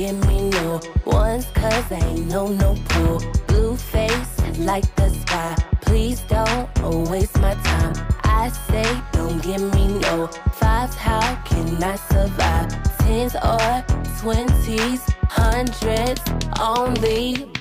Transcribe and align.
Give 0.00 0.26
me 0.28 0.48
no 0.48 0.80
ones 1.04 1.44
cause 1.52 1.92
I 1.92 2.00
ain't 2.02 2.26
no 2.26 2.48
no 2.48 2.74
pull. 2.88 3.20
Blue 3.48 3.76
face 3.76 4.32
like 4.58 4.88
the 4.96 5.10
sky. 5.10 5.54
Please 5.82 6.20
don't 6.20 6.66
waste 7.10 7.38
my 7.38 7.52
time. 7.52 7.92
I 8.24 8.48
say 8.68 8.88
don't 9.12 9.42
give 9.42 9.60
me 9.74 9.88
no 9.98 10.26
fives. 10.60 10.94
How 10.94 11.20
can 11.44 11.84
I 11.84 11.96
survive? 11.96 12.68
Tens 13.00 13.34
or 13.34 13.84
twenties, 14.20 15.02
hundreds 15.28 16.22
only. 16.58 17.59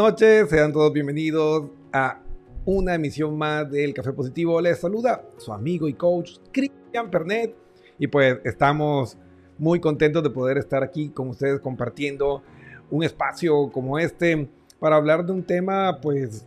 Noches. 0.00 0.48
Sean 0.48 0.72
todos 0.72 0.90
bienvenidos 0.94 1.64
a 1.92 2.22
una 2.64 2.94
emisión 2.94 3.36
más 3.36 3.70
del 3.70 3.92
Café 3.92 4.14
Positivo. 4.14 4.58
Les 4.58 4.78
saluda 4.78 5.22
su 5.36 5.52
amigo 5.52 5.86
y 5.88 5.92
coach 5.92 6.38
Cristian 6.50 7.10
Pernet. 7.10 7.54
Y 7.98 8.06
pues 8.06 8.38
estamos 8.44 9.18
muy 9.58 9.78
contentos 9.78 10.22
de 10.22 10.30
poder 10.30 10.56
estar 10.56 10.82
aquí 10.82 11.10
con 11.10 11.28
ustedes 11.28 11.60
compartiendo 11.60 12.42
un 12.90 13.04
espacio 13.04 13.70
como 13.70 13.98
este 13.98 14.48
para 14.78 14.96
hablar 14.96 15.26
de 15.26 15.32
un 15.32 15.42
tema 15.42 15.98
pues 16.00 16.46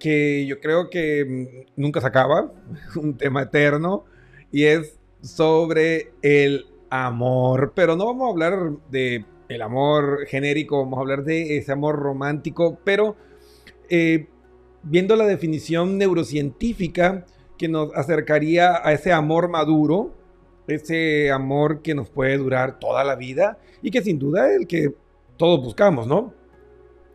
que 0.00 0.44
yo 0.44 0.58
creo 0.58 0.90
que 0.90 1.24
mm, 1.24 1.80
nunca 1.80 2.00
se 2.00 2.08
acaba, 2.08 2.50
un 3.00 3.16
tema 3.16 3.42
eterno 3.42 4.06
y 4.50 4.64
es 4.64 4.98
sobre 5.20 6.10
el 6.20 6.66
amor, 6.90 7.74
pero 7.76 7.94
no 7.94 8.06
vamos 8.06 8.26
a 8.26 8.30
hablar 8.32 8.72
de 8.90 9.24
el 9.52 9.62
amor 9.62 10.26
genérico, 10.26 10.78
vamos 10.78 10.98
a 10.98 11.00
hablar 11.00 11.24
de 11.24 11.56
ese 11.56 11.72
amor 11.72 11.96
romántico, 11.96 12.78
pero 12.84 13.16
eh, 13.88 14.26
viendo 14.82 15.16
la 15.16 15.26
definición 15.26 15.98
neurocientífica 15.98 17.26
que 17.58 17.68
nos 17.68 17.94
acercaría 17.94 18.80
a 18.86 18.92
ese 18.92 19.12
amor 19.12 19.48
maduro, 19.48 20.14
ese 20.66 21.30
amor 21.30 21.82
que 21.82 21.94
nos 21.94 22.10
puede 22.10 22.36
durar 22.36 22.78
toda 22.78 23.04
la 23.04 23.16
vida 23.16 23.58
y 23.82 23.90
que 23.90 24.02
sin 24.02 24.18
duda 24.18 24.50
es 24.50 24.60
el 24.60 24.66
que 24.66 24.94
todos 25.36 25.62
buscamos, 25.62 26.06
¿no? 26.06 26.34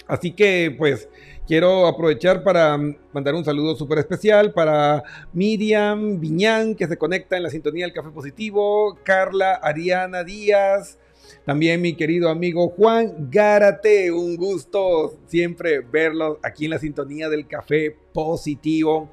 Así 0.08 0.32
que 0.32 0.74
pues 0.78 1.10
quiero 1.48 1.86
aprovechar 1.88 2.44
para 2.44 2.78
mandar 3.12 3.36
un 3.36 3.44
saludo 3.44 3.76
súper 3.76 4.00
especial 4.00 4.54
para 4.54 5.04
Miriam 5.34 6.20
Viñán, 6.20 6.76
que 6.76 6.88
se 6.88 6.98
conecta 6.98 7.36
en 7.36 7.44
la 7.44 7.50
sintonía 7.50 7.86
del 7.86 7.94
Café 7.94 8.10
Positivo, 8.12 8.98
Carla 9.04 9.56
Ariana 9.56 10.24
Díaz, 10.24 10.98
también 11.48 11.80
mi 11.80 11.96
querido 11.96 12.28
amigo 12.28 12.68
Juan 12.68 13.30
Gárate, 13.32 14.12
un 14.12 14.36
gusto 14.36 15.18
siempre 15.28 15.80
verlos 15.80 16.40
aquí 16.44 16.66
en 16.66 16.72
la 16.72 16.78
sintonía 16.78 17.30
del 17.30 17.48
Café 17.48 17.96
Positivo. 18.14 19.10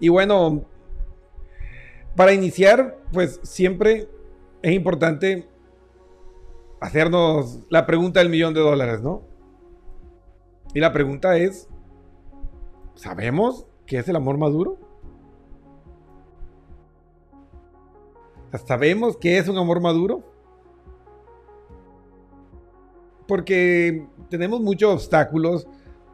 Y 0.00 0.08
bueno, 0.08 0.64
para 2.16 2.32
iniciar, 2.32 2.98
pues 3.12 3.38
siempre 3.44 4.08
es 4.62 4.72
importante 4.72 5.48
hacernos 6.80 7.60
la 7.68 7.86
pregunta 7.86 8.18
del 8.18 8.30
millón 8.30 8.52
de 8.52 8.62
dólares, 8.62 9.00
¿no? 9.00 9.22
Y 10.74 10.80
la 10.80 10.92
pregunta 10.92 11.38
es, 11.38 11.68
¿sabemos 12.96 13.68
qué 13.86 13.98
es 13.98 14.08
el 14.08 14.16
amor 14.16 14.38
maduro? 14.38 14.76
¿Sabemos 18.66 19.16
qué 19.18 19.38
es 19.38 19.48
un 19.48 19.56
amor 19.56 19.80
maduro? 19.80 20.24
Porque 23.30 24.08
tenemos 24.28 24.60
muchos 24.60 24.92
obstáculos 24.92 25.64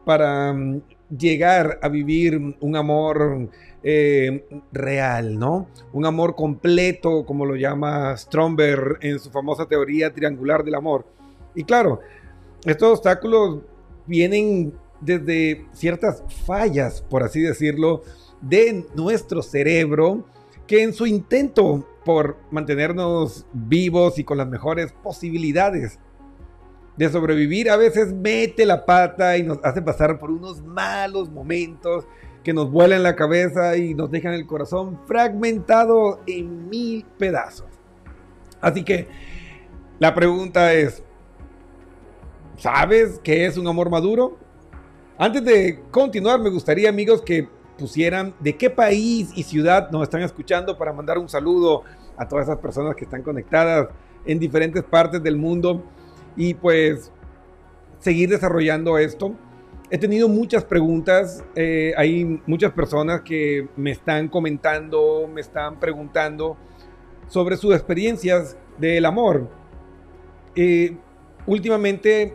para 0.05 0.53
mm, 0.53 0.83
llegar 1.17 1.79
a 1.81 1.89
vivir 1.89 2.55
un 2.59 2.75
amor 2.75 3.49
eh, 3.81 4.45
real, 4.71 5.39
¿no? 5.39 5.67
Un 5.93 6.05
amor 6.05 6.35
completo, 6.35 7.25
como 7.25 7.43
lo 7.47 7.55
llama 7.55 8.15
Stromberg 8.15 8.99
en 9.01 9.17
su 9.17 9.31
famosa 9.31 9.65
teoría 9.65 10.13
triangular 10.13 10.63
del 10.63 10.75
amor. 10.75 11.07
Y 11.55 11.63
claro, 11.63 12.01
estos 12.63 12.99
obstáculos 12.99 13.61
vienen 14.05 14.75
desde 15.01 15.65
ciertas 15.73 16.23
fallas, 16.45 17.01
por 17.01 17.23
así 17.23 17.41
decirlo, 17.41 18.03
de 18.41 18.85
nuestro 18.93 19.41
cerebro, 19.41 20.23
que 20.67 20.83
en 20.83 20.93
su 20.93 21.07
intento 21.07 21.83
por 22.05 22.37
mantenernos 22.51 23.47
vivos 23.53 24.19
y 24.19 24.23
con 24.23 24.37
las 24.37 24.47
mejores 24.47 24.93
posibilidades 25.01 25.97
de 26.97 27.09
sobrevivir, 27.09 27.69
a 27.69 27.77
veces 27.77 28.13
mete 28.13 28.65
la 28.65 28.85
pata 28.85 29.37
y 29.37 29.43
nos 29.43 29.59
hace 29.63 29.81
pasar 29.81 30.17
por 30.19 30.31
unos 30.31 30.63
malos 30.63 31.29
momentos 31.29 32.05
que 32.43 32.53
nos 32.53 32.71
vuelan 32.71 33.03
la 33.03 33.15
cabeza 33.15 33.77
y 33.77 33.93
nos 33.93 34.09
dejan 34.09 34.33
el 34.33 34.47
corazón 34.47 34.99
fragmentado 35.05 36.21
en 36.25 36.69
mil 36.69 37.05
pedazos. 37.17 37.67
Así 38.59 38.83
que 38.83 39.07
la 39.99 40.15
pregunta 40.15 40.73
es, 40.73 41.03
¿sabes 42.57 43.19
qué 43.23 43.45
es 43.45 43.57
un 43.57 43.67
amor 43.67 43.89
maduro? 43.89 44.37
Antes 45.19 45.43
de 45.43 45.83
continuar, 45.91 46.39
me 46.39 46.49
gustaría, 46.49 46.89
amigos, 46.89 47.21
que 47.21 47.47
pusieran 47.77 48.33
de 48.39 48.57
qué 48.57 48.69
país 48.69 49.29
y 49.35 49.43
ciudad 49.43 49.91
nos 49.91 50.03
están 50.03 50.21
escuchando 50.21 50.77
para 50.77 50.93
mandar 50.93 51.17
un 51.19 51.29
saludo 51.29 51.83
a 52.17 52.27
todas 52.27 52.45
esas 52.45 52.57
personas 52.57 52.95
que 52.95 53.05
están 53.05 53.21
conectadas 53.21 53.89
en 54.25 54.39
diferentes 54.39 54.83
partes 54.83 55.21
del 55.21 55.37
mundo 55.37 55.83
y 56.37 56.53
pues 56.53 57.11
seguir 57.99 58.29
desarrollando 58.29 58.97
esto. 58.97 59.35
He 59.89 59.97
tenido 59.97 60.29
muchas 60.29 60.63
preguntas, 60.65 61.43
eh, 61.55 61.93
hay 61.97 62.41
muchas 62.45 62.71
personas 62.71 63.21
que 63.21 63.67
me 63.75 63.91
están 63.91 64.27
comentando, 64.27 65.29
me 65.33 65.41
están 65.41 65.79
preguntando 65.79 66.57
sobre 67.27 67.57
sus 67.57 67.73
experiencias 67.73 68.57
del 68.77 69.05
amor. 69.05 69.49
Eh, 70.55 70.97
últimamente, 71.45 72.33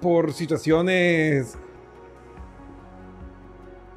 por 0.00 0.32
situaciones 0.32 1.58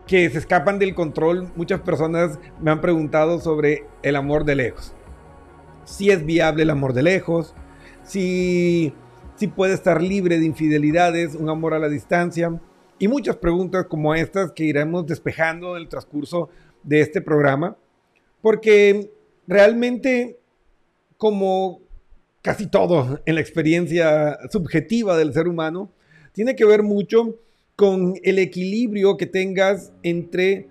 que 0.07 0.29
se 0.29 0.37
escapan 0.39 0.79
del 0.79 0.95
control, 0.95 1.49
muchas 1.55 1.81
personas 1.81 2.39
me 2.59 2.71
han 2.71 2.81
preguntado 2.81 3.39
sobre 3.39 3.85
el 4.01 4.15
amor 4.15 4.45
de 4.45 4.55
lejos. 4.55 4.93
Si 5.83 6.09
es 6.09 6.25
viable 6.25 6.63
el 6.63 6.69
amor 6.69 6.93
de 6.93 7.03
lejos, 7.03 7.53
si, 8.03 8.93
si 9.35 9.47
puede 9.47 9.73
estar 9.73 10.01
libre 10.01 10.39
de 10.39 10.45
infidelidades, 10.45 11.35
un 11.35 11.49
amor 11.49 11.73
a 11.73 11.79
la 11.79 11.89
distancia, 11.89 12.59
y 12.99 13.07
muchas 13.07 13.37
preguntas 13.37 13.87
como 13.87 14.13
estas 14.13 14.51
que 14.51 14.63
iremos 14.63 15.07
despejando 15.07 15.75
en 15.75 15.81
el 15.81 15.89
transcurso 15.89 16.49
de 16.83 17.01
este 17.01 17.21
programa, 17.21 17.75
porque 18.41 19.11
realmente, 19.47 20.39
como 21.17 21.81
casi 22.41 22.67
todo 22.67 23.19
en 23.25 23.35
la 23.35 23.41
experiencia 23.41 24.37
subjetiva 24.51 25.17
del 25.17 25.33
ser 25.33 25.47
humano, 25.47 25.91
tiene 26.33 26.55
que 26.55 26.65
ver 26.65 26.83
mucho 26.83 27.39
con 27.75 28.13
el 28.23 28.39
equilibrio 28.39 29.17
que 29.17 29.25
tengas 29.25 29.91
entre 30.03 30.67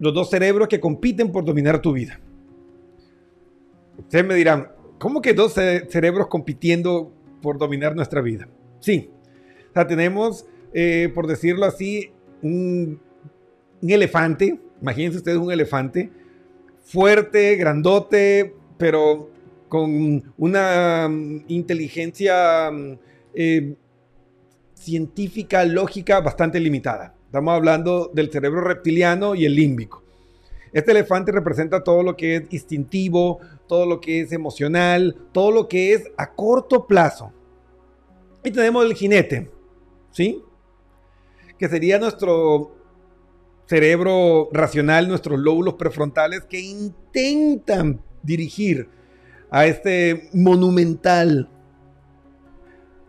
los 0.00 0.14
dos 0.14 0.30
cerebros 0.30 0.68
que 0.68 0.80
compiten 0.80 1.30
por 1.30 1.44
dominar 1.44 1.80
tu 1.80 1.92
vida. 1.92 2.20
Ustedes 3.98 4.24
me 4.24 4.34
dirán, 4.34 4.72
¿cómo 4.98 5.20
que 5.20 5.34
dos 5.34 5.52
cerebros 5.52 6.28
compitiendo 6.28 7.12
por 7.40 7.58
dominar 7.58 7.94
nuestra 7.94 8.20
vida? 8.20 8.48
Sí, 8.80 9.10
o 9.74 9.86
tenemos, 9.86 10.46
eh, 10.72 11.10
por 11.14 11.26
decirlo 11.26 11.64
así, 11.64 12.10
un, 12.42 13.00
elefante, 13.82 14.58
imagínense 14.80 15.18
ustedes 15.18 15.38
un 15.38 15.52
elefante, 15.52 16.10
fuerte, 16.82 17.56
grandote, 17.56 18.54
pero 18.76 19.30
con 19.68 20.32
una 20.36 21.06
um, 21.06 21.44
inteligencia 21.48 22.70
um, 22.70 22.96
eh, 23.34 23.74
científica, 24.74 25.64
lógica 25.64 26.20
bastante 26.20 26.58
limitada. 26.58 27.14
Estamos 27.26 27.54
hablando 27.54 28.10
del 28.14 28.30
cerebro 28.30 28.62
reptiliano 28.62 29.34
y 29.34 29.44
el 29.44 29.54
límbico. 29.54 30.02
Este 30.72 30.92
elefante 30.92 31.32
representa 31.32 31.84
todo 31.84 32.02
lo 32.02 32.16
que 32.16 32.36
es 32.36 32.42
instintivo, 32.50 33.40
todo 33.68 33.86
lo 33.86 34.00
que 34.00 34.20
es 34.20 34.32
emocional, 34.32 35.16
todo 35.32 35.52
lo 35.52 35.68
que 35.68 35.92
es 35.92 36.10
a 36.16 36.34
corto 36.34 36.86
plazo. 36.86 37.32
Y 38.42 38.50
tenemos 38.50 38.84
el 38.84 38.94
jinete, 38.94 39.50
¿sí? 40.10 40.42
Que 41.58 41.68
sería 41.68 41.98
nuestro 41.98 42.72
cerebro 43.66 44.48
racional, 44.50 45.08
nuestros 45.08 45.38
lóbulos 45.38 45.74
prefrontales 45.74 46.44
que 46.44 46.58
intentan 46.58 48.02
dirigir 48.22 48.88
a 49.50 49.66
este 49.66 50.30
monumental 50.32 51.48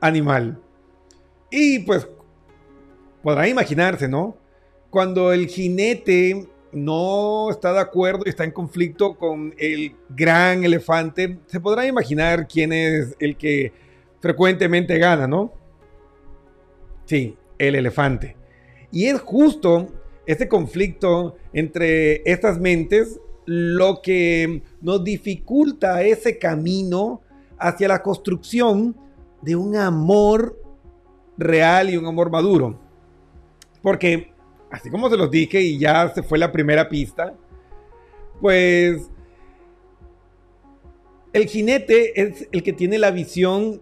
animal. 0.01 0.61
Y 1.49 1.79
pues 1.79 2.07
podrán 3.23 3.49
imaginarse, 3.49 4.07
¿no? 4.07 4.37
Cuando 4.89 5.31
el 5.31 5.47
jinete 5.47 6.47
no 6.71 7.49
está 7.49 7.73
de 7.73 7.79
acuerdo 7.79 8.23
y 8.25 8.29
está 8.29 8.43
en 8.43 8.51
conflicto 8.51 9.15
con 9.15 9.53
el 9.57 9.95
gran 10.09 10.63
elefante, 10.63 11.39
se 11.47 11.59
podrá 11.59 11.85
imaginar 11.85 12.47
quién 12.47 12.73
es 12.73 13.15
el 13.19 13.35
que 13.37 13.71
frecuentemente 14.19 14.97
gana, 14.97 15.27
¿no? 15.27 15.53
Sí, 17.05 17.35
el 17.57 17.75
elefante. 17.75 18.35
Y 18.91 19.05
es 19.05 19.19
justo 19.21 19.87
este 20.25 20.47
conflicto 20.47 21.35
entre 21.53 22.21
estas 22.29 22.59
mentes 22.59 23.19
lo 23.45 24.01
que 24.01 24.61
nos 24.81 25.03
dificulta 25.03 26.03
ese 26.03 26.37
camino 26.37 27.21
hacia 27.57 27.87
la 27.87 28.03
construcción 28.03 28.95
de 29.41 29.55
un 29.55 29.75
amor 29.75 30.55
real 31.37 31.89
y 31.89 31.97
un 31.97 32.05
amor 32.05 32.29
maduro. 32.29 32.79
Porque, 33.81 34.28
así 34.71 34.89
como 34.89 35.09
se 35.09 35.17
los 35.17 35.31
dije 35.31 35.61
y 35.61 35.77
ya 35.77 36.09
se 36.13 36.23
fue 36.23 36.37
la 36.37 36.51
primera 36.51 36.89
pista, 36.89 37.33
pues 38.41 39.09
el 41.33 41.45
jinete 41.47 42.21
es 42.21 42.47
el 42.51 42.63
que 42.63 42.73
tiene 42.73 42.97
la 42.97 43.11
visión 43.11 43.81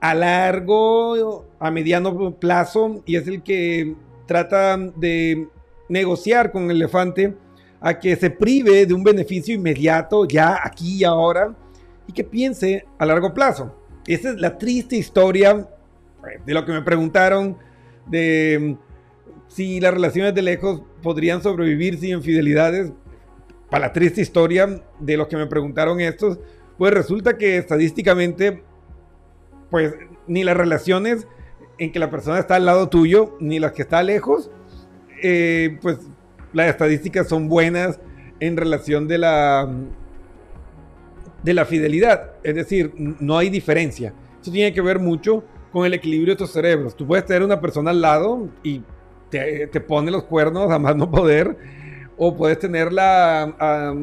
a 0.00 0.14
largo, 0.14 1.46
a 1.58 1.70
mediano 1.70 2.34
plazo 2.34 3.02
y 3.06 3.16
es 3.16 3.26
el 3.26 3.42
que 3.42 3.94
trata 4.26 4.76
de 4.76 5.48
negociar 5.88 6.52
con 6.52 6.64
el 6.64 6.76
elefante 6.76 7.34
a 7.80 7.98
que 7.98 8.16
se 8.16 8.30
prive 8.30 8.86
de 8.86 8.94
un 8.94 9.04
beneficio 9.04 9.54
inmediato 9.54 10.26
ya 10.26 10.58
aquí 10.62 10.98
y 10.98 11.04
ahora 11.04 11.54
y 12.06 12.12
que 12.12 12.24
piense 12.24 12.84
a 12.98 13.06
largo 13.06 13.32
plazo. 13.32 13.74
Esa 14.06 14.30
es 14.30 14.36
la 14.36 14.58
triste 14.58 14.96
historia 14.96 15.68
de 16.44 16.54
lo 16.54 16.64
que 16.64 16.72
me 16.72 16.82
preguntaron 16.82 17.56
de 18.06 18.76
si 19.54 19.80
las 19.80 19.94
relaciones 19.94 20.34
de 20.34 20.42
lejos 20.42 20.82
podrían 21.00 21.40
sobrevivir 21.40 21.98
sin 22.00 22.16
infidelidades. 22.16 22.92
Para 23.70 23.86
la 23.86 23.92
triste 23.92 24.20
historia 24.20 24.82
de 24.98 25.16
los 25.16 25.28
que 25.28 25.36
me 25.36 25.46
preguntaron 25.46 26.00
estos, 26.00 26.40
pues 26.76 26.92
resulta 26.92 27.38
que 27.38 27.56
estadísticamente, 27.56 28.64
pues 29.70 29.94
ni 30.26 30.42
las 30.42 30.56
relaciones 30.56 31.28
en 31.78 31.92
que 31.92 32.00
la 32.00 32.10
persona 32.10 32.40
está 32.40 32.56
al 32.56 32.66
lado 32.66 32.88
tuyo, 32.88 33.36
ni 33.38 33.60
las 33.60 33.72
que 33.72 33.82
está 33.82 34.02
lejos, 34.02 34.50
eh, 35.22 35.78
pues 35.80 35.98
las 36.52 36.68
estadísticas 36.68 37.28
son 37.28 37.48
buenas 37.48 38.00
en 38.40 38.56
relación 38.56 39.06
de 39.06 39.18
la 39.18 39.72
de 41.44 41.54
la 41.54 41.64
fidelidad. 41.64 42.32
Es 42.42 42.56
decir, 42.56 42.92
no 42.96 43.38
hay 43.38 43.50
diferencia. 43.50 44.14
Eso 44.42 44.50
tiene 44.50 44.72
que 44.72 44.80
ver 44.80 44.98
mucho 44.98 45.44
con 45.72 45.86
el 45.86 45.94
equilibrio 45.94 46.34
de 46.34 46.38
tus 46.38 46.50
cerebros. 46.50 46.96
Tú 46.96 47.06
puedes 47.06 47.24
tener 47.24 47.44
una 47.44 47.60
persona 47.60 47.90
al 47.90 48.00
lado 48.00 48.48
y 48.64 48.82
te, 49.38 49.80
pone 49.80 50.10
los 50.10 50.24
cuernos 50.24 50.70
a 50.70 50.78
más 50.78 50.96
no 50.96 51.10
poder, 51.10 51.56
o 52.16 52.36
puedes 52.36 52.58
tenerla 52.58 53.42
a, 53.58 53.94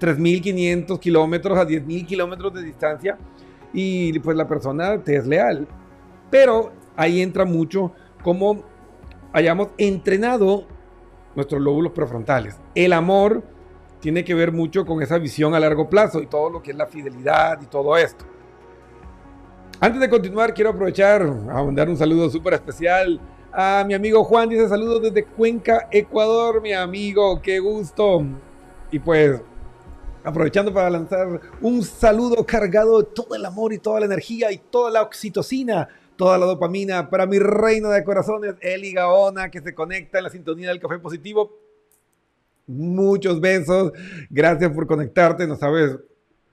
3.500 0.00 1.00
kilómetros, 1.00 1.58
a 1.58 1.66
10.000 1.66 2.06
kilómetros 2.06 2.54
de 2.54 2.62
distancia, 2.62 3.18
y 3.72 4.16
pues 4.20 4.36
la 4.36 4.46
persona 4.46 5.02
te 5.02 5.16
es 5.16 5.26
leal. 5.26 5.66
Pero 6.30 6.72
ahí 6.96 7.20
entra 7.20 7.44
mucho 7.44 7.92
cómo 8.22 8.62
hayamos 9.32 9.68
entrenado 9.76 10.66
nuestros 11.34 11.60
lóbulos 11.60 11.92
prefrontales. 11.92 12.56
El 12.74 12.92
amor 12.92 13.42
tiene 14.00 14.24
que 14.24 14.34
ver 14.34 14.52
mucho 14.52 14.86
con 14.86 15.02
esa 15.02 15.18
visión 15.18 15.54
a 15.54 15.60
largo 15.60 15.90
plazo 15.90 16.22
y 16.22 16.26
todo 16.26 16.48
lo 16.48 16.62
que 16.62 16.70
es 16.70 16.76
la 16.76 16.86
fidelidad 16.86 17.60
y 17.60 17.66
todo 17.66 17.96
esto. 17.96 18.24
Antes 19.80 20.00
de 20.00 20.08
continuar, 20.08 20.54
quiero 20.54 20.70
aprovechar 20.70 21.22
a 21.22 21.62
mandar 21.62 21.88
un 21.88 21.96
saludo 21.96 22.30
súper 22.30 22.54
especial 22.54 23.20
a 23.52 23.84
mi 23.86 23.94
amigo 23.94 24.24
Juan. 24.24 24.48
Dice 24.48 24.68
saludos 24.68 25.02
desde 25.02 25.24
Cuenca, 25.24 25.88
Ecuador, 25.90 26.60
mi 26.62 26.72
amigo. 26.72 27.40
Qué 27.42 27.58
gusto. 27.58 28.24
Y 28.90 28.98
pues, 28.98 29.40
aprovechando 30.24 30.72
para 30.72 30.90
lanzar 30.90 31.40
un 31.60 31.82
saludo 31.82 32.44
cargado 32.44 33.02
de 33.02 33.08
todo 33.14 33.34
el 33.34 33.44
amor 33.44 33.72
y 33.72 33.78
toda 33.78 34.00
la 34.00 34.06
energía 34.06 34.50
y 34.52 34.58
toda 34.58 34.90
la 34.90 35.02
oxitocina 35.02 35.88
toda 36.18 36.36
la 36.36 36.46
dopamina 36.46 37.08
para 37.08 37.26
mi 37.26 37.38
reina 37.38 37.90
de 37.90 38.02
corazones, 38.02 38.56
Eli 38.60 38.92
Gaona, 38.92 39.50
que 39.50 39.62
se 39.62 39.72
conecta 39.72 40.18
en 40.18 40.24
la 40.24 40.30
sintonía 40.30 40.68
del 40.68 40.80
café 40.80 40.98
positivo. 40.98 41.56
Muchos 42.66 43.40
besos. 43.40 43.92
Gracias 44.28 44.70
por 44.72 44.86
conectarte. 44.86 45.46
No 45.46 45.54
sabes 45.54 45.96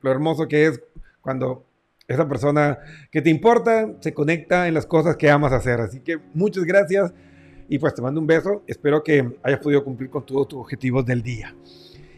lo 0.02 0.12
hermoso 0.12 0.48
que 0.48 0.68
es 0.68 0.80
cuando 1.20 1.66
esa 2.08 2.28
persona 2.28 2.78
que 3.12 3.22
te 3.22 3.30
importa 3.30 3.94
se 4.00 4.14
conecta 4.14 4.68
en 4.68 4.74
las 4.74 4.86
cosas 4.86 5.16
que 5.16 5.30
amas 5.30 5.54
hacer. 5.54 5.80
Así 5.82 6.00
que 6.00 6.20
muchas 6.34 6.64
gracias 6.64 7.14
y 7.68 7.80
pues 7.80 7.94
te 7.94 8.02
mando 8.02 8.22
un 8.22 8.28
beso. 8.28 8.64
Espero 8.68 9.04
que 9.04 9.38
hayas 9.44 9.60
podido 9.60 9.84
cumplir 9.84 10.10
con 10.10 10.26
todos 10.26 10.48
tus 10.48 10.60
objetivos 10.60 11.06
del 11.06 11.22
día. 11.22 11.56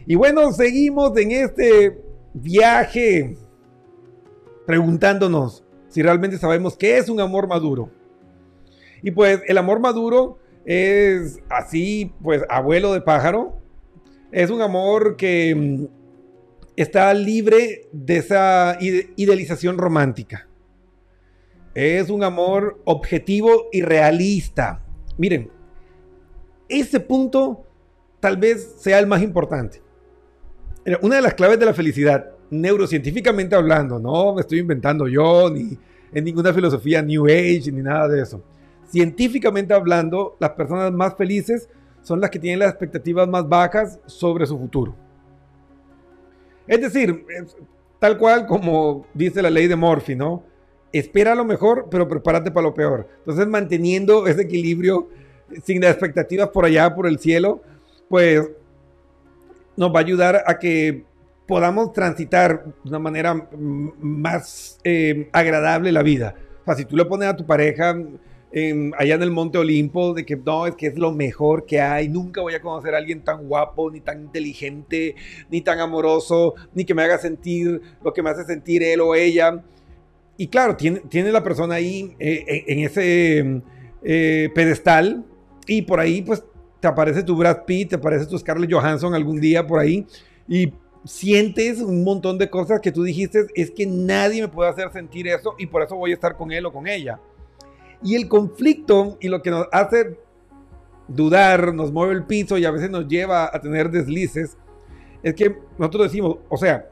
Y 0.05 0.15
bueno, 0.15 0.51
seguimos 0.51 1.15
en 1.17 1.31
este 1.31 2.01
viaje 2.33 3.37
preguntándonos 4.65 5.63
si 5.87 6.01
realmente 6.01 6.37
sabemos 6.37 6.77
qué 6.77 6.97
es 6.97 7.09
un 7.09 7.19
amor 7.19 7.47
maduro. 7.47 7.89
Y 9.01 9.11
pues 9.11 9.41
el 9.47 9.57
amor 9.57 9.79
maduro 9.79 10.37
es 10.65 11.39
así, 11.49 12.13
pues 12.21 12.43
abuelo 12.49 12.93
de 12.93 13.01
pájaro. 13.01 13.57
Es 14.31 14.49
un 14.49 14.61
amor 14.61 15.15
que 15.15 15.55
mm, 15.55 15.96
está 16.77 17.13
libre 17.13 17.89
de 17.91 18.17
esa 18.17 18.77
ide- 18.79 19.11
idealización 19.17 19.77
romántica. 19.77 20.47
Es 21.73 22.09
un 22.09 22.23
amor 22.23 22.81
objetivo 22.85 23.67
y 23.71 23.81
realista. 23.81 24.83
Miren, 25.17 25.51
ese 26.69 26.99
punto 26.99 27.65
tal 28.19 28.37
vez 28.37 28.75
sea 28.79 28.99
el 28.99 29.07
más 29.07 29.21
importante. 29.21 29.81
Una 31.01 31.17
de 31.17 31.21
las 31.21 31.33
claves 31.33 31.59
de 31.59 31.65
la 31.65 31.73
felicidad, 31.73 32.31
neurocientíficamente 32.49 33.55
hablando, 33.55 33.99
no 33.99 34.33
me 34.35 34.41
estoy 34.41 34.59
inventando 34.59 35.07
yo, 35.07 35.49
ni 35.49 35.77
en 36.13 36.23
ninguna 36.23 36.53
filosofía 36.53 37.01
New 37.01 37.25
Age, 37.25 37.71
ni 37.71 37.81
nada 37.81 38.07
de 38.07 38.21
eso. 38.21 38.41
Científicamente 38.89 39.73
hablando, 39.73 40.37
las 40.39 40.51
personas 40.51 40.91
más 40.93 41.15
felices 41.15 41.69
son 42.01 42.21
las 42.21 42.29
que 42.29 42.39
tienen 42.39 42.59
las 42.59 42.69
expectativas 42.69 43.27
más 43.27 43.47
bajas 43.49 43.99
sobre 44.05 44.45
su 44.45 44.57
futuro. 44.57 44.95
Es 46.67 46.81
decir, 46.81 47.25
tal 47.99 48.17
cual 48.17 48.45
como 48.45 49.05
dice 49.13 49.41
la 49.41 49.49
ley 49.49 49.67
de 49.67 49.75
Murphy, 49.75 50.15
¿no? 50.15 50.43
Espera 50.91 51.35
lo 51.35 51.45
mejor, 51.45 51.87
pero 51.89 52.07
prepárate 52.07 52.51
para 52.51 52.67
lo 52.67 52.73
peor. 52.73 53.07
Entonces, 53.19 53.47
manteniendo 53.47 54.27
ese 54.27 54.43
equilibrio 54.43 55.09
sin 55.63 55.81
las 55.81 55.91
expectativas 55.91 56.49
por 56.49 56.65
allá, 56.65 56.93
por 56.93 57.07
el 57.07 57.19
cielo, 57.19 57.61
pues 58.09 58.41
nos 59.75 59.93
va 59.93 59.99
a 59.99 60.03
ayudar 60.03 60.43
a 60.45 60.57
que 60.57 61.03
podamos 61.45 61.93
transitar 61.93 62.65
de 62.65 62.89
una 62.89 62.99
manera 62.99 63.49
más 63.53 64.79
eh, 64.83 65.29
agradable 65.31 65.91
la 65.91 66.03
vida. 66.03 66.35
O 66.61 66.65
sea, 66.65 66.75
si 66.75 66.85
tú 66.85 66.97
le 66.97 67.05
pones 67.05 67.29
a 67.29 67.35
tu 67.35 67.45
pareja 67.45 67.95
en- 68.51 68.93
allá 68.97 69.15
en 69.15 69.23
el 69.23 69.31
Monte 69.31 69.57
Olimpo 69.57 70.13
de 70.13 70.25
que 70.25 70.35
no, 70.35 70.67
es 70.67 70.75
que 70.75 70.87
es 70.87 70.97
lo 70.97 71.11
mejor 71.11 71.65
que 71.65 71.81
hay, 71.81 72.07
nunca 72.09 72.41
voy 72.41 72.53
a 72.53 72.61
conocer 72.61 72.93
a 72.95 72.97
alguien 72.97 73.21
tan 73.23 73.47
guapo, 73.47 73.91
ni 73.91 73.99
tan 74.01 74.21
inteligente, 74.21 75.15
ni 75.49 75.61
tan 75.61 75.79
amoroso, 75.79 76.55
ni 76.73 76.85
que 76.85 76.93
me 76.93 77.03
haga 77.03 77.17
sentir 77.17 77.81
lo 78.03 78.13
que 78.13 78.23
me 78.23 78.29
hace 78.29 78.43
sentir 78.45 78.83
él 78.83 79.01
o 79.01 79.15
ella. 79.15 79.63
Y 80.37 80.47
claro, 80.47 80.75
tiene, 80.77 81.01
tiene 81.09 81.31
la 81.31 81.43
persona 81.43 81.75
ahí 81.75 82.15
eh, 82.19 82.43
en, 82.67 82.79
en 82.79 82.85
ese 82.85 83.61
eh, 84.03 84.49
pedestal 84.53 85.25
y 85.65 85.81
por 85.81 85.99
ahí 85.99 86.21
pues 86.21 86.43
te 86.79 86.87
aparece 86.87 87.23
tu 87.23 87.35
Brad 87.35 87.65
Pitt, 87.65 87.89
te 87.89 87.95
aparece 87.95 88.27
tu 88.27 88.37
Scarlett 88.37 88.71
Johansson 88.71 89.15
algún 89.15 89.41
día 89.41 89.65
por 89.65 89.79
ahí 89.79 90.05
y 90.47 90.71
sientes 91.03 91.81
un 91.81 92.03
montón 92.03 92.37
de 92.37 92.49
cosas 92.49 92.81
que 92.81 92.91
tú 92.91 93.03
dijiste, 93.03 93.47
es 93.55 93.71
que 93.71 93.85
nadie 93.85 94.41
me 94.41 94.47
puede 94.47 94.69
hacer 94.69 94.91
sentir 94.91 95.27
eso 95.27 95.55
y 95.57 95.65
por 95.65 95.81
eso 95.81 95.95
voy 95.95 96.11
a 96.11 96.13
estar 96.13 96.35
con 96.37 96.51
él 96.51 96.65
o 96.65 96.71
con 96.71 96.87
ella. 96.87 97.19
Y 98.03 98.15
el 98.15 98.27
conflicto 98.27 99.17
y 99.19 99.27
lo 99.27 99.41
que 99.41 99.49
nos 99.51 99.67
hace 99.71 100.17
dudar, 101.07 101.73
nos 101.73 101.91
mueve 101.91 102.13
el 102.13 102.25
piso 102.25 102.57
y 102.57 102.65
a 102.65 102.71
veces 102.71 102.89
nos 102.89 103.07
lleva 103.07 103.49
a 103.51 103.59
tener 103.61 103.89
deslices, 103.89 104.57
es 105.23 105.33
que 105.33 105.57
nosotros 105.77 106.03
decimos, 106.03 106.37
o 106.49 106.57
sea, 106.57 106.89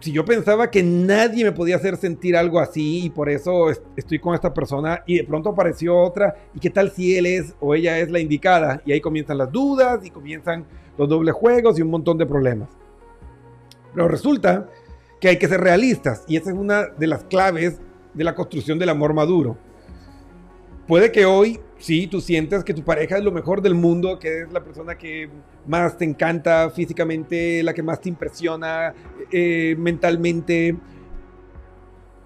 si 0.00 0.12
yo 0.12 0.24
pensaba 0.24 0.70
que 0.70 0.82
nadie 0.82 1.44
me 1.44 1.52
podía 1.52 1.76
hacer 1.76 1.96
sentir 1.96 2.36
algo 2.36 2.60
así 2.60 3.06
y 3.06 3.10
por 3.10 3.30
eso 3.30 3.70
est- 3.70 3.82
estoy 3.96 4.18
con 4.18 4.34
esta 4.34 4.52
persona 4.52 5.02
y 5.06 5.16
de 5.16 5.24
pronto 5.24 5.48
apareció 5.50 5.96
otra 5.98 6.34
y 6.52 6.60
qué 6.60 6.68
tal 6.68 6.90
si 6.90 7.16
él 7.16 7.24
es 7.24 7.54
o 7.58 7.74
ella 7.74 7.98
es 7.98 8.10
la 8.10 8.18
indicada 8.20 8.82
y 8.84 8.92
ahí 8.92 9.00
comienzan 9.00 9.38
las 9.38 9.50
dudas 9.50 10.04
y 10.04 10.10
comienzan 10.10 10.66
los 10.98 11.08
dobles 11.08 11.34
juegos 11.34 11.78
y 11.78 11.82
un 11.82 11.90
montón 11.90 12.18
de 12.18 12.26
problemas. 12.26 12.68
Pero 13.94 14.08
resulta 14.08 14.68
que 15.20 15.28
hay 15.28 15.38
que 15.38 15.48
ser 15.48 15.60
realistas 15.62 16.24
y 16.28 16.36
esa 16.36 16.50
es 16.50 16.56
una 16.56 16.88
de 16.88 17.06
las 17.06 17.24
claves 17.24 17.80
de 18.14 18.24
la 18.24 18.34
construcción 18.34 18.78
del 18.78 18.88
amor 18.88 19.12
maduro. 19.12 19.56
Puede 20.86 21.10
que 21.10 21.24
hoy 21.24 21.60
sí 21.78 22.06
tú 22.06 22.20
sientas 22.20 22.62
que 22.62 22.74
tu 22.74 22.82
pareja 22.82 23.18
es 23.18 23.24
lo 23.24 23.32
mejor 23.32 23.62
del 23.62 23.74
mundo, 23.74 24.18
que 24.18 24.42
es 24.42 24.52
la 24.52 24.62
persona 24.62 24.96
que 24.96 25.28
más 25.66 25.96
te 25.96 26.04
encanta 26.04 26.70
físicamente, 26.70 27.62
la 27.62 27.72
que 27.72 27.82
más 27.82 28.00
te 28.00 28.10
impresiona 28.10 28.94
eh, 29.30 29.74
mentalmente. 29.78 30.76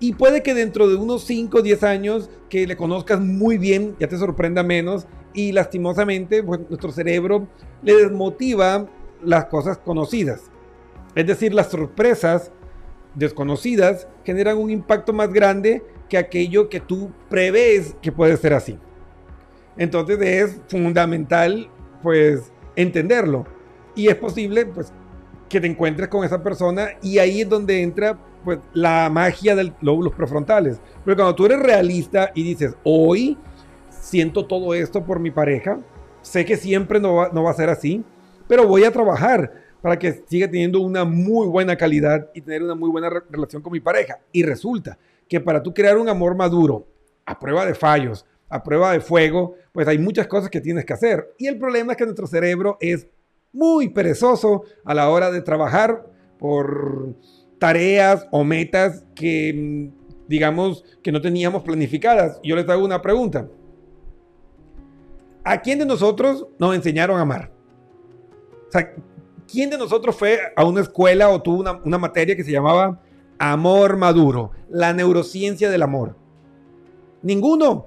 Y 0.00 0.14
puede 0.14 0.42
que 0.42 0.54
dentro 0.54 0.88
de 0.88 0.96
unos 0.96 1.24
5 1.24 1.58
o 1.58 1.62
10 1.62 1.82
años 1.84 2.30
que 2.48 2.66
le 2.66 2.76
conozcas 2.76 3.20
muy 3.20 3.58
bien, 3.58 3.96
ya 3.98 4.08
te 4.08 4.16
sorprenda 4.16 4.62
menos 4.62 5.06
y 5.34 5.52
lastimosamente 5.52 6.42
pues, 6.42 6.60
nuestro 6.68 6.90
cerebro 6.90 7.48
le 7.82 7.94
desmotiva 7.94 8.86
las 9.22 9.46
cosas 9.46 9.78
conocidas. 9.78 10.42
Es 11.14 11.26
decir, 11.26 11.54
las 11.54 11.70
sorpresas 11.70 12.52
desconocidas 13.18 14.06
generan 14.24 14.58
un 14.58 14.70
impacto 14.70 15.12
más 15.12 15.32
grande 15.32 15.82
que 16.08 16.16
aquello 16.16 16.68
que 16.68 16.80
tú 16.80 17.10
prevés 17.28 17.96
que 18.00 18.12
puede 18.12 18.36
ser 18.36 18.54
así. 18.54 18.78
Entonces 19.76 20.18
es 20.20 20.60
fundamental 20.68 21.70
pues 22.02 22.52
entenderlo 22.76 23.44
y 23.94 24.08
es 24.08 24.14
posible 24.14 24.66
pues 24.66 24.92
que 25.48 25.60
te 25.60 25.66
encuentres 25.66 26.08
con 26.08 26.24
esa 26.24 26.42
persona 26.42 26.90
y 27.02 27.18
ahí 27.18 27.42
es 27.42 27.48
donde 27.48 27.82
entra 27.82 28.18
pues 28.44 28.58
la 28.72 29.10
magia 29.10 29.56
del 29.56 29.74
lóbulos 29.80 30.14
prefrontales. 30.14 30.80
Pero 31.04 31.16
cuando 31.16 31.34
tú 31.34 31.46
eres 31.46 31.60
realista 31.60 32.30
y 32.34 32.42
dices, 32.42 32.76
hoy 32.84 33.36
siento 33.90 34.46
todo 34.46 34.74
esto 34.74 35.04
por 35.04 35.20
mi 35.20 35.30
pareja, 35.30 35.80
sé 36.22 36.44
que 36.44 36.56
siempre 36.56 37.00
no 37.00 37.14
va, 37.14 37.30
no 37.32 37.42
va 37.42 37.50
a 37.50 37.54
ser 37.54 37.68
así, 37.68 38.04
pero 38.46 38.66
voy 38.66 38.84
a 38.84 38.92
trabajar 38.92 39.67
para 39.80 39.98
que 39.98 40.24
siga 40.26 40.50
teniendo 40.50 40.80
una 40.80 41.04
muy 41.04 41.46
buena 41.46 41.76
calidad 41.76 42.30
y 42.34 42.40
tener 42.40 42.62
una 42.62 42.74
muy 42.74 42.90
buena 42.90 43.10
re- 43.10 43.22
relación 43.30 43.62
con 43.62 43.72
mi 43.72 43.80
pareja. 43.80 44.18
Y 44.32 44.42
resulta 44.42 44.98
que 45.28 45.40
para 45.40 45.62
tú 45.62 45.72
crear 45.72 45.98
un 45.98 46.08
amor 46.08 46.34
maduro, 46.36 46.86
a 47.26 47.38
prueba 47.38 47.66
de 47.66 47.74
fallos, 47.74 48.24
a 48.48 48.62
prueba 48.62 48.92
de 48.92 49.00
fuego, 49.00 49.54
pues 49.72 49.86
hay 49.86 49.98
muchas 49.98 50.26
cosas 50.26 50.48
que 50.48 50.60
tienes 50.60 50.84
que 50.84 50.94
hacer. 50.94 51.34
Y 51.38 51.46
el 51.46 51.58
problema 51.58 51.92
es 51.92 51.98
que 51.98 52.04
nuestro 52.04 52.26
cerebro 52.26 52.78
es 52.80 53.06
muy 53.52 53.90
perezoso 53.90 54.62
a 54.84 54.94
la 54.94 55.10
hora 55.10 55.30
de 55.30 55.42
trabajar 55.42 56.06
por 56.38 57.14
tareas 57.58 58.26
o 58.30 58.44
metas 58.44 59.04
que, 59.14 59.90
digamos, 60.26 60.84
que 61.02 61.12
no 61.12 61.20
teníamos 61.20 61.62
planificadas. 61.62 62.40
Yo 62.42 62.56
les 62.56 62.68
hago 62.68 62.84
una 62.84 63.02
pregunta. 63.02 63.48
¿A 65.44 65.60
quién 65.60 65.78
de 65.78 65.86
nosotros 65.86 66.46
nos 66.58 66.74
enseñaron 66.74 67.18
a 67.18 67.22
amar? 67.22 67.50
O 68.68 68.70
sea, 68.70 68.94
¿quién 69.50 69.70
de 69.70 69.78
nosotros 69.78 70.14
fue 70.14 70.38
a 70.54 70.64
una 70.64 70.82
escuela 70.82 71.30
o 71.30 71.42
tuvo 71.42 71.64
una, 71.84 71.98
materia 71.98 72.36
que 72.36 72.44
se 72.44 72.52
llamaba 72.52 73.00
Amor 73.38 73.96
Maduro, 73.96 74.52
la 74.68 74.92
neurociencia 74.92 75.70
del 75.70 75.82
amor? 75.82 76.16
Ninguno. 77.22 77.86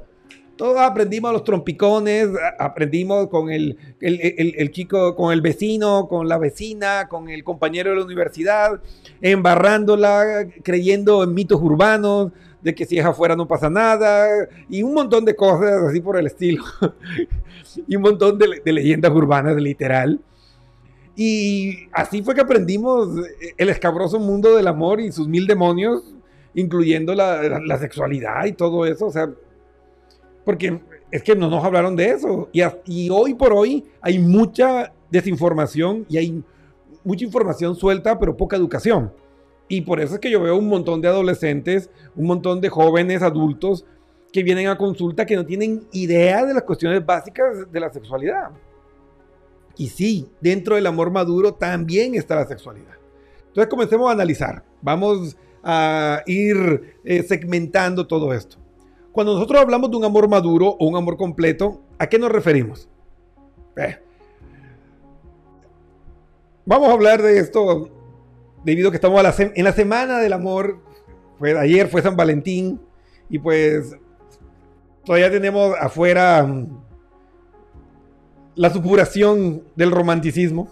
Todos 0.57 0.79
aprendimos 0.79 1.33
los 1.33 1.43
trompicones, 1.43 2.27
aprendimos 2.59 3.29
con 3.29 3.49
el, 3.49 3.77
el, 3.99 4.71
chico, 4.71 5.15
con 5.15 5.33
el 5.33 5.41
vecino, 5.41 6.07
con 6.07 6.27
la 6.27 6.37
vecina, 6.37 7.07
con 7.07 7.29
el 7.29 7.43
compañero 7.43 7.89
de 7.89 7.95
la 7.95 8.05
universidad, 8.05 8.79
embarrándola, 9.21 10.47
creyendo 10.61 11.23
en 11.23 11.33
mitos 11.33 11.59
urbanos, 11.59 12.31
de 12.61 12.75
que 12.75 12.85
si 12.85 12.99
es 12.99 13.05
afuera 13.05 13.35
no 13.35 13.47
pasa 13.47 13.71
nada, 13.71 14.27
y 14.69 14.83
un 14.83 14.93
montón 14.93 15.25
de 15.25 15.35
cosas 15.35 15.81
así 15.89 15.99
por 15.99 16.19
el 16.19 16.27
estilo. 16.27 16.63
y 17.87 17.95
un 17.95 18.03
montón 18.03 18.37
de 18.37 18.71
leyendas 18.71 19.11
urbanas, 19.11 19.55
literal. 19.55 20.19
Y 21.15 21.87
así 21.91 22.21
fue 22.21 22.33
que 22.35 22.41
aprendimos 22.41 23.09
el 23.57 23.69
escabroso 23.69 24.19
mundo 24.19 24.55
del 24.55 24.67
amor 24.67 25.01
y 25.01 25.11
sus 25.11 25.27
mil 25.27 25.45
demonios, 25.45 26.03
incluyendo 26.53 27.13
la, 27.13 27.77
sexualidad 27.79 28.45
y 28.45 28.53
todo 28.53 28.85
eso. 28.85 29.07
O 29.07 29.11
sea, 29.11 29.29
porque 30.45 30.81
es 31.11 31.23
que 31.23 31.35
no 31.35 31.49
nos 31.49 31.63
hablaron 31.63 31.95
de 31.95 32.09
eso. 32.09 32.49
Y, 32.51 32.61
y 32.85 33.09
hoy 33.09 33.33
por 33.33 33.53
hoy 33.53 33.85
hay 34.01 34.19
mucha 34.19 34.93
desinformación 35.09 36.05
y 36.07 36.17
hay 36.17 36.43
mucha 37.03 37.25
información 37.25 37.75
suelta, 37.75 38.17
pero 38.17 38.37
poca 38.37 38.55
educación. 38.55 39.11
Y 39.67 39.81
por 39.81 39.99
eso 39.99 40.15
es 40.15 40.19
que 40.19 40.29
yo 40.29 40.41
veo 40.41 40.57
un 40.57 40.67
montón 40.67 41.01
de 41.01 41.07
adolescentes, 41.07 41.89
un 42.15 42.25
montón 42.25 42.61
de 42.61 42.69
jóvenes 42.69 43.21
adultos 43.21 43.85
que 44.31 44.43
vienen 44.43 44.67
a 44.67 44.77
consulta 44.77 45.25
que 45.25 45.35
no 45.35 45.45
tienen 45.45 45.87
idea 45.91 46.45
de 46.45 46.53
las 46.53 46.63
cuestiones 46.63 47.05
básicas 47.05 47.71
de 47.71 47.79
la 47.79 47.91
sexualidad. 47.91 48.51
Y 49.77 49.89
sí, 49.89 50.29
dentro 50.41 50.75
del 50.75 50.87
amor 50.87 51.11
maduro 51.11 51.53
también 51.53 52.15
está 52.15 52.35
la 52.35 52.47
sexualidad. 52.47 52.95
Entonces 53.47 53.69
comencemos 53.69 54.09
a 54.09 54.13
analizar. 54.13 54.63
Vamos 54.81 55.35
a 55.63 56.21
ir 56.25 56.97
eh, 57.03 57.23
segmentando 57.23 58.07
todo 58.07 58.33
esto. 58.33 58.57
Cuando 59.11 59.33
nosotros 59.33 59.61
hablamos 59.61 59.91
de 59.91 59.97
un 59.97 60.05
amor 60.05 60.29
maduro 60.29 60.67
o 60.79 60.87
un 60.87 60.95
amor 60.95 61.17
completo, 61.17 61.81
¿a 61.99 62.07
qué 62.07 62.17
nos 62.17 62.31
referimos? 62.31 62.87
Eh, 63.75 63.97
Vamos 66.65 66.89
a 66.89 66.93
hablar 66.93 67.21
de 67.21 67.39
esto 67.39 67.89
debido 68.63 68.89
a 68.89 68.91
que 68.91 68.97
estamos 68.97 69.19
a 69.19 69.23
la 69.23 69.33
en 69.37 69.63
la 69.63 69.73
semana 69.73 70.19
del 70.19 70.31
amor. 70.31 70.79
Ayer 71.59 71.87
fue 71.87 72.03
San 72.03 72.15
Valentín 72.15 72.79
y 73.29 73.39
pues 73.39 73.95
todavía 75.03 75.31
tenemos 75.31 75.75
afuera 75.79 76.43
mm, 76.43 76.81
la 78.55 78.69
supuración 78.69 79.63
del 79.75 79.91
romanticismo. 79.91 80.69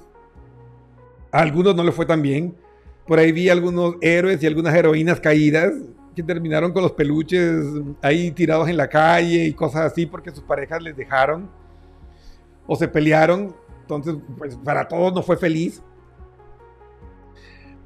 A 1.32 1.40
algunos 1.40 1.76
no 1.76 1.84
les 1.84 1.94
fue 1.94 2.06
tan 2.06 2.22
bien. 2.22 2.56
Por 3.08 3.20
ahí 3.20 3.32
vi 3.32 3.50
algunos 3.50 3.96
héroes 4.02 4.42
y 4.44 4.48
algunas 4.48 4.76
heroínas 4.76 5.20
caídas 5.20 5.74
que 6.16 6.24
terminaron 6.24 6.74
con 6.74 6.84
los 6.84 6.92
peluches 6.92 7.64
ahí 8.02 8.32
tirados 8.32 8.68
en 8.68 8.78
la 8.78 8.90
calle 8.90 9.46
y 9.46 9.54
cosas 9.54 9.92
así 9.92 10.06
porque 10.06 10.32
sus 10.32 10.44
parejas 10.44 10.82
les 10.82 10.96
dejaron 10.96 11.50
o 12.68 12.76
se 12.76 12.88
pelearon. 12.88 13.56
Entonces, 13.82 14.16
pues 14.38 14.56
para 14.58 14.88
todos 14.88 15.14
no 15.14 15.24
fue 15.24 15.38
feliz. 15.38 15.82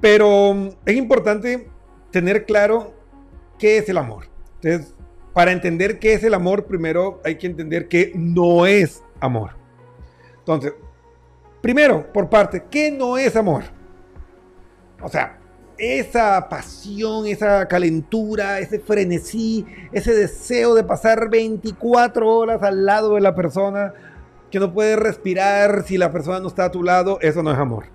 Pero 0.01 0.53
mm, 0.53 0.69
es 0.85 0.95
importante 0.97 1.69
tener 2.11 2.45
claro 2.45 2.93
qué 3.57 3.77
es 3.77 3.87
el 3.87 3.97
amor. 3.97 4.25
Entonces, 4.61 4.93
para 5.33 5.51
entender 5.51 5.99
qué 5.99 6.13
es 6.13 6.23
el 6.23 6.33
amor, 6.33 6.65
primero 6.65 7.21
hay 7.23 7.37
que 7.37 7.47
entender 7.47 7.87
qué 7.87 8.11
no 8.15 8.65
es 8.65 9.03
amor. 9.19 9.62
Entonces, 10.43 10.73
primero, 11.61 12.11
por 12.11 12.29
parte, 12.29 12.65
¿qué 12.69 12.91
no 12.91 13.17
es 13.17 13.35
amor? 13.37 13.63
O 15.01 15.07
sea, 15.07 15.39
esa 15.77 16.49
pasión, 16.49 17.25
esa 17.25 17.65
calentura, 17.67 18.59
ese 18.59 18.79
frenesí, 18.79 19.65
ese 19.91 20.13
deseo 20.13 20.75
de 20.75 20.83
pasar 20.83 21.29
24 21.29 22.29
horas 22.29 22.61
al 22.61 22.85
lado 22.85 23.15
de 23.15 23.21
la 23.21 23.33
persona, 23.33 23.93
que 24.51 24.59
no 24.59 24.73
puedes 24.73 24.99
respirar 24.99 25.83
si 25.85 25.97
la 25.97 26.11
persona 26.11 26.39
no 26.39 26.47
está 26.47 26.65
a 26.65 26.71
tu 26.71 26.83
lado, 26.83 27.17
eso 27.21 27.41
no 27.41 27.51
es 27.51 27.57
amor. 27.57 27.85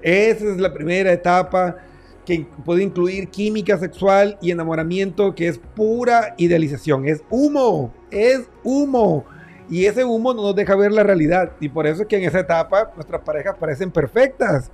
Esa 0.00 0.46
es 0.46 0.58
la 0.58 0.72
primera 0.72 1.12
etapa 1.12 1.76
que 2.24 2.46
puede 2.64 2.82
incluir 2.82 3.28
química 3.28 3.78
sexual 3.78 4.38
y 4.40 4.50
enamoramiento, 4.50 5.34
que 5.34 5.48
es 5.48 5.58
pura 5.58 6.34
idealización, 6.38 7.06
es 7.06 7.22
humo, 7.30 7.92
es 8.10 8.48
humo. 8.62 9.24
Y 9.68 9.86
ese 9.86 10.04
humo 10.04 10.34
no 10.34 10.42
nos 10.42 10.54
deja 10.54 10.76
ver 10.76 10.92
la 10.92 11.02
realidad. 11.02 11.52
Y 11.60 11.68
por 11.68 11.86
eso 11.86 12.02
es 12.02 12.08
que 12.08 12.16
en 12.16 12.24
esa 12.24 12.40
etapa 12.40 12.90
nuestras 12.94 13.22
parejas 13.22 13.56
parecen 13.58 13.90
perfectas. 13.90 14.70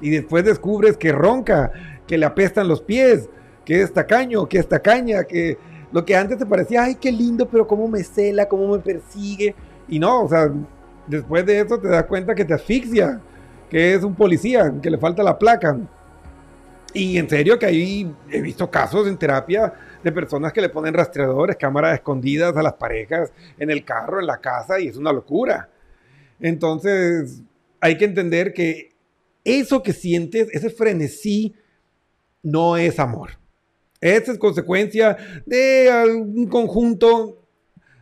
Y 0.00 0.10
después 0.10 0.44
descubres 0.44 0.96
que 0.96 1.12
ronca, 1.12 1.70
que 2.06 2.18
le 2.18 2.26
apestan 2.26 2.66
los 2.66 2.82
pies, 2.82 3.28
que 3.64 3.82
es 3.82 3.92
tacaño, 3.92 4.48
que 4.48 4.58
es 4.58 4.68
tacaña, 4.68 5.24
que 5.24 5.56
lo 5.92 6.04
que 6.04 6.16
antes 6.16 6.38
te 6.38 6.46
parecía, 6.46 6.84
ay, 6.84 6.96
qué 6.96 7.12
lindo, 7.12 7.46
pero 7.48 7.66
cómo 7.66 7.86
me 7.86 8.02
cela, 8.02 8.48
cómo 8.48 8.68
me 8.68 8.78
persigue. 8.78 9.54
Y 9.88 9.98
no, 9.98 10.22
o 10.22 10.28
sea, 10.28 10.50
después 11.06 11.46
de 11.46 11.60
eso 11.60 11.78
te 11.78 11.88
das 11.88 12.04
cuenta 12.04 12.34
que 12.34 12.44
te 12.44 12.54
asfixia, 12.54 13.20
que 13.70 13.94
es 13.94 14.02
un 14.02 14.14
policía, 14.14 14.72
que 14.82 14.90
le 14.90 14.98
falta 14.98 15.22
la 15.22 15.38
placa. 15.38 15.76
Y 16.94 17.16
en 17.16 17.28
serio 17.28 17.58
que 17.58 17.66
ahí 17.66 18.14
he 18.30 18.40
visto 18.40 18.70
casos 18.70 19.06
en 19.06 19.16
terapia 19.16 19.72
de 20.02 20.12
personas 20.12 20.52
que 20.52 20.60
le 20.60 20.68
ponen 20.68 20.94
rastreadores, 20.94 21.56
cámaras 21.56 21.94
escondidas 21.94 22.56
a 22.56 22.62
las 22.62 22.74
parejas 22.74 23.32
en 23.58 23.70
el 23.70 23.84
carro, 23.84 24.20
en 24.20 24.26
la 24.26 24.40
casa, 24.40 24.80
y 24.80 24.88
es 24.88 24.96
una 24.96 25.12
locura. 25.12 25.68
Entonces, 26.40 27.42
hay 27.80 27.96
que 27.96 28.04
entender 28.04 28.52
que 28.52 28.92
eso 29.44 29.82
que 29.82 29.92
sientes, 29.92 30.48
ese 30.52 30.70
frenesí, 30.70 31.54
no 32.42 32.76
es 32.76 32.98
amor. 32.98 33.30
Esa 34.00 34.32
es 34.32 34.38
consecuencia 34.38 35.16
de 35.46 35.90
un 36.16 36.46
conjunto 36.48 37.38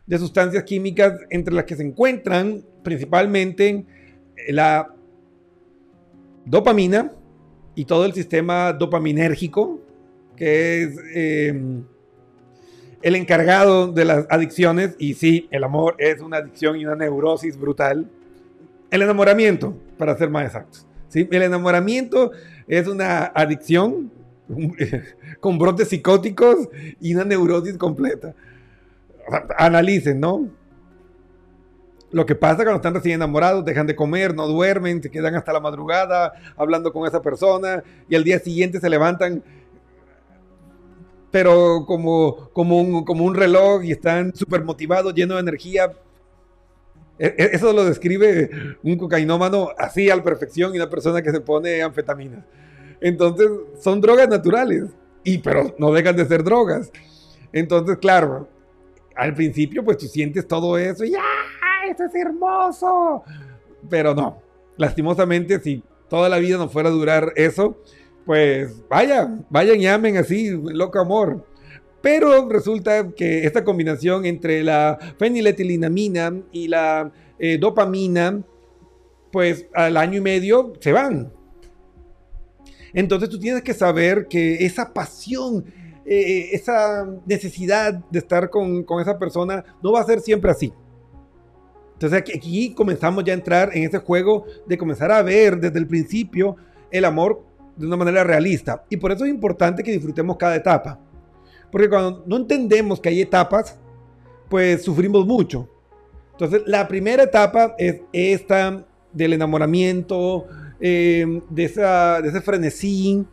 de 0.07 0.19
sustancias 0.19 0.65
químicas 0.65 1.15
entre 1.29 1.55
las 1.55 1.65
que 1.65 1.77
se 1.77 1.83
encuentran 1.83 2.65
principalmente 2.83 3.85
la 4.49 4.95
dopamina 6.45 7.13
y 7.75 7.85
todo 7.85 8.07
el 8.07 8.13
sistema 8.13 8.73
dopaminérgico, 8.73 9.81
que 10.41 10.83
es 10.83 10.99
eh, 11.15 11.83
el 13.03 13.15
encargado 13.15 13.93
de 13.93 14.07
las 14.07 14.27
adicciones. 14.31 14.97
Y 14.99 15.13
sí, 15.13 15.47
el 15.51 15.63
amor 15.65 15.97
es 15.99 16.23
una 16.23 16.39
adicción 16.39 16.77
y 16.77 16.87
una 16.87 16.97
neurosis 16.97 17.59
brutal. 17.59 18.11
El 18.91 19.03
enamoramiento, 19.03 19.77
para 19.99 20.17
ser 20.17 20.31
más 20.31 20.47
exactos. 20.47 20.87
¿sí? 21.09 21.29
El 21.31 21.43
enamoramiento 21.43 22.33
es 22.67 22.89
una 22.89 23.25
adicción 23.27 24.11
con 25.41 25.59
brotes 25.59 25.89
psicóticos 25.89 26.71
y 27.03 27.15
una 27.15 27.25
neurosis 27.25 27.77
completa. 27.77 28.35
Analicen, 29.59 30.21
¿no? 30.21 30.49
Lo 32.13 32.25
que 32.25 32.35
pasa 32.35 32.65
cuando 32.65 32.77
están 32.77 32.95
recién 32.95 33.17
enamorados, 33.17 33.63
dejan 33.63 33.87
de 33.87 33.95
comer, 33.95 34.35
no 34.35 34.47
duermen, 34.49 35.03
se 35.03 35.11
quedan 35.11 35.35
hasta 35.35 35.53
la 35.53 35.61
madrugada 35.61 36.33
hablando 36.57 36.95
con 36.95 37.07
esa 37.07 37.21
persona 37.21 37.85
y 38.09 38.17
al 38.17 38.25
día 38.25 38.39
siguiente 38.39 38.81
se 38.81 38.89
levantan, 38.89 39.45
pero 41.31 41.85
como, 41.87 42.51
como, 42.53 42.81
un, 42.81 43.05
como 43.05 43.25
un 43.25 43.35
reloj 43.35 43.85
y 43.85 43.93
están 43.93 44.35
súper 44.35 44.65
motivados, 44.65 45.15
llenos 45.15 45.37
de 45.37 45.41
energía. 45.43 45.93
E- 47.19 47.35
e- 47.37 47.51
Eso 47.53 47.73
lo 47.73 47.85
describe 47.85 48.51
un 48.83 48.97
cocainómano 48.97 49.69
así 49.79 50.11
a 50.11 50.17
la 50.17 50.25
perfección 50.25 50.75
y 50.75 50.79
una 50.79 50.91
persona 50.91 51.23
que 51.23 51.31
se 51.31 51.41
pone 51.41 51.83
anfetaminas. 51.83 52.45
Entonces, 53.01 53.49
son 53.81 54.01
drogas 54.01 54.29
naturales, 54.29 54.85
y, 55.25 55.39
pero 55.39 55.75
no 55.79 55.93
dejan 55.93 56.17
de 56.17 56.27
ser 56.27 56.43
drogas. 56.43 56.91
Entonces, 57.53 57.99
claro, 57.99 58.49
al 59.17 59.35
principio, 59.35 59.85
pues 59.85 59.99
tú 59.99 60.07
sientes 60.07 60.47
todo 60.47 60.79
eso 60.79 61.05
y 61.05 61.15
¡ah! 61.15 61.87
¡Esto 61.89 62.05
es 62.05 62.15
hermoso! 62.15 63.23
Pero 63.89 64.15
no, 64.15 64.41
lastimosamente, 64.77 65.61
si 65.61 65.83
toda 66.09 66.29
la 66.29 66.39
vida 66.39 66.59
no 66.59 66.69
fuera 66.69 66.89
a 66.89 66.93
durar 66.93 67.33
eso, 67.37 67.79
pues 68.31 68.89
vaya, 68.89 69.29
vayan 69.51 69.81
y 69.81 69.89
amen 69.89 70.17
así, 70.17 70.51
loco 70.51 71.01
amor. 71.01 71.45
Pero 72.01 72.49
resulta 72.49 73.09
que 73.11 73.45
esta 73.45 73.65
combinación 73.65 74.25
entre 74.25 74.63
la 74.63 74.97
feniletilinamina 75.19 76.41
y 76.53 76.69
la 76.69 77.11
eh, 77.41 77.59
dopamina, 77.59 78.41
pues 79.33 79.67
al 79.75 79.97
año 79.97 80.19
y 80.19 80.21
medio 80.21 80.75
se 80.79 80.93
van. 80.93 81.33
Entonces 82.95 83.29
tú 83.31 83.41
tienes 83.41 83.63
que 83.63 83.75
saber 83.75 84.29
que 84.29 84.65
esa 84.65 84.95
pasión, 84.95 85.65
eh, 86.07 86.51
esa 86.53 87.09
necesidad 87.27 87.95
de 87.95 88.21
estar 88.21 88.49
con, 88.49 88.85
con, 88.85 89.03
esa 89.03 89.19
persona 89.19 89.65
no 89.83 89.91
va 89.91 90.03
a 90.03 90.05
ser 90.05 90.21
siempre 90.21 90.53
así. 90.53 90.73
Entonces 91.95 92.17
aquí, 92.17 92.33
aquí 92.37 92.75
comenzamos 92.75 93.25
ya 93.25 93.33
a 93.33 93.37
entrar 93.37 93.77
en 93.77 93.83
ese 93.83 93.99
juego 93.99 94.45
de 94.69 94.79
comenzar 94.79 95.11
a 95.11 95.21
ver 95.21 95.59
desde 95.59 95.81
el 95.81 95.89
principio 95.89 96.55
el 96.93 97.05
amor 97.05 97.50
de 97.81 97.87
una 97.87 97.97
manera 97.97 98.23
realista. 98.23 98.85
Y 98.91 98.99
por 98.99 99.11
eso 99.11 99.25
es 99.25 99.31
importante 99.31 99.83
que 99.83 99.93
disfrutemos 99.93 100.37
cada 100.37 100.55
etapa. 100.55 101.01
Porque 101.73 101.89
cuando 101.89 102.23
no 102.27 102.37
entendemos 102.37 103.01
que 103.01 103.09
hay 103.09 103.23
etapas, 103.23 103.79
pues 104.49 104.83
sufrimos 104.83 105.27
mucho. 105.27 105.69
Entonces 106.33 106.63
la 106.67 106.87
primera 106.87 107.23
etapa 107.23 107.75
es 107.79 108.03
esta 108.13 108.85
del 109.13 109.33
enamoramiento, 109.33 110.47
eh, 110.81 111.41
de, 111.49 111.65
esa, 111.65 112.21
de 112.21 112.29
ese 112.29 112.41
frenesí, 112.43 113.25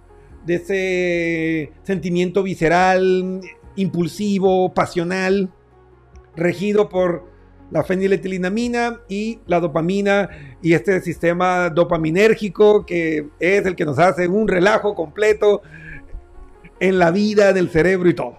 de 0.46 0.56
ese 0.56 1.72
sentimiento 1.84 2.42
visceral, 2.42 3.42
impulsivo, 3.76 4.74
pasional, 4.74 5.52
regido 6.36 6.88
por 6.88 7.26
la 7.72 7.84
feniletilinamina 7.84 9.02
y 9.10 9.40
la 9.46 9.60
dopamina 9.60 10.30
y 10.62 10.74
este 10.74 11.02
sistema 11.02 11.70
dopaminérgico 11.70 12.86
que 12.86 13.28
es 13.40 13.66
el 13.66 13.76
que 13.76 13.86
nos 13.86 14.00
hace 14.00 14.28
un 14.28 14.48
relajo 14.48 14.96
completo 14.96 15.62
en 16.80 17.00
la 17.00 17.12
vida, 17.12 17.54
del 17.54 17.70
cerebro 17.70 18.10
y 18.10 18.14
todo. 18.14 18.38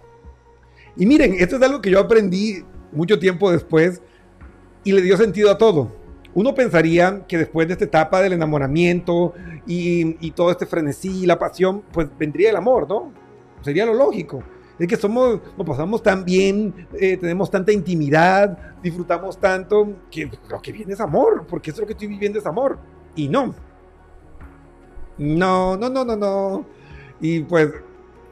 Y 0.97 1.07
miren, 1.07 1.35
esto 1.39 1.57
es 1.57 1.63
algo 1.63 1.81
que 1.81 1.91
yo 1.91 2.01
aprendí 2.01 2.65
mucho 2.93 3.19
tiempo 3.19 3.51
después 3.51 4.01
y 4.85 4.93
le 4.93 5.03
dio 5.03 5.17
sentido 5.17 5.51
a 5.51 5.59
todo. 5.59 5.97
Uno 6.35 6.55
pensaría 6.55 7.25
que 7.27 7.39
después 7.39 7.67
de 7.67 7.73
esta 7.73 7.85
etapa 7.85 8.23
del 8.23 8.33
enamoramiento 8.33 9.35
y, 9.67 10.17
y 10.25 10.31
todo 10.33 10.51
este 10.51 10.67
frenesí, 10.67 11.27
la 11.27 11.39
pasión, 11.39 11.83
pues 11.93 12.09
vendría 12.17 12.51
el 12.51 12.57
amor, 12.57 12.89
¿no? 12.89 13.13
Sería 13.63 13.87
lo 13.87 13.95
lógico. 13.95 14.43
Es 14.79 14.87
que 14.87 14.97
somos, 14.97 15.41
nos 15.57 15.67
pasamos 15.67 16.03
tan 16.03 16.25
bien, 16.25 16.87
eh, 16.95 17.17
tenemos 17.17 17.51
tanta 17.51 17.73
intimidad, 17.73 18.77
disfrutamos 18.81 19.39
tanto, 19.39 19.95
que 20.11 20.31
lo 20.49 20.63
que 20.63 20.71
viene 20.71 20.93
es 20.93 21.01
amor, 21.01 21.47
porque 21.49 21.71
eso 21.71 21.79
es 21.79 21.81
lo 21.81 21.87
que 21.87 21.95
estoy 21.95 22.09
viviendo 22.09 22.39
es 22.39 22.47
amor. 22.47 22.79
Y 23.17 23.29
no. 23.29 23.55
No, 25.19 25.77
no, 25.77 25.91
no, 25.91 26.05
no, 26.05 26.17
no. 26.17 26.67
Y 27.21 27.41
pues 27.41 27.71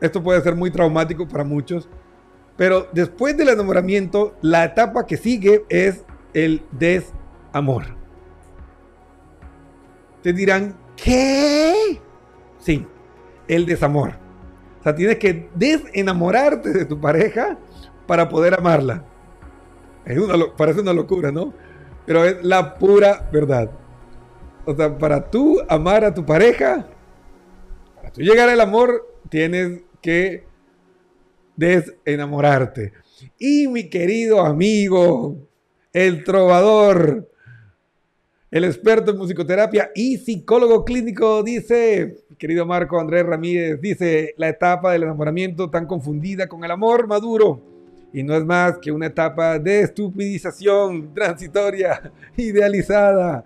esto 0.01 0.23
puede 0.23 0.41
ser 0.41 0.55
muy 0.55 0.71
traumático 0.71 1.27
para 1.27 1.43
muchos. 1.43 1.89
Pero 2.57 2.89
después 2.93 3.37
del 3.37 3.49
enamoramiento, 3.49 4.37
la 4.41 4.65
etapa 4.65 5.05
que 5.05 5.17
sigue 5.17 5.65
es 5.69 6.05
el 6.33 6.63
desamor. 6.71 7.85
Te 10.23 10.33
dirán, 10.33 10.77
¿qué? 10.97 12.01
Sí, 12.59 12.87
el 13.49 13.67
desamor. 13.67 14.26
Sea, 14.87 14.95
tienes 14.95 15.19
que 15.19 15.49
desenamorarte 15.55 16.71
de 16.71 16.85
tu 16.85 17.01
pareja 17.01 17.59
para 18.07 18.29
poder 18.29 18.55
amarla. 18.55 19.05
Es 20.05 20.17
una, 20.17 20.35
parece 20.57 20.81
una 20.81 20.93
locura, 20.93 21.33
¿no? 21.33 21.53
Pero 22.07 22.25
es 22.25 22.45
la 22.45 22.77
pura 22.77 23.29
verdad. 23.33 23.69
O 24.65 24.77
sea, 24.77 24.97
para 24.97 25.29
tú 25.29 25.61
amar 25.69 26.05
a 26.05 26.15
tu 26.15 26.25
pareja, 26.25 26.89
para 27.97 28.13
tú 28.13 28.21
llegar 28.21 28.49
al 28.49 28.61
amor, 28.61 29.05
tienes 29.29 29.83
que 30.01 30.45
desenamorarte. 31.57 32.93
Y 33.39 33.67
mi 33.67 33.89
querido 33.91 34.47
amigo, 34.47 35.49
el 35.93 36.23
trovador, 36.23 37.29
el 38.51 38.65
experto 38.65 39.11
en 39.11 39.19
musicoterapia 39.19 39.91
y 39.95 40.19
psicólogo 40.19 40.85
clínico, 40.85 41.43
dice, 41.43 42.25
querido 42.39 42.65
Marco 42.65 43.01
Andrés 43.01 43.27
Ramírez, 43.27 43.81
dice, 43.81 44.35
la 44.37 44.49
etapa 44.49 44.93
del 44.93 45.03
enamoramiento 45.03 45.69
tan 45.69 45.87
confundida 45.87 46.47
con 46.49 46.63
el 46.65 46.71
amor 46.71 47.09
maduro. 47.09 47.61
Y 48.13 48.23
no 48.23 48.35
es 48.37 48.45
más 48.45 48.79
que 48.79 48.93
una 48.93 49.07
etapa 49.07 49.59
de 49.59 49.81
estupidización 49.81 51.13
transitoria, 51.13 52.13
idealizada. 52.37 53.45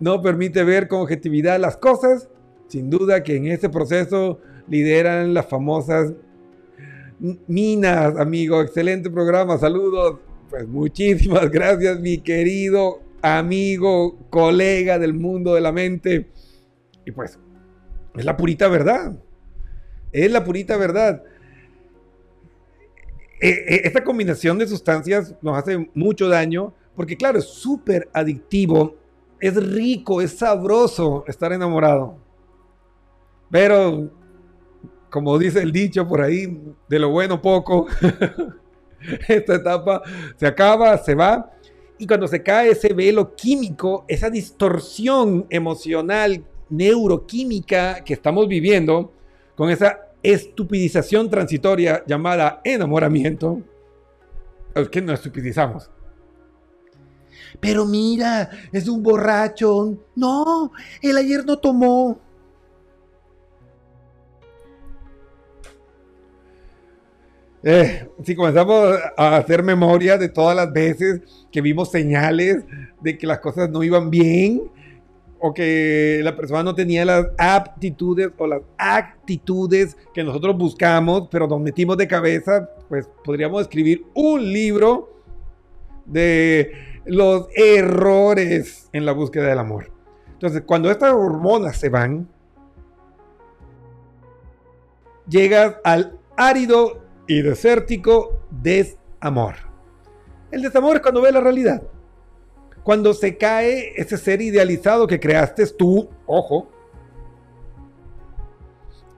No 0.00 0.20
permite 0.20 0.64
ver 0.64 0.88
con 0.88 1.00
objetividad 1.00 1.58
las 1.60 1.76
cosas. 1.76 2.28
Sin 2.66 2.90
duda 2.90 3.22
que 3.22 3.36
en 3.36 3.46
ese 3.46 3.70
proceso 3.70 4.40
lideran 4.68 5.32
las 5.32 5.46
famosas 5.46 6.12
minas, 7.46 8.16
amigo. 8.18 8.60
Excelente 8.60 9.08
programa, 9.08 9.56
saludos. 9.56 10.18
Pues 10.50 10.66
muchísimas 10.66 11.48
gracias, 11.50 11.98
mi 12.00 12.18
querido 12.18 13.07
amigo, 13.22 14.18
colega 14.30 14.98
del 14.98 15.14
mundo 15.14 15.54
de 15.54 15.60
la 15.60 15.72
mente. 15.72 16.30
Y 17.04 17.12
pues, 17.12 17.38
es 18.16 18.24
la 18.24 18.36
purita 18.36 18.68
verdad. 18.68 19.16
Es 20.12 20.30
la 20.30 20.44
purita 20.44 20.76
verdad. 20.76 21.22
Eh, 23.40 23.50
eh, 23.50 23.80
esta 23.84 24.02
combinación 24.02 24.58
de 24.58 24.66
sustancias 24.66 25.34
nos 25.42 25.56
hace 25.56 25.90
mucho 25.94 26.28
daño 26.28 26.74
porque, 26.96 27.16
claro, 27.16 27.38
es 27.38 27.44
súper 27.44 28.08
adictivo, 28.12 28.96
es 29.38 29.54
rico, 29.54 30.20
es 30.20 30.36
sabroso 30.36 31.24
estar 31.28 31.52
enamorado. 31.52 32.18
Pero, 33.50 34.10
como 35.08 35.38
dice 35.38 35.62
el 35.62 35.70
dicho 35.70 36.08
por 36.08 36.20
ahí, 36.20 36.60
de 36.88 36.98
lo 36.98 37.10
bueno 37.10 37.40
poco, 37.40 37.86
esta 39.28 39.54
etapa 39.54 40.02
se 40.36 40.46
acaba, 40.46 40.98
se 40.98 41.14
va, 41.14 41.52
y 41.98 42.06
cuando 42.06 42.28
se 42.28 42.42
cae 42.42 42.70
ese 42.70 42.92
velo 42.92 43.34
químico, 43.34 44.04
esa 44.08 44.30
distorsión 44.30 45.46
emocional, 45.50 46.44
neuroquímica 46.70 48.04
que 48.04 48.14
estamos 48.14 48.46
viviendo, 48.46 49.12
con 49.56 49.70
esa 49.70 50.08
estupidización 50.22 51.28
transitoria 51.28 52.04
llamada 52.06 52.60
enamoramiento, 52.64 53.60
es 54.74 54.88
que 54.88 55.02
nos 55.02 55.14
estupidizamos. 55.14 55.90
Pero 57.60 57.84
mira, 57.84 58.50
es 58.72 58.88
un 58.88 59.02
borracho. 59.02 59.96
No, 60.14 60.70
él 61.02 61.16
ayer 61.16 61.44
no 61.44 61.58
tomó. 61.58 62.20
Eh, 67.62 68.08
si 68.22 68.36
comenzamos 68.36 68.96
a 69.16 69.36
hacer 69.36 69.62
memoria 69.62 70.16
de 70.16 70.28
todas 70.28 70.54
las 70.54 70.72
veces 70.72 71.22
que 71.50 71.60
vimos 71.60 71.90
señales 71.90 72.64
de 73.00 73.18
que 73.18 73.26
las 73.26 73.40
cosas 73.40 73.68
no 73.68 73.82
iban 73.82 74.10
bien 74.10 74.70
o 75.40 75.52
que 75.54 76.20
la 76.22 76.36
persona 76.36 76.62
no 76.62 76.74
tenía 76.74 77.04
las 77.04 77.26
aptitudes 77.36 78.30
o 78.38 78.46
las 78.46 78.62
actitudes 78.76 79.96
que 80.12 80.24
nosotros 80.24 80.56
buscamos, 80.56 81.28
pero 81.30 81.46
nos 81.46 81.60
metimos 81.60 81.96
de 81.96 82.08
cabeza, 82.08 82.68
pues 82.88 83.08
podríamos 83.24 83.62
escribir 83.62 84.04
un 84.14 84.52
libro 84.52 85.22
de 86.06 86.72
los 87.04 87.48
errores 87.56 88.88
en 88.92 89.04
la 89.04 89.12
búsqueda 89.12 89.48
del 89.48 89.58
amor. 89.58 89.92
Entonces, 90.32 90.62
cuando 90.64 90.90
estas 90.90 91.12
hormonas 91.12 91.76
se 91.76 91.88
van, 91.88 92.28
llegas 95.28 95.76
al 95.84 96.18
árido 96.36 97.07
y 97.28 97.42
desértico 97.42 98.40
desamor. 98.50 99.54
El 100.50 100.62
desamor 100.62 100.96
es 100.96 101.02
cuando 101.02 101.22
ves 101.22 101.32
la 101.32 101.40
realidad. 101.40 101.82
Cuando 102.82 103.12
se 103.12 103.36
cae 103.36 103.92
ese 103.96 104.16
ser 104.16 104.40
idealizado 104.40 105.06
que 105.06 105.20
creaste 105.20 105.66
tú, 105.66 106.08
ojo, 106.26 106.70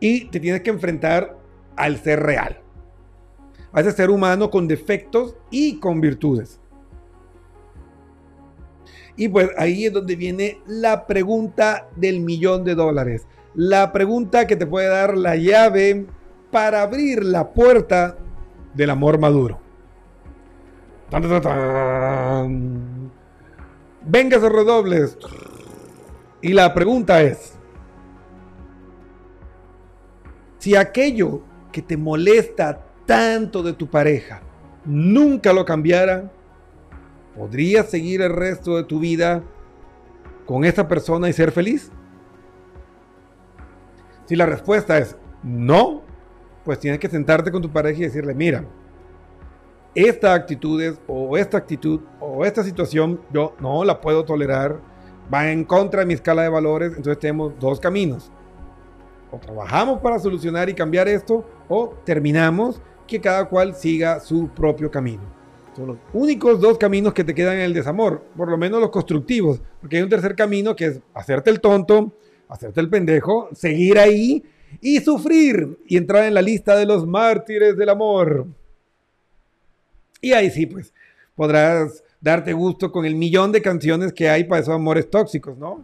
y 0.01 0.25
te 0.27 0.41
tienes 0.41 0.63
que 0.63 0.71
enfrentar 0.71 1.39
al 1.77 1.99
ser 1.99 2.21
real. 2.21 2.61
A 3.73 3.81
ese 3.81 3.93
ser 3.93 4.11
humano 4.11 4.51
con 4.51 4.67
defectos 4.67 5.37
y 5.51 5.79
con 5.79 6.01
virtudes. 6.01 6.59
Y 9.15 9.29
pues 9.29 9.51
ahí 9.57 9.87
es 9.87 9.93
donde 9.93 10.17
viene 10.17 10.61
la 10.67 11.07
pregunta 11.07 11.89
del 11.95 12.21
millón 12.21 12.65
de 12.65 12.75
dólares. 12.75 13.29
La 13.55 13.93
pregunta 13.93 14.47
que 14.49 14.57
te 14.57 14.67
puede 14.67 14.89
dar 14.89 15.17
la 15.17 15.37
llave 15.37 16.07
para 16.51 16.83
abrir 16.83 17.25
la 17.25 17.53
puerta 17.53 18.17
del 18.75 18.91
amor 18.91 19.19
maduro. 19.19 19.61
Tan, 21.11 21.23
tan, 21.23 21.43
tan. 21.43 23.11
Venga 24.03 24.37
esos 24.37 24.53
redobles. 24.53 25.19
Y 26.43 26.53
la 26.53 26.73
pregunta 26.73 27.21
es, 27.23 27.55
si 30.59 30.75
aquello 30.75 31.43
que 31.73 31.83
te 31.83 31.97
molesta 31.97 32.81
tanto 33.07 33.63
de 33.63 33.73
tu 33.73 33.89
pareja 33.89 34.41
nunca 34.85 35.53
lo 35.53 35.65
cambiara, 35.65 36.31
¿podrías 37.37 37.91
seguir 37.91 38.23
el 38.23 38.33
resto 38.33 38.77
de 38.77 38.85
tu 38.85 39.01
vida 39.01 39.43
con 40.47 40.65
esa 40.65 40.89
persona 40.89 41.29
y 41.29 41.33
ser 41.33 41.53
feliz? 41.53 41.91
Si 44.27 44.37
la 44.37 44.47
respuesta 44.47 44.97
es 44.99 45.17
no, 45.43 46.03
pues 46.65 46.79
tienes 46.79 47.01
que 47.01 47.09
sentarte 47.09 47.51
con 47.51 47.63
tu 47.63 47.71
pareja 47.71 48.01
y 48.01 48.05
decirle, 48.05 48.35
mira, 48.35 48.65
esta 49.95 50.35
actitud 50.35 50.81
es, 50.81 51.01
o 51.07 51.37
esta 51.37 51.59
actitud 51.59 52.01
o 52.21 52.45
esta 52.45 52.63
situación 52.63 53.21
yo 53.33 53.55
no 53.61 53.85
la 53.85 54.01
puedo 54.01 54.25
tolerar, 54.25 54.81
va 55.33 55.51
en 55.51 55.65
contra 55.65 56.01
de 56.01 56.07
mi 56.07 56.15
escala 56.15 56.43
de 56.43 56.49
valores, 56.49 56.93
entonces 56.97 57.19
tenemos 57.19 57.53
dos 57.59 57.81
caminos. 57.81 58.31
O 59.33 59.39
trabajamos 59.39 60.01
para 60.01 60.19
solucionar 60.19 60.69
y 60.69 60.75
cambiar 60.75 61.09
esto, 61.09 61.45
o 61.69 61.95
terminamos 62.05 62.81
que 63.07 63.21
cada 63.21 63.49
cual 63.49 63.75
siga 63.75 64.21
su 64.21 64.49
propio 64.49 64.91
camino. 64.91 65.23
Son 65.77 65.87
los 65.87 65.97
únicos 66.13 66.61
dos 66.61 66.79
caminos 66.79 67.15
que 67.15 67.23
te 67.23 67.35
quedan 67.35 67.55
en 67.55 67.63
el 67.63 67.75
desamor, 67.75 68.23
por 68.37 68.49
lo 68.49 68.59
menos 68.59 68.81
los 68.81 68.91
constructivos, 68.91 69.63
porque 69.81 69.97
hay 69.97 70.03
un 70.03 70.09
tercer 70.09 70.35
camino 70.35 70.75
que 70.75 70.87
es 70.87 71.01
hacerte 71.15 71.51
el 71.51 71.61
tonto, 71.61 72.13
hacerte 72.49 72.81
el 72.81 72.91
pendejo, 72.91 73.49
seguir 73.53 73.99
ahí 73.99 74.45
y 74.81 75.01
sufrir 75.01 75.79
y 75.87 75.97
entrar 75.97 76.25
en 76.25 76.35
la 76.35 76.43
lista 76.43 76.77
de 76.77 76.87
los 76.87 77.07
mártires 77.07 77.77
del 77.77 77.89
amor. 77.89 78.47
Y 80.21 80.33
ahí 80.33 80.51
sí, 80.51 80.67
pues, 80.67 80.93
podrás 81.35 82.05
darte 82.21 82.53
gusto 82.53 82.93
con 82.93 83.05
el 83.05 83.15
millón 83.15 83.53
de 83.53 83.63
canciones 83.63 84.13
que 84.13 84.29
hay 84.29 84.45
para 84.45 84.61
esos 84.61 84.75
amores 84.75 85.09
tóxicos, 85.09 85.57
¿no? 85.57 85.83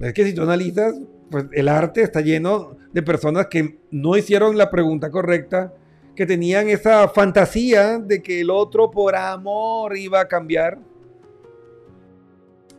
Es 0.00 0.12
que 0.12 0.24
si 0.24 0.34
tú 0.34 0.42
analizas, 0.42 0.94
pues 1.30 1.46
el 1.52 1.68
arte 1.68 2.02
está 2.02 2.20
lleno 2.20 2.76
de 2.92 3.02
personas 3.02 3.46
que 3.46 3.78
no 3.90 4.16
hicieron 4.16 4.56
la 4.56 4.70
pregunta 4.70 5.10
correcta, 5.10 5.72
que 6.14 6.26
tenían 6.26 6.68
esa 6.68 7.08
fantasía 7.08 7.98
de 7.98 8.22
que 8.22 8.40
el 8.40 8.50
otro 8.50 8.90
por 8.90 9.14
amor 9.14 9.96
iba 9.96 10.20
a 10.20 10.26
cambiar. 10.26 10.78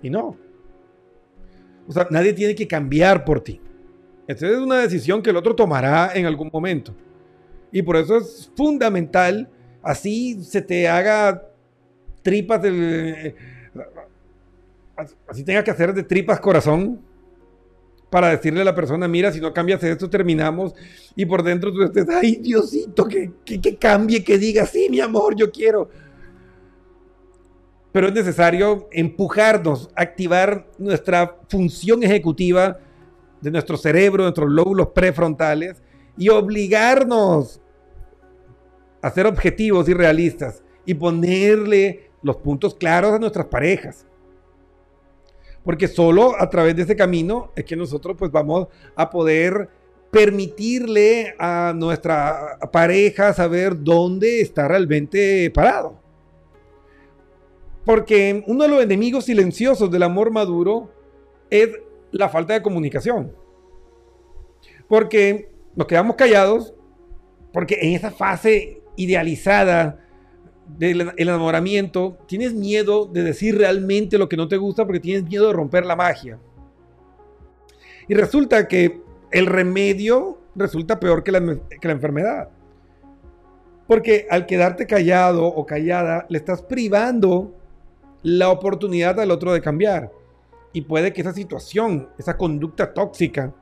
Y 0.02 0.10
no. 0.10 0.36
O 1.88 1.92
sea, 1.92 2.08
nadie 2.10 2.34
tiene 2.34 2.56
que 2.56 2.68
cambiar 2.68 3.24
por 3.24 3.42
ti. 3.42 3.62
Es 4.30 4.44
una 4.44 4.78
decisión 4.78 5.24
que 5.24 5.32
el 5.32 5.38
otro 5.38 5.56
tomará 5.56 6.12
en 6.14 6.28
algún 6.28 6.52
momento. 6.54 6.94
Y 7.72 7.82
por 7.82 7.98
eso 7.98 8.18
es 8.18 8.52
fundamental, 8.56 9.50
así 9.82 10.44
se 10.44 10.62
te 10.62 10.88
haga 10.88 11.50
tripas 12.22 12.62
del... 12.62 13.34
Así 15.28 15.44
tenga 15.44 15.64
que 15.64 15.72
hacer 15.72 15.96
de 15.96 16.04
tripas 16.04 16.40
corazón 16.40 17.02
para 18.12 18.30
decirle 18.30 18.62
a 18.62 18.66
la 18.66 18.76
persona, 18.76 19.08
mira, 19.08 19.32
si 19.32 19.42
no 19.42 19.52
cambias 19.52 19.84
esto, 19.84 20.08
terminamos. 20.08 20.76
Y 21.16 21.26
por 21.26 21.42
dentro 21.42 21.74
tú 21.74 21.82
estés, 21.82 22.08
ay, 22.10 22.36
Diosito, 22.36 23.06
que, 23.06 23.32
que, 23.44 23.60
que 23.60 23.78
cambie, 23.78 24.24
que 24.24 24.38
diga, 24.38 24.64
sí, 24.68 24.90
mi 24.92 25.00
amor, 25.00 25.36
yo 25.36 25.52
quiero. 25.52 25.90
Pero 27.92 28.10
es 28.10 28.14
necesario 28.14 28.90
empujarnos, 28.92 29.90
activar 29.96 30.68
nuestra 30.78 31.36
función 31.48 32.04
ejecutiva 32.04 32.78
de 33.42 33.52
nuestro 33.52 33.78
cerebro, 33.78 34.24
nuestros 34.24 34.50
lóbulos 34.50 34.88
prefrontales 34.88 35.82
y 36.18 36.30
obligarnos 36.30 37.62
a 39.02 39.10
ser 39.12 39.26
objetivos 39.26 39.88
y 39.88 39.94
realistas 39.94 40.64
y 40.86 40.94
ponerle 40.94 42.10
los 42.22 42.38
puntos 42.38 42.76
claros 42.76 43.14
a 43.14 43.20
nuestras 43.20 43.46
parejas. 43.46 44.06
Porque 45.64 45.88
solo 45.88 46.34
a 46.40 46.50
través 46.50 46.76
de 46.76 46.84
ese 46.84 46.96
camino 46.96 47.52
es 47.56 47.66
que 47.66 47.76
nosotros 47.76 48.16
pues 48.18 48.32
vamos 48.32 48.68
a 48.96 49.10
poder 49.10 49.70
permitirle 50.12 51.36
a 51.38 51.74
nuestra 51.76 52.58
pareja 52.72 53.34
saber 53.34 53.82
dónde 53.82 54.42
está 54.42 54.68
realmente 54.68 55.52
parado. 55.52 56.00
Porque 57.86 58.44
uno 58.48 58.64
de 58.64 58.70
los 58.70 58.84
enemigos 58.84 59.26
silenciosos 59.26 59.90
del 59.92 60.04
amor 60.04 60.32
maduro 60.32 60.90
es 61.50 61.70
la 62.12 62.30
falta 62.30 62.54
de 62.54 62.62
comunicación. 62.62 63.34
Porque 64.88 65.52
nos 65.76 65.88
quedamos 65.88 66.16
callados, 66.16 66.74
porque 67.54 67.78
en 67.82 67.94
esa 67.94 68.12
fase 68.12 68.82
idealizada 68.96 70.00
del 70.78 71.12
enamoramiento, 71.18 72.18
tienes 72.28 72.54
miedo 72.54 73.06
de 73.06 73.24
decir 73.24 73.58
realmente 73.58 74.18
lo 74.18 74.30
que 74.30 74.38
no 74.38 74.48
te 74.48 74.58
gusta 74.58 74.86
porque 74.86 75.00
tienes 75.00 75.24
miedo 75.24 75.48
de 75.48 75.54
romper 75.54 75.86
la 75.86 75.96
magia. 75.96 76.38
Y 78.08 78.14
resulta 78.14 78.68
que 78.68 79.02
el 79.32 79.46
remedio 79.46 80.40
resulta 80.56 81.00
peor 81.00 81.24
que 81.24 81.32
la, 81.32 81.92
enfermedad. 81.92 82.50
Porque 83.88 84.28
al 84.30 84.46
quedarte 84.46 84.86
callado 84.86 85.46
o 85.46 85.66
callada, 85.66 86.26
le 86.30 86.38
estás 86.38 86.62
privando 86.62 87.56
la 88.22 88.50
oportunidad 88.50 89.20
al 89.20 89.32
otro 89.32 89.54
de 89.54 89.62
cambiar. 89.62 90.12
Y 90.74 90.82
puede 90.82 91.14
que 91.14 91.22
esa 91.22 91.34
situación, 91.34 92.10
esa 92.18 92.38
conducta 92.38 92.94
tóxica, 92.94 93.54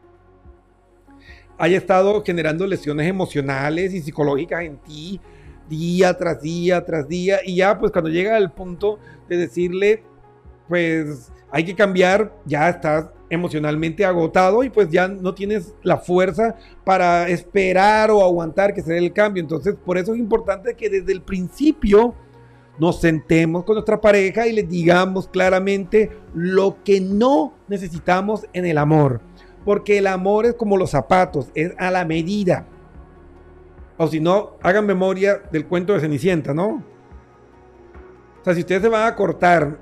haya 1.57 1.77
estado 1.77 2.23
generando 2.23 2.67
lesiones 2.67 3.07
emocionales 3.07 3.93
y 3.93 4.01
psicológicas 4.01 4.63
en 4.63 4.77
ti 4.77 5.19
día 5.69 6.15
tras 6.17 6.41
día 6.41 6.85
tras 6.85 7.07
día. 7.07 7.39
Y 7.45 7.55
ya 7.55 7.77
pues 7.77 7.91
cuando 7.91 8.09
llega 8.09 8.35
al 8.35 8.53
punto 8.53 8.99
de 9.27 9.37
decirle, 9.37 10.03
pues 10.67 11.31
hay 11.51 11.63
que 11.63 11.75
cambiar, 11.75 12.33
ya 12.45 12.69
estás 12.69 13.09
emocionalmente 13.29 14.05
agotado 14.05 14.63
y 14.63 14.69
pues 14.69 14.89
ya 14.89 15.07
no 15.07 15.33
tienes 15.33 15.75
la 15.83 15.97
fuerza 15.97 16.55
para 16.85 17.27
esperar 17.27 18.09
o 18.11 18.23
aguantar 18.23 18.73
que 18.73 18.81
se 18.81 18.93
dé 18.93 18.99
el 18.99 19.13
cambio. 19.13 19.41
Entonces 19.41 19.75
por 19.85 19.97
eso 19.97 20.13
es 20.13 20.19
importante 20.19 20.75
que 20.75 20.89
desde 20.89 21.11
el 21.11 21.21
principio 21.21 22.15
nos 22.79 23.01
sentemos 23.01 23.63
con 23.63 23.75
nuestra 23.75 23.99
pareja 23.99 24.47
y 24.47 24.53
les 24.53 24.69
digamos 24.69 25.27
claramente 25.27 26.11
lo 26.33 26.83
que 26.83 27.01
no 27.01 27.53
necesitamos 27.67 28.45
en 28.53 28.65
el 28.65 28.77
amor. 28.77 29.21
Porque 29.65 29.97
el 29.97 30.07
amor 30.07 30.45
es 30.45 30.53
como 30.53 30.77
los 30.77 30.91
zapatos, 30.91 31.51
es 31.55 31.73
a 31.77 31.91
la 31.91 32.05
medida. 32.05 32.65
O 33.97 34.07
si 34.07 34.19
no, 34.19 34.51
hagan 34.61 34.85
memoria 34.85 35.41
del 35.51 35.65
cuento 35.65 35.93
de 35.93 35.99
Cenicienta, 35.99 36.53
¿no? 36.53 36.83
O 38.41 38.43
sea, 38.43 38.53
si 38.53 38.61
ustedes 38.61 38.83
se 38.83 38.89
van 38.89 39.07
a 39.07 39.15
cortar, 39.15 39.79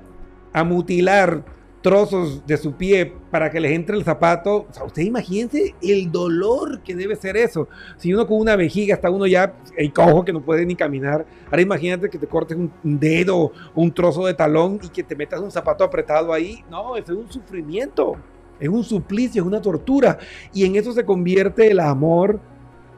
a 0.52 0.64
mutilar 0.64 1.44
trozos 1.86 2.44
de 2.44 2.56
su 2.56 2.72
pie 2.72 3.12
para 3.30 3.48
que 3.48 3.60
les 3.60 3.70
entre 3.70 3.96
el 3.96 4.02
zapato, 4.02 4.66
o 4.68 4.72
sea, 4.72 4.82
usted 4.82 5.02
imagínense 5.02 5.72
el 5.80 6.10
dolor 6.10 6.82
que 6.82 6.96
debe 6.96 7.14
ser 7.14 7.36
eso. 7.36 7.68
Si 7.96 8.12
uno 8.12 8.26
con 8.26 8.40
una 8.40 8.56
vejiga 8.56 8.96
está 8.96 9.08
uno 9.08 9.24
ya 9.24 9.54
el 9.76 9.92
cojo 9.92 10.24
que 10.24 10.32
no 10.32 10.44
puede 10.44 10.66
ni 10.66 10.74
caminar, 10.74 11.24
ahora 11.48 11.62
imagínate 11.62 12.10
que 12.10 12.18
te 12.18 12.26
cortes 12.26 12.58
un 12.58 12.72
dedo 12.82 13.52
un 13.76 13.92
trozo 13.92 14.26
de 14.26 14.34
talón 14.34 14.80
y 14.82 14.88
que 14.88 15.04
te 15.04 15.14
metas 15.14 15.38
un 15.38 15.52
zapato 15.52 15.84
apretado 15.84 16.32
ahí. 16.32 16.64
No, 16.68 16.96
eso 16.96 17.12
es 17.12 17.18
un 17.18 17.30
sufrimiento, 17.30 18.16
es 18.58 18.68
un 18.68 18.82
suplicio, 18.82 19.42
es 19.42 19.46
una 19.46 19.62
tortura. 19.62 20.18
Y 20.52 20.64
en 20.64 20.74
eso 20.74 20.90
se 20.90 21.04
convierte 21.04 21.70
el 21.70 21.78
amor 21.78 22.40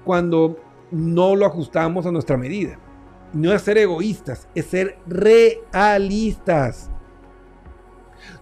cuando 0.03 0.57
no 0.90 1.37
lo 1.37 1.44
ajustamos 1.44 2.07
a 2.07 2.11
nuestra 2.11 2.38
medida. 2.38 2.79
No 3.35 3.53
es 3.53 3.61
ser 3.61 3.77
egoístas, 3.77 4.48
es 4.55 4.64
ser 4.64 4.96
realistas. 5.07 6.90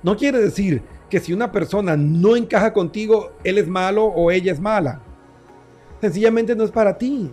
No 0.03 0.17
quiere 0.17 0.39
decir 0.39 0.83
que 1.09 1.21
si 1.21 1.33
una 1.33 1.53
persona 1.53 1.97
no 1.97 2.37
encaja 2.37 2.73
contigo, 2.73 3.33
él 3.45 3.59
es 3.59 3.69
malo 3.69 4.05
o 4.05 4.31
ella 4.31 4.53
es 4.53 4.61
mala. 4.61 5.03
Sencillamente 6.01 6.55
no 6.55 6.65
es 6.65 6.71
para 6.71 6.97
ti. 6.99 7.31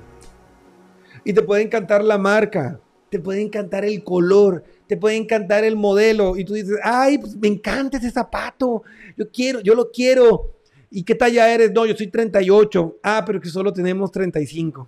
Y 1.23 1.34
te 1.34 1.41
puede 1.41 1.63
encantar 1.63 2.04
la 2.04 2.17
marca, 2.17 2.80
te 3.10 3.19
puede 3.19 3.41
encantar 3.41 3.86
el 3.86 4.04
color, 4.04 4.63
te 4.88 4.97
puede 4.97 5.15
encantar 5.15 5.63
el 5.63 5.76
modelo. 5.76 6.38
Y 6.38 6.45
tú 6.45 6.54
dices, 6.54 6.78
ay, 6.84 7.17
pues 7.17 7.36
me 7.36 7.47
encanta 7.47 7.97
ese 7.97 8.12
zapato, 8.12 8.84
yo 9.17 9.30
quiero, 9.32 9.62
yo 9.62 9.76
lo 9.76 9.91
quiero. 9.91 10.54
¿Y 10.89 11.04
qué 11.04 11.15
talla 11.15 11.52
eres? 11.52 11.71
No, 11.71 11.86
yo 11.86 11.95
soy 11.95 12.08
38. 12.08 12.99
Ah, 13.02 13.23
pero 13.26 13.41
que 13.41 13.49
solo 13.49 13.73
tenemos 13.73 14.12
35. 14.12 14.88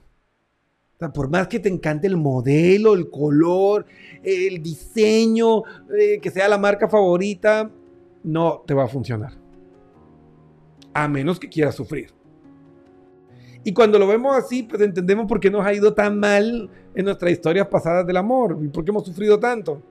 Por 1.13 1.29
más 1.29 1.47
que 1.47 1.59
te 1.59 1.67
encante 1.67 2.07
el 2.07 2.15
modelo, 2.15 2.93
el 2.93 3.09
color, 3.09 3.85
el 4.23 4.63
diseño, 4.63 5.63
eh, 5.97 6.19
que 6.21 6.31
sea 6.31 6.47
la 6.47 6.57
marca 6.57 6.87
favorita, 6.87 7.69
no 8.23 8.63
te 8.65 8.73
va 8.73 8.85
a 8.85 8.87
funcionar. 8.87 9.33
A 10.93 11.07
menos 11.07 11.39
que 11.39 11.49
quieras 11.49 11.75
sufrir. 11.75 12.13
Y 13.65 13.73
cuando 13.73 13.99
lo 13.99 14.07
vemos 14.07 14.37
así, 14.37 14.63
pues 14.63 14.81
entendemos 14.81 15.25
por 15.25 15.39
qué 15.39 15.49
nos 15.51 15.65
ha 15.65 15.73
ido 15.73 15.93
tan 15.93 16.19
mal 16.19 16.69
en 16.93 17.05
nuestras 17.05 17.31
historias 17.31 17.67
pasadas 17.67 18.05
del 18.05 18.15
amor 18.15 18.57
y 18.63 18.67
por 18.69 18.85
qué 18.85 18.91
hemos 18.91 19.05
sufrido 19.05 19.39
tanto. 19.39 19.81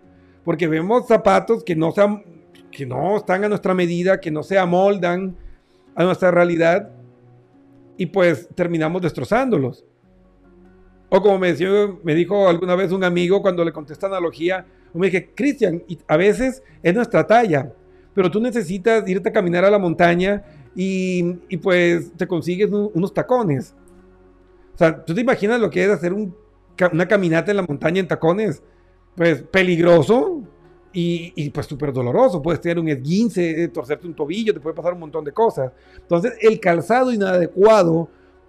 Porque 0.45 0.69
vemos 0.69 1.07
zapatos 1.07 1.65
que 1.65 1.77
no, 1.77 1.93
sean, 1.93 2.23
que 2.71 2.87
no 2.87 3.17
están 3.17 3.45
a 3.45 3.49
nuestra 3.49 3.75
medida, 3.75 4.21
que 4.21 4.31
no 4.31 4.43
se 4.43 4.59
amoldan 4.59 5.37
a 5.95 6.05
nuestra 6.05 6.31
realidad 6.31 6.91
y 7.97 8.07
pues 8.07 8.49
terminamos 8.55 9.03
destrozándolos. 9.03 9.85
O 11.17 11.23
como 11.23 11.39
me, 11.39 11.53
decía, 11.53 11.69
me 12.03 12.13
dijo 12.13 12.49
alguna 12.49 12.75
vez 12.75 12.91
un 12.91 13.05
amigo 13.05 13.41
cuando 13.41 13.65
le 13.65 13.71
contesté 13.71 14.07
analogía, 14.07 14.67
me 14.95 15.07
dije, 15.07 15.31
Cristian, 15.33 15.81
a 16.09 16.17
veces 16.17 16.61
es 16.83 16.93
nuestra 16.93 17.25
talla, 17.25 17.73
pero 18.15 18.29
tú 18.29 18.41
necesitas 18.41 19.09
irte 19.09 19.29
a 19.29 19.33
caminar 19.33 19.65
a 19.65 19.71
la 19.71 19.79
montaña 19.79 20.43
y, 20.75 21.37
y 21.49 21.57
pues 21.59 22.13
te 22.17 22.27
consigues 22.27 22.69
unos 22.69 23.15
tacones. 23.15 23.77
O 24.75 24.77
sea, 24.77 25.05
¿tú 25.05 25.15
te 25.15 25.21
imaginas 25.21 25.61
lo 25.61 25.71
que 25.71 25.85
es 25.85 25.91
hacer 25.91 26.13
un, 26.13 26.35
una 26.93 27.07
caminata 27.07 27.53
en 27.53 27.59
la 27.59 27.63
montaña 27.63 28.01
en 28.01 28.09
tacones? 28.09 28.61
Pues 29.15 29.41
peligroso, 29.45 30.43
y, 30.93 31.33
y, 31.37 31.51
pues 31.51 31.67
súper 31.67 31.93
doloroso. 31.93 32.43
Puedes 32.43 32.61
tener 32.61 32.81
un 32.81 32.89
esguince, 32.89 33.69
torcerte 33.69 34.09
un 34.09 34.15
tobillo, 34.15 34.53
te 34.53 34.59
puede 34.59 34.75
pasar 34.75 34.95
un 34.95 35.01
montón 35.01 35.25
de 35.25 35.31
cosas. 35.31 35.71
Entonces, 35.97 36.35
el 36.41 36.59
calzado 36.59 37.13
inadecuado 37.13 38.09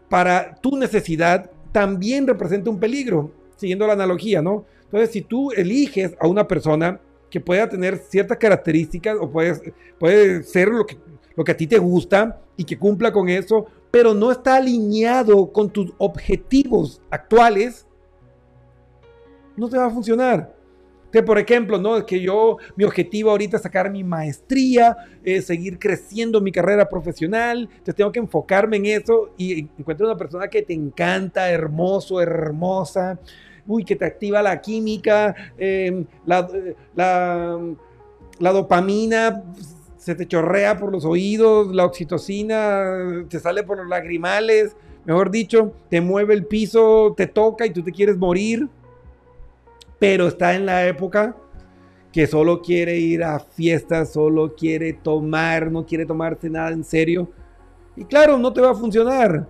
para 0.09 0.55
tu 0.55 0.77
necesidad 0.77 1.51
también 1.75 2.25
representa 2.25 2.69
un 2.69 2.79
peligro, 2.79 3.31
siguiendo 3.57 3.85
la 3.85 3.91
analogía, 3.91 4.41
¿no? 4.41 4.63
Entonces, 4.85 5.11
si 5.11 5.21
tú 5.21 5.51
eliges 5.51 6.15
a 6.21 6.25
una 6.25 6.47
persona 6.47 7.01
que 7.29 7.41
pueda 7.41 7.67
tener 7.67 7.97
ciertas 7.97 8.37
características 8.37 9.17
o 9.19 9.29
puede, 9.29 9.73
puede 9.99 10.43
ser 10.43 10.69
lo 10.69 10.85
que, 10.85 10.97
lo 11.35 11.43
que 11.43 11.51
a 11.51 11.57
ti 11.57 11.67
te 11.67 11.77
gusta 11.77 12.39
y 12.55 12.63
que 12.63 12.79
cumpla 12.79 13.11
con 13.11 13.27
eso, 13.27 13.65
pero 13.91 14.13
no 14.13 14.31
está 14.31 14.55
alineado 14.55 15.51
con 15.51 15.69
tus 15.69 15.91
objetivos 15.97 17.01
actuales, 17.09 17.85
no 19.57 19.67
te 19.67 19.77
va 19.77 19.87
a 19.87 19.91
funcionar 19.91 20.54
por 21.23 21.37
ejemplo, 21.37 21.77
no, 21.77 21.97
es 21.97 22.03
que 22.03 22.19
yo, 22.19 22.57
mi 22.75 22.83
objetivo 22.83 23.31
ahorita 23.31 23.57
es 23.57 23.63
sacar 23.63 23.91
mi 23.91 24.03
maestría, 24.03 24.97
eh, 25.23 25.41
seguir 25.41 25.79
creciendo 25.79 26.41
mi 26.41 26.51
carrera 26.51 26.89
profesional, 26.89 27.69
entonces 27.71 27.95
tengo 27.95 28.11
que 28.11 28.19
enfocarme 28.19 28.77
en 28.77 28.85
eso 28.87 29.31
y 29.37 29.69
encuentro 29.77 30.05
una 30.05 30.17
persona 30.17 30.47
que 30.47 30.61
te 30.61 30.73
encanta, 30.73 31.49
hermoso, 31.49 32.21
hermosa, 32.21 33.19
uy, 33.67 33.83
que 33.83 33.95
te 33.95 34.05
activa 34.05 34.41
la 34.41 34.59
química, 34.61 35.35
em, 35.57 36.05
la, 36.25 36.47
dopamina 38.39 39.43
se 39.97 40.13
te 40.13 40.27
chorrea 40.27 40.77
por 40.77 40.91
los 40.91 41.03
oídos, 41.03 41.73
la 41.73 41.85
oxitocina 41.85 43.25
te 43.27 43.39
sale 43.39 43.63
por 43.63 43.77
los 43.77 43.87
lagrimales, 43.87 44.75
mejor 45.03 45.31
dicho, 45.31 45.73
te 45.89 45.99
mueve 46.01 46.35
el 46.35 46.45
piso, 46.45 47.13
te 47.17 47.25
toca 47.25 47.65
y 47.65 47.71
tú 47.71 47.81
te 47.81 47.91
quieres 47.91 48.17
morir 48.17 48.69
pero 49.99 50.27
está 50.27 50.55
en 50.55 50.65
la 50.65 50.87
época 50.87 51.35
que 52.11 52.27
solo 52.27 52.61
quiere 52.61 52.97
ir 52.97 53.23
a 53.23 53.39
fiestas, 53.39 54.13
solo 54.13 54.55
quiere 54.55 54.93
tomar, 54.93 55.69
no 55.69 55.85
quiere 55.85 56.05
tomarse 56.05 56.49
nada 56.49 56.71
en 56.71 56.83
serio. 56.83 57.29
Y 57.95 58.05
claro, 58.05 58.37
no 58.37 58.53
te 58.53 58.61
va 58.61 58.71
a 58.71 58.75
funcionar, 58.75 59.47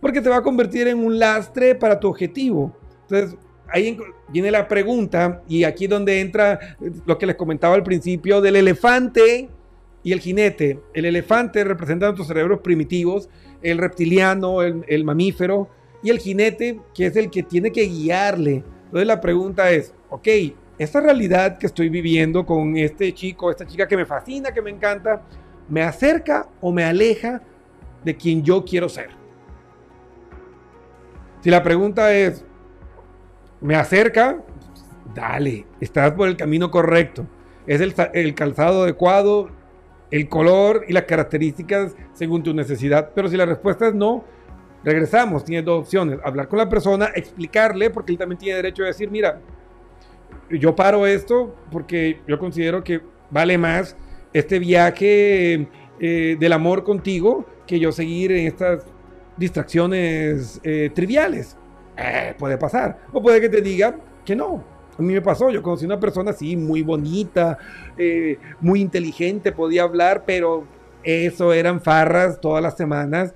porque 0.00 0.22
te 0.22 0.30
va 0.30 0.36
a 0.36 0.42
convertir 0.42 0.88
en 0.88 0.98
un 0.98 1.18
lastre 1.18 1.74
para 1.74 2.00
tu 2.00 2.08
objetivo. 2.08 2.74
Entonces, 3.02 3.38
ahí 3.68 3.98
viene 4.28 4.50
la 4.50 4.66
pregunta, 4.66 5.42
y 5.48 5.64
aquí 5.64 5.86
donde 5.86 6.20
entra 6.20 6.58
lo 7.04 7.18
que 7.18 7.26
les 7.26 7.36
comentaba 7.36 7.74
al 7.74 7.82
principio 7.82 8.40
del 8.40 8.56
elefante 8.56 9.50
y 10.02 10.12
el 10.12 10.20
jinete. 10.20 10.80
El 10.94 11.04
elefante 11.04 11.62
representa 11.62 12.06
nuestros 12.06 12.28
cerebros 12.28 12.60
primitivos, 12.60 13.28
el 13.60 13.76
reptiliano, 13.76 14.62
el 14.62 15.04
mamífero, 15.04 15.68
y 16.02 16.08
el 16.08 16.20
jinete, 16.20 16.80
que 16.94 17.06
es 17.06 17.16
el 17.16 17.30
que 17.30 17.42
tiene 17.42 17.70
que 17.70 17.82
guiarle 17.82 18.64
entonces 18.86 19.06
la 19.06 19.20
pregunta 19.20 19.70
es, 19.70 19.92
ok, 20.10 20.28
esta 20.78 21.00
realidad 21.00 21.58
que 21.58 21.66
estoy 21.66 21.88
viviendo 21.88 22.46
con 22.46 22.76
este 22.76 23.12
chico, 23.12 23.50
esta 23.50 23.66
chica 23.66 23.88
que 23.88 23.96
me 23.96 24.06
fascina, 24.06 24.52
que 24.52 24.62
me 24.62 24.70
encanta, 24.70 25.22
¿me 25.68 25.82
acerca 25.82 26.48
o 26.60 26.70
me 26.72 26.84
aleja 26.84 27.42
de 28.04 28.16
quien 28.16 28.42
yo 28.42 28.64
quiero 28.64 28.88
ser? 28.88 29.10
Si 31.40 31.50
la 31.50 31.62
pregunta 31.62 32.14
es, 32.14 32.44
¿me 33.60 33.74
acerca? 33.74 34.38
Dale, 35.14 35.66
estás 35.80 36.12
por 36.12 36.28
el 36.28 36.36
camino 36.36 36.70
correcto. 36.70 37.26
Es 37.66 37.80
el, 37.80 37.94
el 38.12 38.34
calzado 38.34 38.84
adecuado, 38.84 39.50
el 40.10 40.28
color 40.28 40.84
y 40.88 40.92
las 40.92 41.04
características 41.04 41.96
según 42.12 42.42
tu 42.42 42.54
necesidad. 42.54 43.10
Pero 43.14 43.28
si 43.28 43.36
la 43.36 43.46
respuesta 43.46 43.88
es 43.88 43.94
no, 43.94 44.24
regresamos. 44.86 45.44
Tienes 45.44 45.64
dos 45.64 45.80
opciones. 45.80 46.20
Hablar 46.24 46.48
con 46.48 46.58
la 46.58 46.68
persona, 46.68 47.10
explicarle, 47.14 47.90
porque 47.90 48.12
él 48.12 48.18
también 48.18 48.38
tiene 48.38 48.56
derecho 48.56 48.84
a 48.84 48.86
decir, 48.86 49.10
mira, 49.10 49.40
yo 50.48 50.74
paro 50.76 51.06
esto 51.06 51.56
porque 51.72 52.20
yo 52.26 52.38
considero 52.38 52.84
que 52.84 53.00
vale 53.30 53.58
más 53.58 53.96
este 54.32 54.60
viaje 54.60 55.68
eh, 55.98 56.36
del 56.38 56.52
amor 56.52 56.84
contigo 56.84 57.44
que 57.66 57.80
yo 57.80 57.90
seguir 57.90 58.30
en 58.30 58.46
estas 58.46 58.86
distracciones 59.36 60.60
eh, 60.62 60.90
triviales. 60.94 61.56
Eh, 61.96 62.34
puede 62.38 62.56
pasar. 62.56 63.00
O 63.12 63.20
puede 63.20 63.40
que 63.40 63.48
te 63.48 63.60
diga 63.60 63.96
que 64.24 64.36
no. 64.36 64.62
A 64.96 65.02
mí 65.02 65.12
me 65.12 65.20
pasó, 65.20 65.50
yo 65.50 65.62
conocí 65.62 65.84
una 65.84 65.98
persona 65.98 66.30
así, 66.30 66.56
muy 66.56 66.82
bonita, 66.82 67.58
eh, 67.98 68.38
muy 68.60 68.80
inteligente, 68.80 69.50
podía 69.50 69.82
hablar, 69.82 70.22
pero 70.24 70.64
eso 71.02 71.52
eran 71.52 71.80
farras 71.80 72.40
todas 72.40 72.62
las 72.62 72.76
semanas 72.76 73.34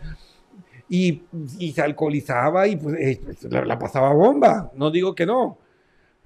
y, 0.90 1.22
y 1.58 1.70
se 1.72 1.80
alcoholizaba 1.80 2.66
y 2.66 2.76
pues, 2.76 2.96
eh, 2.98 3.20
la, 3.48 3.64
la 3.64 3.78
pasaba 3.78 4.12
bomba. 4.12 4.72
No 4.74 4.90
digo 4.90 5.14
que 5.14 5.24
no. 5.24 5.56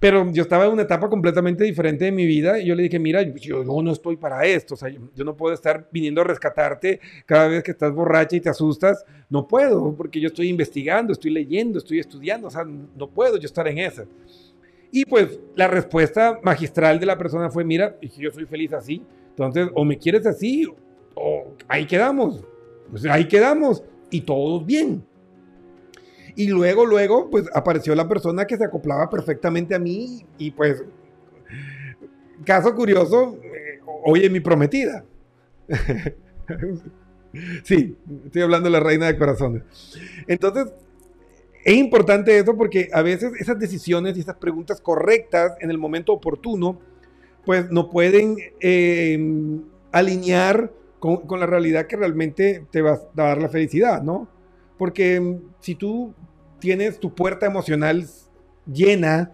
Pero 0.00 0.30
yo 0.32 0.42
estaba 0.42 0.64
en 0.64 0.72
una 0.72 0.82
etapa 0.82 1.08
completamente 1.08 1.64
diferente 1.64 2.06
de 2.06 2.12
mi 2.12 2.26
vida 2.26 2.58
y 2.58 2.66
yo 2.66 2.74
le 2.74 2.82
dije, 2.82 2.98
mira, 2.98 3.22
yo, 3.22 3.62
yo 3.62 3.82
no 3.82 3.92
estoy 3.92 4.16
para 4.16 4.44
esto, 4.44 4.74
o 4.74 4.76
sea, 4.76 4.88
yo, 4.88 5.00
yo 5.14 5.24
no 5.24 5.36
puedo 5.36 5.54
estar 5.54 5.88
viniendo 5.92 6.20
a 6.20 6.24
rescatarte 6.24 7.00
cada 7.24 7.48
vez 7.48 7.62
que 7.62 7.70
estás 7.70 7.92
borracha 7.92 8.36
y 8.36 8.40
te 8.40 8.48
asustas, 8.48 9.04
no 9.30 9.46
puedo, 9.46 9.94
porque 9.94 10.20
yo 10.20 10.28
estoy 10.28 10.48
investigando, 10.48 11.12
estoy 11.12 11.30
leyendo, 11.30 11.78
estoy 11.78 12.00
estudiando, 12.00 12.48
o 12.48 12.50
sea, 12.50 12.64
no 12.64 13.08
puedo 13.08 13.38
yo 13.38 13.46
estar 13.46 13.68
en 13.68 13.78
esa. 13.78 14.04
Y 14.90 15.04
pues 15.04 15.40
la 15.54 15.68
respuesta 15.68 16.38
magistral 16.42 17.00
de 17.00 17.06
la 17.06 17.16
persona 17.16 17.50
fue, 17.50 17.64
mira, 17.64 17.96
yo 18.18 18.30
soy 18.30 18.44
feliz 18.46 18.72
así, 18.72 19.02
entonces 19.30 19.68
o 19.74 19.84
me 19.84 19.96
quieres 19.96 20.26
así 20.26 20.66
o 21.14 21.54
ahí 21.68 21.86
quedamos, 21.86 22.44
pues 22.90 23.06
ahí 23.06 23.26
quedamos 23.26 23.82
y 24.10 24.22
todos 24.22 24.64
bien. 24.64 25.04
Y 26.36 26.48
luego, 26.48 26.84
luego, 26.84 27.30
pues 27.30 27.48
apareció 27.54 27.94
la 27.94 28.08
persona 28.08 28.44
que 28.46 28.56
se 28.56 28.64
acoplaba 28.64 29.08
perfectamente 29.08 29.74
a 29.74 29.78
mí 29.78 30.24
y 30.38 30.50
pues, 30.50 30.82
caso 32.44 32.74
curioso, 32.74 33.38
eh, 33.42 33.80
hoy 34.04 34.24
es 34.24 34.30
mi 34.30 34.40
prometida. 34.40 35.04
sí, 37.62 37.96
estoy 38.24 38.42
hablando 38.42 38.66
de 38.66 38.72
la 38.72 38.80
reina 38.80 39.06
de 39.06 39.16
corazones. 39.16 39.62
Entonces, 40.26 40.72
es 41.64 41.76
importante 41.76 42.36
eso 42.36 42.56
porque 42.56 42.90
a 42.92 43.02
veces 43.02 43.32
esas 43.40 43.58
decisiones 43.58 44.16
y 44.16 44.20
esas 44.20 44.36
preguntas 44.36 44.80
correctas 44.80 45.52
en 45.60 45.70
el 45.70 45.78
momento 45.78 46.12
oportuno, 46.12 46.80
pues 47.44 47.70
no 47.70 47.90
pueden 47.90 48.36
eh, 48.60 49.18
alinear 49.92 50.70
con, 51.04 51.38
la 51.38 51.44
realidad 51.44 51.86
que 51.86 51.96
realmente 51.96 52.64
te 52.70 52.80
va 52.80 52.92
a 52.92 53.00
dar 53.14 53.42
la 53.42 53.50
felicidad, 53.50 54.02
¿no? 54.02 54.26
Porque 54.78 55.20
mm, 55.20 55.38
si 55.60 55.74
tú 55.74 56.14
tienes 56.58 56.98
tu 56.98 57.14
puerta 57.14 57.44
emocional 57.44 58.06
llena 58.64 59.32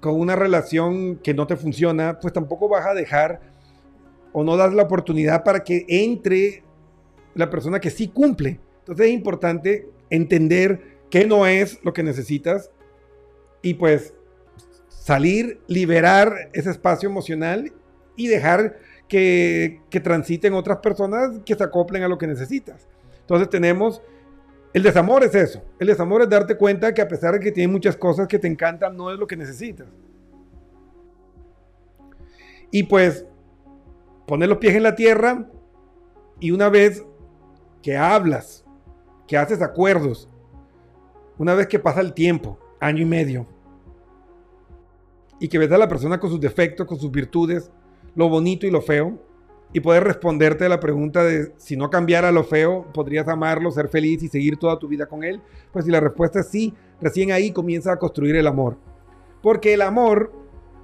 con 0.00 0.18
una 0.18 0.34
relación 0.34 1.18
que 1.18 1.32
no 1.32 1.46
te 1.46 1.56
funciona, 1.56 2.18
pues 2.18 2.32
tampoco 2.32 2.68
vas 2.68 2.86
a 2.86 2.94
dejar 2.94 3.40
o 4.32 4.42
no 4.42 4.56
das 4.56 4.74
la 4.74 4.82
oportunidad 4.82 5.44
para 5.44 5.62
que 5.62 5.84
entre 5.86 6.64
la 7.36 7.48
persona 7.50 7.78
que 7.78 7.90
sí 7.90 8.08
cumple. 8.08 8.58
Entonces 8.80 9.06
es 9.06 9.12
importante 9.12 9.86
entender 10.10 10.98
qué 11.08 11.24
no 11.24 11.46
es 11.46 11.78
lo 11.84 11.92
que 11.92 12.02
necesitas 12.02 12.72
y 13.62 13.74
pues 13.74 14.12
salir, 14.88 15.60
liberar 15.68 16.50
ese 16.52 16.70
espacio 16.70 17.08
emocional 17.08 17.72
y 18.16 18.26
dejar 18.26 18.76
que, 19.12 20.00
transiten 20.02 20.54
otras 20.54 20.78
personas 20.78 21.40
que 21.44 21.54
se 21.54 21.62
acoplen 21.62 22.02
a 22.02 22.08
lo 22.08 22.16
que 22.16 22.26
necesitas. 22.26 22.88
Entonces 23.20 23.50
tenemos 23.50 24.00
el 24.72 24.82
desamor 24.82 25.22
es 25.22 25.34
eso. 25.34 25.62
El 25.78 25.88
desamor 25.88 26.22
es 26.22 26.30
darte 26.30 26.56
cuenta 26.56 26.94
que 26.94 27.02
a 27.02 27.08
pesar 27.08 27.34
de 27.34 27.40
que 27.40 27.52
tienes 27.52 27.70
muchas 27.70 27.94
cosas 27.94 28.26
que 28.26 28.38
te 28.38 28.48
encantan, 28.48 28.96
no 28.96 29.10
es 29.10 29.18
lo 29.18 29.26
que 29.26 29.36
necesitas. 29.36 29.86
Y 32.70 32.84
pues 32.84 33.26
poner 34.26 34.48
los 34.48 34.56
pies 34.56 34.74
en 34.74 34.82
la 34.82 34.94
tierra 34.94 35.46
y 36.40 36.52
una 36.52 36.70
vez 36.70 37.04
que 37.82 37.98
hablas, 37.98 38.64
que 39.28 39.36
haces 39.36 39.60
acuerdos, 39.60 40.30
una 41.36 41.54
vez 41.54 41.66
que 41.66 41.78
pasa 41.78 42.00
el 42.00 42.14
tiempo, 42.14 42.58
año 42.80 43.02
y 43.02 43.06
medio, 43.06 43.46
y 45.38 45.48
que 45.48 45.58
ves 45.58 45.70
a 45.70 45.76
la 45.76 45.88
persona 45.88 46.18
con 46.18 46.30
sus 46.30 46.40
defectos, 46.40 46.86
con 46.86 46.98
sus 46.98 47.10
virtudes, 47.10 47.70
lo 48.14 48.28
bonito 48.28 48.66
y 48.66 48.70
lo 48.70 48.80
feo, 48.80 49.18
y 49.72 49.80
poder 49.80 50.04
responderte 50.04 50.68
la 50.68 50.80
pregunta 50.80 51.24
de 51.24 51.52
si 51.56 51.76
no 51.76 51.88
cambiara 51.88 52.30
lo 52.30 52.44
feo, 52.44 52.86
¿podrías 52.92 53.26
amarlo, 53.28 53.70
ser 53.70 53.88
feliz 53.88 54.22
y 54.22 54.28
seguir 54.28 54.58
toda 54.58 54.78
tu 54.78 54.86
vida 54.86 55.06
con 55.06 55.24
él? 55.24 55.40
Pues 55.72 55.86
si 55.86 55.90
la 55.90 56.00
respuesta 56.00 56.40
es 56.40 56.48
sí, 56.48 56.74
recién 57.00 57.32
ahí 57.32 57.52
comienza 57.52 57.92
a 57.92 57.98
construir 57.98 58.36
el 58.36 58.46
amor. 58.46 58.76
Porque 59.42 59.72
el 59.72 59.80
amor, 59.80 60.32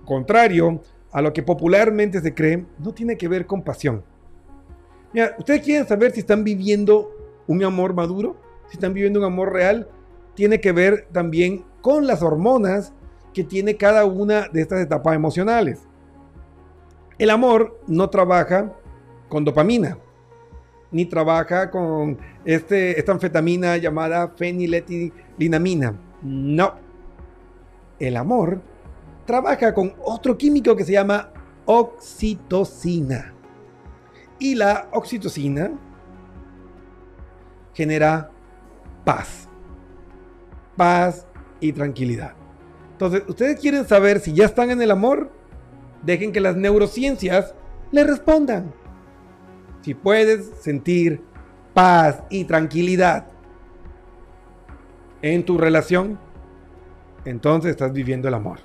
contrario 0.07 0.81
a 1.13 1.21
lo 1.21 1.33
que 1.33 1.43
popularmente 1.43 2.21
se 2.21 2.35
cree, 2.35 2.65
no 2.79 2.93
tiene 2.93 3.19
que 3.19 3.29
ver 3.29 3.47
con 3.47 3.63
pasión. 3.63 4.03
Mira, 5.13 5.35
¿ustedes 5.39 5.63
quieren 5.63 5.87
saber 5.87 6.13
si 6.13 6.21
están 6.21 6.43
viviendo 6.43 7.11
un 7.47 7.63
amor 7.65 7.93
maduro? 7.93 8.37
Si 8.69 8.77
están 8.77 8.95
viviendo 8.95 9.19
un 9.19 9.27
amor 9.27 9.53
real, 9.53 9.89
tiene 10.35 10.61
que 10.61 10.73
ver 10.73 11.09
también 11.13 11.65
con 11.83 12.07
las 12.07 12.23
hormonas 12.23 12.93
que 13.35 13.45
tiene 13.45 13.77
cada 13.77 14.07
una 14.07 14.49
de 14.49 14.63
estas 14.63 14.81
etapas 14.81 15.15
emocionales. 15.15 15.88
El 17.19 17.31
amor 17.31 17.81
no 17.87 18.09
trabaja 18.09 18.73
con 19.29 19.45
dopamina, 19.45 19.99
ni 20.91 21.05
trabaja 21.05 21.71
con 21.71 22.19
este, 22.45 22.99
esta 22.99 23.13
anfetamina 23.13 23.77
llamada 23.77 24.29
feniletilamina. 24.29 25.95
No. 26.23 26.75
El 27.99 28.17
amor 28.17 28.61
trabaja 29.27 29.75
con 29.75 29.95
otro 30.05 30.39
químico 30.39 30.77
que 30.77 30.85
se 30.85 30.93
llama 30.93 31.33
oxitocina. 31.67 33.35
Y 34.39 34.55
la 34.55 34.89
oxitocina 34.93 35.73
genera 37.75 38.31
paz. 39.05 39.49
Paz 40.77 41.27
y 41.61 41.73
tranquilidad. 41.73 42.35
Entonces, 42.93 43.25
¿ustedes 43.29 43.61
quieren 43.61 43.87
saber 43.87 44.21
si 44.21 44.33
ya 44.33 44.45
están 44.45 44.71
en 44.71 44.81
el 44.81 44.91
amor? 44.93 45.38
Dejen 46.03 46.33
que 46.33 46.41
las 46.41 46.57
neurociencias 46.57 47.55
le 47.91 48.05
respondan. 48.05 48.73
Si 49.83 49.95
puedes 49.95 50.51
sentir 50.61 51.23
paz 51.75 52.23
y 52.31 52.45
tranquilidad 52.45 53.27
en 55.23 55.45
tu 55.45 55.59
relación, 55.59 56.19
entonces 57.25 57.71
estás 57.71 57.93
viviendo 57.93 58.29
el 58.29 58.35
amor. 58.35 58.61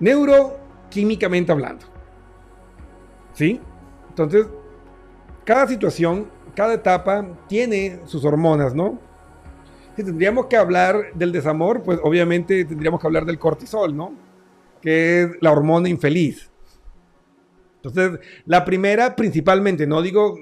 Neuroquímicamente 0.00 1.52
hablando. 1.52 1.86
¿Sí? 3.32 3.60
Entonces, 4.08 4.46
cada 5.44 5.66
situación, 5.66 6.28
cada 6.54 6.74
etapa 6.74 7.26
tiene 7.46 8.00
sus 8.04 8.24
hormonas, 8.24 8.74
¿no? 8.74 8.98
Si 9.98 10.04
tendríamos 10.04 10.46
que 10.46 10.56
hablar 10.56 11.12
del 11.16 11.32
desamor, 11.32 11.82
pues 11.82 11.98
obviamente 12.04 12.64
tendríamos 12.64 13.00
que 13.00 13.08
hablar 13.08 13.26
del 13.26 13.36
cortisol, 13.36 13.96
¿no? 13.96 14.14
Que 14.80 15.22
es 15.22 15.30
la 15.40 15.50
hormona 15.50 15.88
infeliz. 15.88 16.48
Entonces, 17.82 18.20
la 18.46 18.64
primera 18.64 19.16
principalmente, 19.16 19.88
no 19.88 20.00
digo 20.00 20.36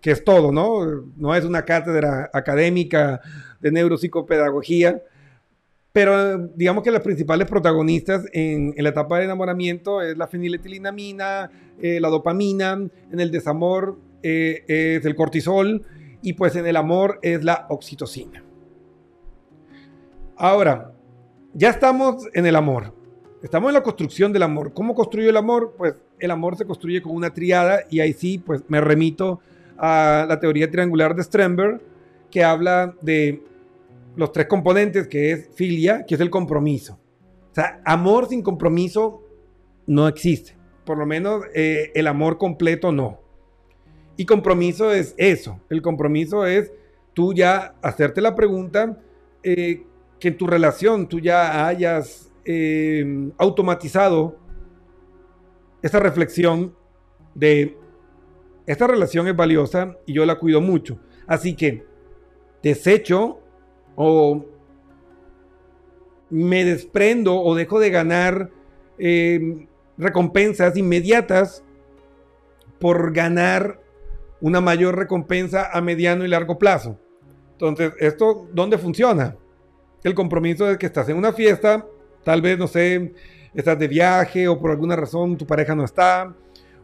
que 0.00 0.12
es 0.12 0.22
todo, 0.22 0.52
¿no? 0.52 1.02
No 1.16 1.34
es 1.34 1.44
una 1.44 1.64
cátedra 1.64 2.30
académica 2.32 3.20
de 3.60 3.72
neuropsicopedagogía, 3.72 5.02
pero 5.92 6.38
digamos 6.54 6.84
que 6.84 6.92
las 6.92 7.02
principales 7.02 7.48
protagonistas 7.48 8.24
en, 8.32 8.72
la 8.76 8.90
etapa 8.90 9.18
de 9.18 9.24
enamoramiento 9.24 10.00
es 10.00 10.16
la 10.16 10.28
feniletilamina, 10.28 11.50
eh, 11.80 11.98
la 11.98 12.08
dopamina, 12.08 12.74
en 13.10 13.18
el 13.18 13.32
desamor 13.32 13.98
eh, 14.22 14.62
es 14.68 15.04
el 15.04 15.16
cortisol 15.16 15.84
y 16.22 16.34
pues 16.34 16.54
en 16.54 16.68
el 16.68 16.76
amor 16.76 17.18
es 17.22 17.42
la 17.42 17.66
oxitocina. 17.68 18.44
Ahora, 20.42 20.90
ya 21.54 21.70
estamos 21.70 22.26
en 22.34 22.46
el 22.46 22.56
amor. 22.56 22.92
Estamos 23.44 23.68
en 23.68 23.74
la 23.74 23.82
construcción 23.84 24.32
del 24.32 24.42
amor. 24.42 24.72
¿Cómo 24.74 24.92
construyo 24.92 25.30
el 25.30 25.36
amor? 25.36 25.76
Pues 25.78 25.94
el 26.18 26.32
amor 26.32 26.56
se 26.56 26.64
construye 26.64 27.00
con 27.00 27.14
una 27.14 27.32
triada 27.32 27.84
y 27.88 28.00
ahí 28.00 28.12
sí, 28.12 28.38
pues 28.38 28.64
me 28.66 28.80
remito 28.80 29.38
a 29.78 30.26
la 30.28 30.40
teoría 30.40 30.68
triangular 30.68 31.14
de 31.14 31.22
Strenberg, 31.22 31.80
que 32.28 32.42
habla 32.42 32.92
de 33.02 33.40
los 34.16 34.32
tres 34.32 34.46
componentes, 34.46 35.06
que 35.06 35.30
es 35.30 35.48
filia, 35.54 36.04
que 36.06 36.16
es 36.16 36.20
el 36.20 36.28
compromiso. 36.28 36.98
O 37.52 37.54
sea, 37.54 37.80
amor 37.84 38.26
sin 38.26 38.42
compromiso 38.42 39.22
no 39.86 40.08
existe. 40.08 40.56
Por 40.84 40.98
lo 40.98 41.06
menos 41.06 41.44
eh, 41.54 41.92
el 41.94 42.08
amor 42.08 42.38
completo 42.38 42.90
no. 42.90 43.20
Y 44.16 44.26
compromiso 44.26 44.90
es 44.90 45.14
eso. 45.18 45.60
El 45.70 45.82
compromiso 45.82 46.46
es 46.46 46.72
tú 47.14 47.32
ya 47.32 47.76
hacerte 47.80 48.20
la 48.20 48.34
pregunta 48.34 48.98
eh, 49.44 49.84
que 50.22 50.28
en 50.28 50.36
tu 50.36 50.46
relación 50.46 51.08
tú 51.08 51.18
ya 51.18 51.66
hayas 51.66 52.30
eh, 52.44 53.28
automatizado 53.38 54.36
esa 55.82 55.98
reflexión 55.98 56.76
de 57.34 57.76
esta 58.64 58.86
relación 58.86 59.26
es 59.26 59.34
valiosa 59.34 59.96
y 60.06 60.12
yo 60.12 60.24
la 60.24 60.38
cuido 60.38 60.60
mucho. 60.60 61.00
Así 61.26 61.56
que 61.56 61.84
desecho 62.62 63.40
o 63.96 64.46
me 66.30 66.64
desprendo 66.64 67.40
o 67.40 67.56
dejo 67.56 67.80
de 67.80 67.90
ganar 67.90 68.48
eh, 68.98 69.66
recompensas 69.98 70.76
inmediatas 70.76 71.64
por 72.78 73.12
ganar 73.12 73.80
una 74.40 74.60
mayor 74.60 74.96
recompensa 74.96 75.68
a 75.72 75.80
mediano 75.80 76.24
y 76.24 76.28
largo 76.28 76.58
plazo. 76.58 76.96
Entonces, 77.50 77.92
¿esto 77.98 78.46
dónde 78.52 78.78
funciona? 78.78 79.36
El 80.02 80.14
compromiso 80.14 80.68
es 80.70 80.78
que 80.78 80.86
estás 80.86 81.08
en 81.08 81.16
una 81.16 81.32
fiesta, 81.32 81.86
tal 82.24 82.42
vez, 82.42 82.58
no 82.58 82.66
sé, 82.66 83.12
estás 83.54 83.78
de 83.78 83.88
viaje 83.88 84.48
o 84.48 84.58
por 84.58 84.70
alguna 84.70 84.96
razón 84.96 85.36
tu 85.36 85.46
pareja 85.46 85.74
no 85.74 85.84
está, 85.84 86.34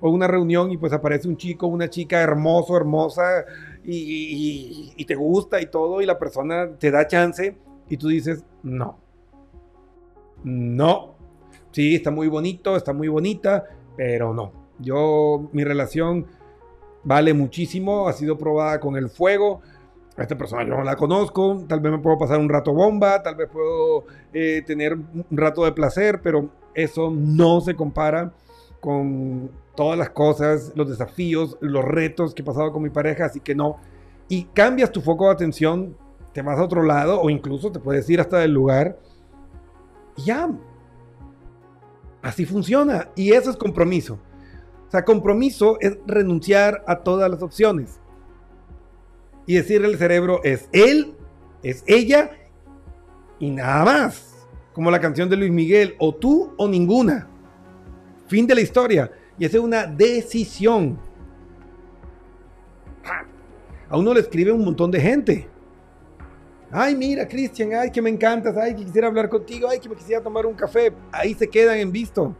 o 0.00 0.10
una 0.10 0.28
reunión 0.28 0.70
y 0.70 0.76
pues 0.76 0.92
aparece 0.92 1.26
un 1.28 1.36
chico, 1.36 1.66
una 1.66 1.88
chica 1.90 2.20
hermoso, 2.20 2.76
hermosa, 2.76 3.44
y, 3.84 3.96
y- 3.96 4.92
y 4.96 5.04
te 5.04 5.14
gusta 5.16 5.60
y 5.60 5.66
todo, 5.66 6.00
y 6.00 6.06
la 6.06 6.18
persona 6.18 6.68
te 6.78 6.90
da 6.90 7.06
chance 7.06 7.56
y 7.88 7.96
tú 7.96 8.08
dices, 8.08 8.44
no, 8.62 8.98
no, 10.44 11.14
sí, 11.72 11.96
está 11.96 12.10
muy 12.10 12.28
bonito, 12.28 12.76
está 12.76 12.92
muy 12.92 13.08
bonita, 13.08 13.64
pero 13.96 14.32
no, 14.32 14.52
yo, 14.78 15.48
mi 15.52 15.64
relación 15.64 16.26
vale 17.02 17.34
muchísimo, 17.34 18.08
ha 18.08 18.12
sido 18.12 18.36
probada 18.38 18.78
con 18.80 18.96
el 18.96 19.08
fuego. 19.08 19.60
Esta 20.18 20.36
persona 20.36 20.64
yo 20.64 20.70
no 20.70 20.82
la 20.82 20.96
conozco, 20.96 21.64
tal 21.68 21.80
vez 21.80 21.92
me 21.92 21.98
puedo 21.98 22.18
pasar 22.18 22.40
un 22.40 22.48
rato 22.48 22.72
bomba, 22.72 23.22
tal 23.22 23.36
vez 23.36 23.48
puedo 23.48 24.04
eh, 24.32 24.62
tener 24.66 24.94
un 24.94 25.24
rato 25.30 25.64
de 25.64 25.72
placer, 25.72 26.20
pero 26.22 26.50
eso 26.74 27.10
no 27.10 27.60
se 27.60 27.74
compara 27.74 28.32
con 28.80 29.50
todas 29.76 29.96
las 29.96 30.10
cosas, 30.10 30.72
los 30.74 30.88
desafíos, 30.88 31.56
los 31.60 31.84
retos 31.84 32.34
que 32.34 32.42
he 32.42 32.44
pasado 32.44 32.72
con 32.72 32.82
mi 32.82 32.90
pareja, 32.90 33.26
así 33.26 33.38
que 33.38 33.54
no. 33.54 33.76
Y 34.28 34.44
cambias 34.46 34.90
tu 34.90 35.00
foco 35.00 35.26
de 35.26 35.32
atención, 35.32 35.96
te 36.32 36.42
vas 36.42 36.58
a 36.58 36.64
otro 36.64 36.82
lado 36.82 37.20
o 37.20 37.30
incluso 37.30 37.70
te 37.70 37.78
puedes 37.78 38.08
ir 38.10 38.20
hasta 38.20 38.38
del 38.38 38.52
lugar. 38.52 38.98
Y 40.16 40.24
ya. 40.24 40.50
Así 42.22 42.44
funciona. 42.44 43.08
Y 43.14 43.32
eso 43.32 43.50
es 43.50 43.56
compromiso. 43.56 44.18
O 44.88 44.90
sea, 44.90 45.04
compromiso 45.04 45.78
es 45.80 45.98
renunciar 46.06 46.82
a 46.86 47.00
todas 47.00 47.30
las 47.30 47.42
opciones. 47.42 48.00
Y 49.48 49.54
decirle 49.54 49.86
al 49.86 49.96
cerebro, 49.96 50.42
es 50.44 50.68
él, 50.72 51.14
es 51.62 51.82
ella 51.86 52.32
y 53.38 53.50
nada 53.50 53.82
más. 53.82 54.46
Como 54.74 54.90
la 54.90 55.00
canción 55.00 55.30
de 55.30 55.36
Luis 55.38 55.50
Miguel, 55.50 55.96
o 55.98 56.14
tú 56.14 56.52
o 56.58 56.68
ninguna. 56.68 57.26
Fin 58.26 58.46
de 58.46 58.54
la 58.54 58.60
historia. 58.60 59.10
Y 59.38 59.46
esa 59.46 59.56
es 59.56 59.62
una 59.62 59.86
decisión. 59.86 60.98
A 63.88 63.96
uno 63.96 64.12
le 64.12 64.20
escribe 64.20 64.52
un 64.52 64.66
montón 64.66 64.90
de 64.90 65.00
gente. 65.00 65.48
Ay, 66.70 66.94
mira, 66.94 67.26
Cristian, 67.26 67.72
ay, 67.72 67.90
que 67.90 68.02
me 68.02 68.10
encantas, 68.10 68.54
ay, 68.54 68.76
que 68.76 68.84
quisiera 68.84 69.06
hablar 69.06 69.30
contigo, 69.30 69.66
ay, 69.70 69.80
que 69.80 69.88
me 69.88 69.96
quisiera 69.96 70.22
tomar 70.22 70.44
un 70.44 70.52
café. 70.52 70.92
Ahí 71.10 71.32
se 71.32 71.48
quedan 71.48 71.78
en 71.78 71.90
visto. 71.90 72.36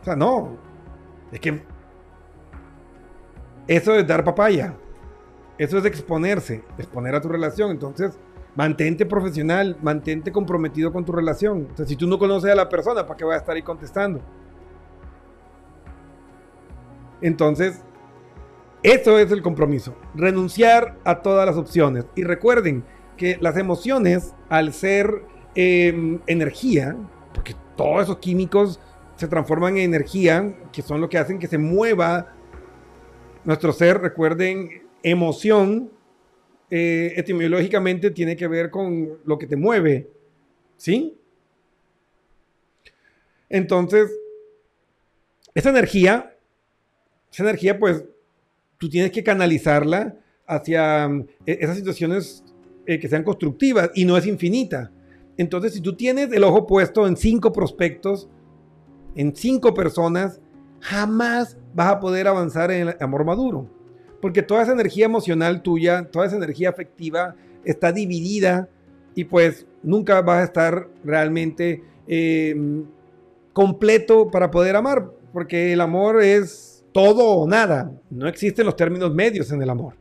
O 0.00 0.04
sea, 0.04 0.16
no. 0.16 0.56
Es 1.30 1.40
que 1.40 1.62
eso 3.68 3.94
es 3.94 4.06
dar 4.06 4.24
papaya. 4.24 4.74
Eso 5.58 5.76
es 5.76 5.84
exponerse, 5.84 6.64
exponer 6.78 7.14
a 7.14 7.20
tu 7.20 7.28
relación. 7.28 7.70
Entonces, 7.70 8.18
mantente 8.56 9.04
profesional, 9.04 9.76
mantente 9.82 10.32
comprometido 10.32 10.92
con 10.92 11.04
tu 11.04 11.12
relación. 11.12 11.68
Sea, 11.74 11.84
si 11.84 11.96
tú 11.96 12.06
no 12.06 12.18
conoces 12.18 12.50
a 12.50 12.54
la 12.54 12.68
persona, 12.68 13.06
¿para 13.06 13.16
qué 13.16 13.24
va 13.24 13.34
a 13.34 13.38
estar 13.38 13.54
ahí 13.54 13.62
contestando? 13.62 14.20
Entonces, 17.20 17.82
eso 18.82 19.18
es 19.18 19.30
el 19.32 19.42
compromiso. 19.42 19.94
Renunciar 20.14 20.96
a 21.04 21.20
todas 21.20 21.44
las 21.44 21.56
opciones. 21.56 22.06
Y 22.14 22.22
recuerden 22.22 22.84
que 23.16 23.36
las 23.40 23.56
emociones, 23.56 24.34
al 24.48 24.72
ser 24.72 25.24
eh, 25.56 26.20
energía, 26.26 26.96
porque 27.34 27.54
todos 27.76 28.04
esos 28.04 28.18
químicos 28.18 28.80
se 29.16 29.26
transforman 29.26 29.76
en 29.76 29.82
energía, 29.82 30.54
que 30.70 30.80
son 30.80 31.00
lo 31.00 31.08
que 31.08 31.18
hacen 31.18 31.40
que 31.40 31.48
se 31.48 31.58
mueva 31.58 32.37
nuestro 33.48 33.72
ser. 33.72 33.98
Recuerden, 33.98 34.82
emoción 35.02 35.90
eh, 36.70 37.14
etimológicamente 37.16 38.10
tiene 38.10 38.36
que 38.36 38.46
ver 38.46 38.70
con 38.70 39.18
lo 39.24 39.38
que 39.38 39.46
te 39.46 39.56
mueve. 39.56 40.10
¿Sí? 40.76 41.18
Entonces, 43.48 44.12
esa 45.54 45.70
energía, 45.70 46.36
esa 47.32 47.42
energía, 47.42 47.78
pues, 47.78 48.04
tú 48.76 48.90
tienes 48.90 49.10
que 49.12 49.24
canalizarla 49.24 50.14
hacia 50.46 51.08
mm, 51.08 51.26
e- 51.46 51.58
esas 51.62 51.78
situaciones 51.78 52.44
eh, 52.84 52.98
que 52.98 53.08
sean 53.08 53.24
constructivas 53.24 53.90
y 53.94 54.04
no 54.04 54.18
es 54.18 54.26
infinita. 54.26 54.92
Entonces, 55.38 55.72
si 55.72 55.80
tú 55.80 55.96
tienes 55.96 56.30
el 56.32 56.44
ojo 56.44 56.66
puesto 56.66 57.06
en 57.06 57.16
cinco 57.16 57.50
prospectos, 57.50 58.28
en 59.14 59.34
cinco 59.34 59.72
personas, 59.72 60.38
jamás 60.80 61.56
vas 61.74 61.92
a 61.92 62.00
poder 62.00 62.28
avanzar 62.28 62.70
en 62.70 62.88
el 62.88 62.96
amor 63.00 63.24
maduro. 63.24 63.68
Porque 64.20 64.42
toda 64.42 64.62
esa 64.62 64.72
energía 64.72 65.06
emocional 65.06 65.62
tuya, 65.62 66.08
toda 66.10 66.26
esa 66.26 66.36
energía 66.36 66.70
afectiva 66.70 67.36
está 67.64 67.92
dividida 67.92 68.68
y 69.14 69.24
pues 69.24 69.66
nunca 69.82 70.20
vas 70.22 70.40
a 70.40 70.44
estar 70.44 70.88
realmente 71.04 71.82
eh, 72.06 72.56
completo 73.52 74.30
para 74.30 74.50
poder 74.50 74.76
amar. 74.76 75.10
Porque 75.32 75.72
el 75.72 75.80
amor 75.80 76.22
es 76.22 76.84
todo 76.92 77.24
o 77.24 77.48
nada. 77.48 77.92
No 78.10 78.26
existen 78.28 78.66
los 78.66 78.76
términos 78.76 79.14
medios 79.14 79.52
en 79.52 79.62
el 79.62 79.70
amor. 79.70 79.94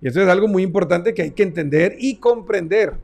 Y 0.00 0.08
eso 0.08 0.20
es 0.20 0.28
algo 0.28 0.48
muy 0.48 0.64
importante 0.64 1.14
que 1.14 1.22
hay 1.22 1.30
que 1.30 1.44
entender 1.44 1.94
y 1.98 2.16
comprender. 2.16 2.94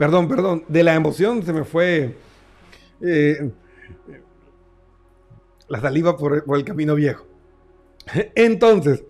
Perdón, 0.00 0.28
perdón, 0.28 0.64
de 0.66 0.82
la 0.82 0.94
emoción 0.94 1.42
se 1.42 1.52
me 1.52 1.62
fue 1.62 2.16
eh, 3.02 3.50
la 5.68 5.78
saliva 5.78 6.16
por, 6.16 6.42
por 6.42 6.56
el 6.56 6.64
camino 6.64 6.94
viejo. 6.94 7.26
Entonces, 8.34 9.04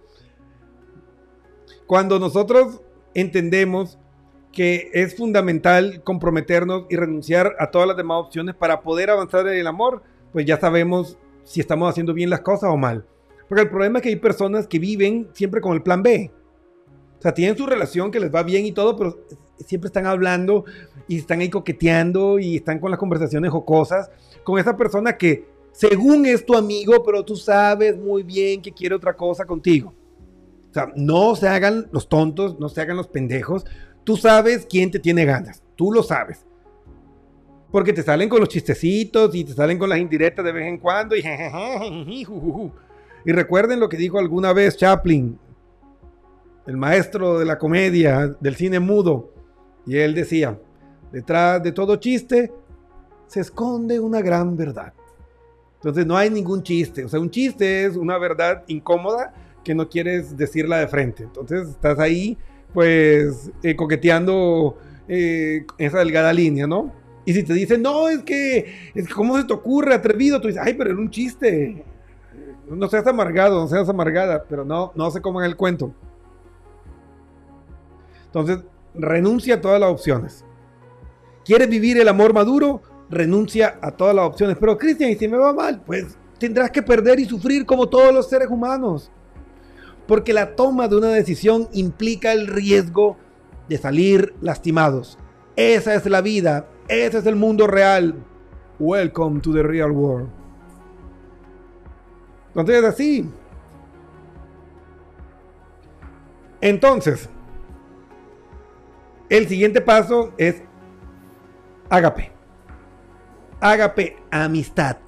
cuando 1.86 2.18
nosotros 2.18 2.80
entendemos 3.14 4.00
que 4.50 4.90
es 4.92 5.14
fundamental 5.14 6.02
comprometernos 6.02 6.86
y 6.90 6.96
renunciar 6.96 7.54
a 7.60 7.70
todas 7.70 7.86
las 7.86 7.96
demás 7.96 8.24
opciones 8.24 8.56
para 8.56 8.80
poder 8.82 9.10
avanzar 9.10 9.46
en 9.46 9.58
el 9.60 9.68
amor, 9.68 10.02
pues 10.32 10.44
ya 10.44 10.58
sabemos 10.58 11.16
si 11.44 11.60
estamos 11.60 11.88
haciendo 11.88 12.14
bien 12.14 12.30
las 12.30 12.40
cosas 12.40 12.68
o 12.68 12.76
mal. 12.76 13.06
Porque 13.48 13.62
el 13.62 13.70
problema 13.70 14.00
es 14.00 14.02
que 14.02 14.08
hay 14.08 14.16
personas 14.16 14.66
que 14.66 14.80
viven 14.80 15.28
siempre 15.34 15.60
con 15.60 15.72
el 15.72 15.84
plan 15.84 16.02
B. 16.02 16.32
O 17.16 17.22
sea, 17.22 17.32
tienen 17.32 17.56
su 17.56 17.64
relación 17.64 18.10
que 18.10 18.18
les 18.18 18.34
va 18.34 18.42
bien 18.42 18.66
y 18.66 18.72
todo, 18.72 18.96
pero 18.96 19.16
siempre 19.64 19.88
están 19.88 20.06
hablando 20.06 20.64
y 21.08 21.18
están 21.18 21.40
ahí 21.40 21.50
coqueteando 21.50 22.38
y 22.38 22.56
están 22.56 22.78
con 22.78 22.90
las 22.90 22.98
conversaciones 22.98 23.50
jocosas 23.50 24.10
con 24.44 24.58
esa 24.58 24.76
persona 24.76 25.16
que 25.16 25.48
según 25.72 26.26
es 26.26 26.44
tu 26.44 26.56
amigo, 26.56 27.02
pero 27.04 27.24
tú 27.24 27.36
sabes 27.36 27.96
muy 27.96 28.22
bien 28.22 28.60
que 28.60 28.72
quiere 28.72 28.94
otra 28.94 29.14
cosa 29.14 29.44
contigo. 29.44 29.94
O 30.70 30.72
sea, 30.74 30.92
no 30.94 31.34
se 31.36 31.48
hagan 31.48 31.88
los 31.92 32.08
tontos, 32.08 32.58
no 32.58 32.68
se 32.68 32.80
hagan 32.80 32.96
los 32.96 33.08
pendejos. 33.08 33.64
Tú 34.04 34.16
sabes 34.16 34.66
quién 34.68 34.90
te 34.90 34.98
tiene 34.98 35.24
ganas, 35.24 35.62
tú 35.76 35.92
lo 35.92 36.02
sabes. 36.02 36.44
Porque 37.70 37.92
te 37.92 38.02
salen 38.02 38.28
con 38.28 38.40
los 38.40 38.48
chistecitos 38.48 39.34
y 39.34 39.44
te 39.44 39.52
salen 39.52 39.78
con 39.78 39.88
las 39.88 39.98
indirectas 39.98 40.44
de 40.44 40.52
vez 40.52 40.66
en 40.66 40.78
cuando 40.78 41.16
y 41.16 41.22
Y 43.24 43.32
recuerden 43.32 43.80
lo 43.80 43.88
que 43.88 43.96
dijo 43.96 44.18
alguna 44.18 44.52
vez 44.52 44.76
Chaplin, 44.76 45.38
el 46.66 46.76
maestro 46.76 47.38
de 47.38 47.44
la 47.44 47.58
comedia, 47.58 48.34
del 48.40 48.56
cine 48.56 48.80
mudo. 48.80 49.32
Y 49.86 49.96
él 49.96 50.14
decía, 50.14 50.58
detrás 51.12 51.62
de 51.62 51.72
todo 51.72 51.96
chiste 51.96 52.52
se 53.26 53.40
esconde 53.40 54.00
una 54.00 54.20
gran 54.20 54.56
verdad. 54.56 54.92
Entonces 55.76 56.04
no 56.04 56.16
hay 56.16 56.30
ningún 56.30 56.62
chiste. 56.62 57.04
O 57.04 57.08
sea, 57.08 57.20
un 57.20 57.30
chiste 57.30 57.86
es 57.86 57.96
una 57.96 58.18
verdad 58.18 58.64
incómoda 58.66 59.32
que 59.64 59.74
no 59.74 59.88
quieres 59.88 60.36
decirla 60.36 60.78
de 60.78 60.88
frente. 60.88 61.22
Entonces 61.22 61.68
estás 61.68 61.98
ahí, 61.98 62.36
pues, 62.74 63.50
eh, 63.62 63.76
coqueteando 63.76 64.76
eh, 65.08 65.64
esa 65.78 65.98
delgada 65.98 66.32
línea, 66.32 66.66
¿no? 66.66 66.92
Y 67.24 67.32
si 67.32 67.42
te 67.42 67.54
dicen, 67.54 67.82
no, 67.82 68.08
es 68.08 68.22
que, 68.22 68.92
es 68.94 69.06
que, 69.06 69.14
¿cómo 69.14 69.36
se 69.36 69.44
te 69.44 69.52
ocurre, 69.52 69.94
atrevido? 69.94 70.40
Tú 70.40 70.48
dices, 70.48 70.62
ay, 70.64 70.74
pero 70.74 70.90
era 70.90 70.98
un 70.98 71.10
chiste. 71.10 71.84
No 72.68 72.88
seas 72.88 73.06
amargado, 73.06 73.60
no 73.60 73.68
seas 73.68 73.88
amargada, 73.88 74.44
pero 74.48 74.64
no, 74.64 74.92
no 74.94 75.10
se 75.10 75.20
coman 75.20 75.44
el 75.44 75.56
cuento. 75.56 75.94
Entonces, 78.26 78.60
renuncia 78.94 79.56
a 79.56 79.60
todas 79.60 79.80
las 79.80 79.90
opciones. 79.90 80.44
¿Quieres 81.44 81.68
vivir 81.68 81.98
el 81.98 82.08
amor 82.08 82.32
maduro? 82.32 82.82
Renuncia 83.08 83.78
a 83.82 83.90
todas 83.90 84.14
las 84.14 84.26
opciones. 84.26 84.56
Pero, 84.58 84.78
Cristian, 84.78 85.10
¿y 85.10 85.16
si 85.16 85.26
me 85.26 85.36
va 85.36 85.52
mal? 85.52 85.82
Pues 85.84 86.16
tendrás 86.38 86.70
que 86.70 86.82
perder 86.82 87.18
y 87.20 87.24
sufrir 87.24 87.66
como 87.66 87.88
todos 87.88 88.12
los 88.12 88.28
seres 88.28 88.48
humanos. 88.48 89.10
Porque 90.06 90.32
la 90.32 90.54
toma 90.54 90.88
de 90.88 90.96
una 90.96 91.08
decisión 91.08 91.68
implica 91.72 92.32
el 92.32 92.46
riesgo 92.46 93.16
de 93.68 93.78
salir 93.78 94.34
lastimados. 94.40 95.18
Esa 95.56 95.94
es 95.94 96.06
la 96.06 96.20
vida, 96.20 96.68
ese 96.88 97.18
es 97.18 97.26
el 97.26 97.36
mundo 97.36 97.66
real. 97.66 98.14
Welcome 98.78 99.40
to 99.40 99.52
the 99.52 99.62
real 99.62 99.90
world. 99.90 100.28
Entonces, 102.48 102.84
así. 102.84 103.30
Entonces, 106.60 107.28
el 109.30 109.48
siguiente 109.48 109.80
paso 109.80 110.34
es 110.36 110.62
ágape. 111.88 112.32
Ágape, 113.60 114.16
amistad. 114.30 114.98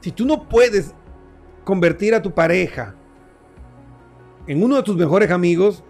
Si 0.00 0.12
tú 0.12 0.26
no 0.26 0.48
puedes 0.48 0.94
convertir 1.64 2.14
a 2.14 2.22
tu 2.22 2.32
pareja 2.32 2.94
en 4.46 4.62
uno 4.62 4.76
de 4.76 4.82
tus 4.82 4.96
mejores 4.96 5.30
amigos, 5.30 5.82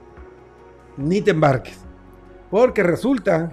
ni 0.96 1.20
te 1.20 1.32
embarques. 1.32 1.78
Porque 2.50 2.82
resulta 2.82 3.52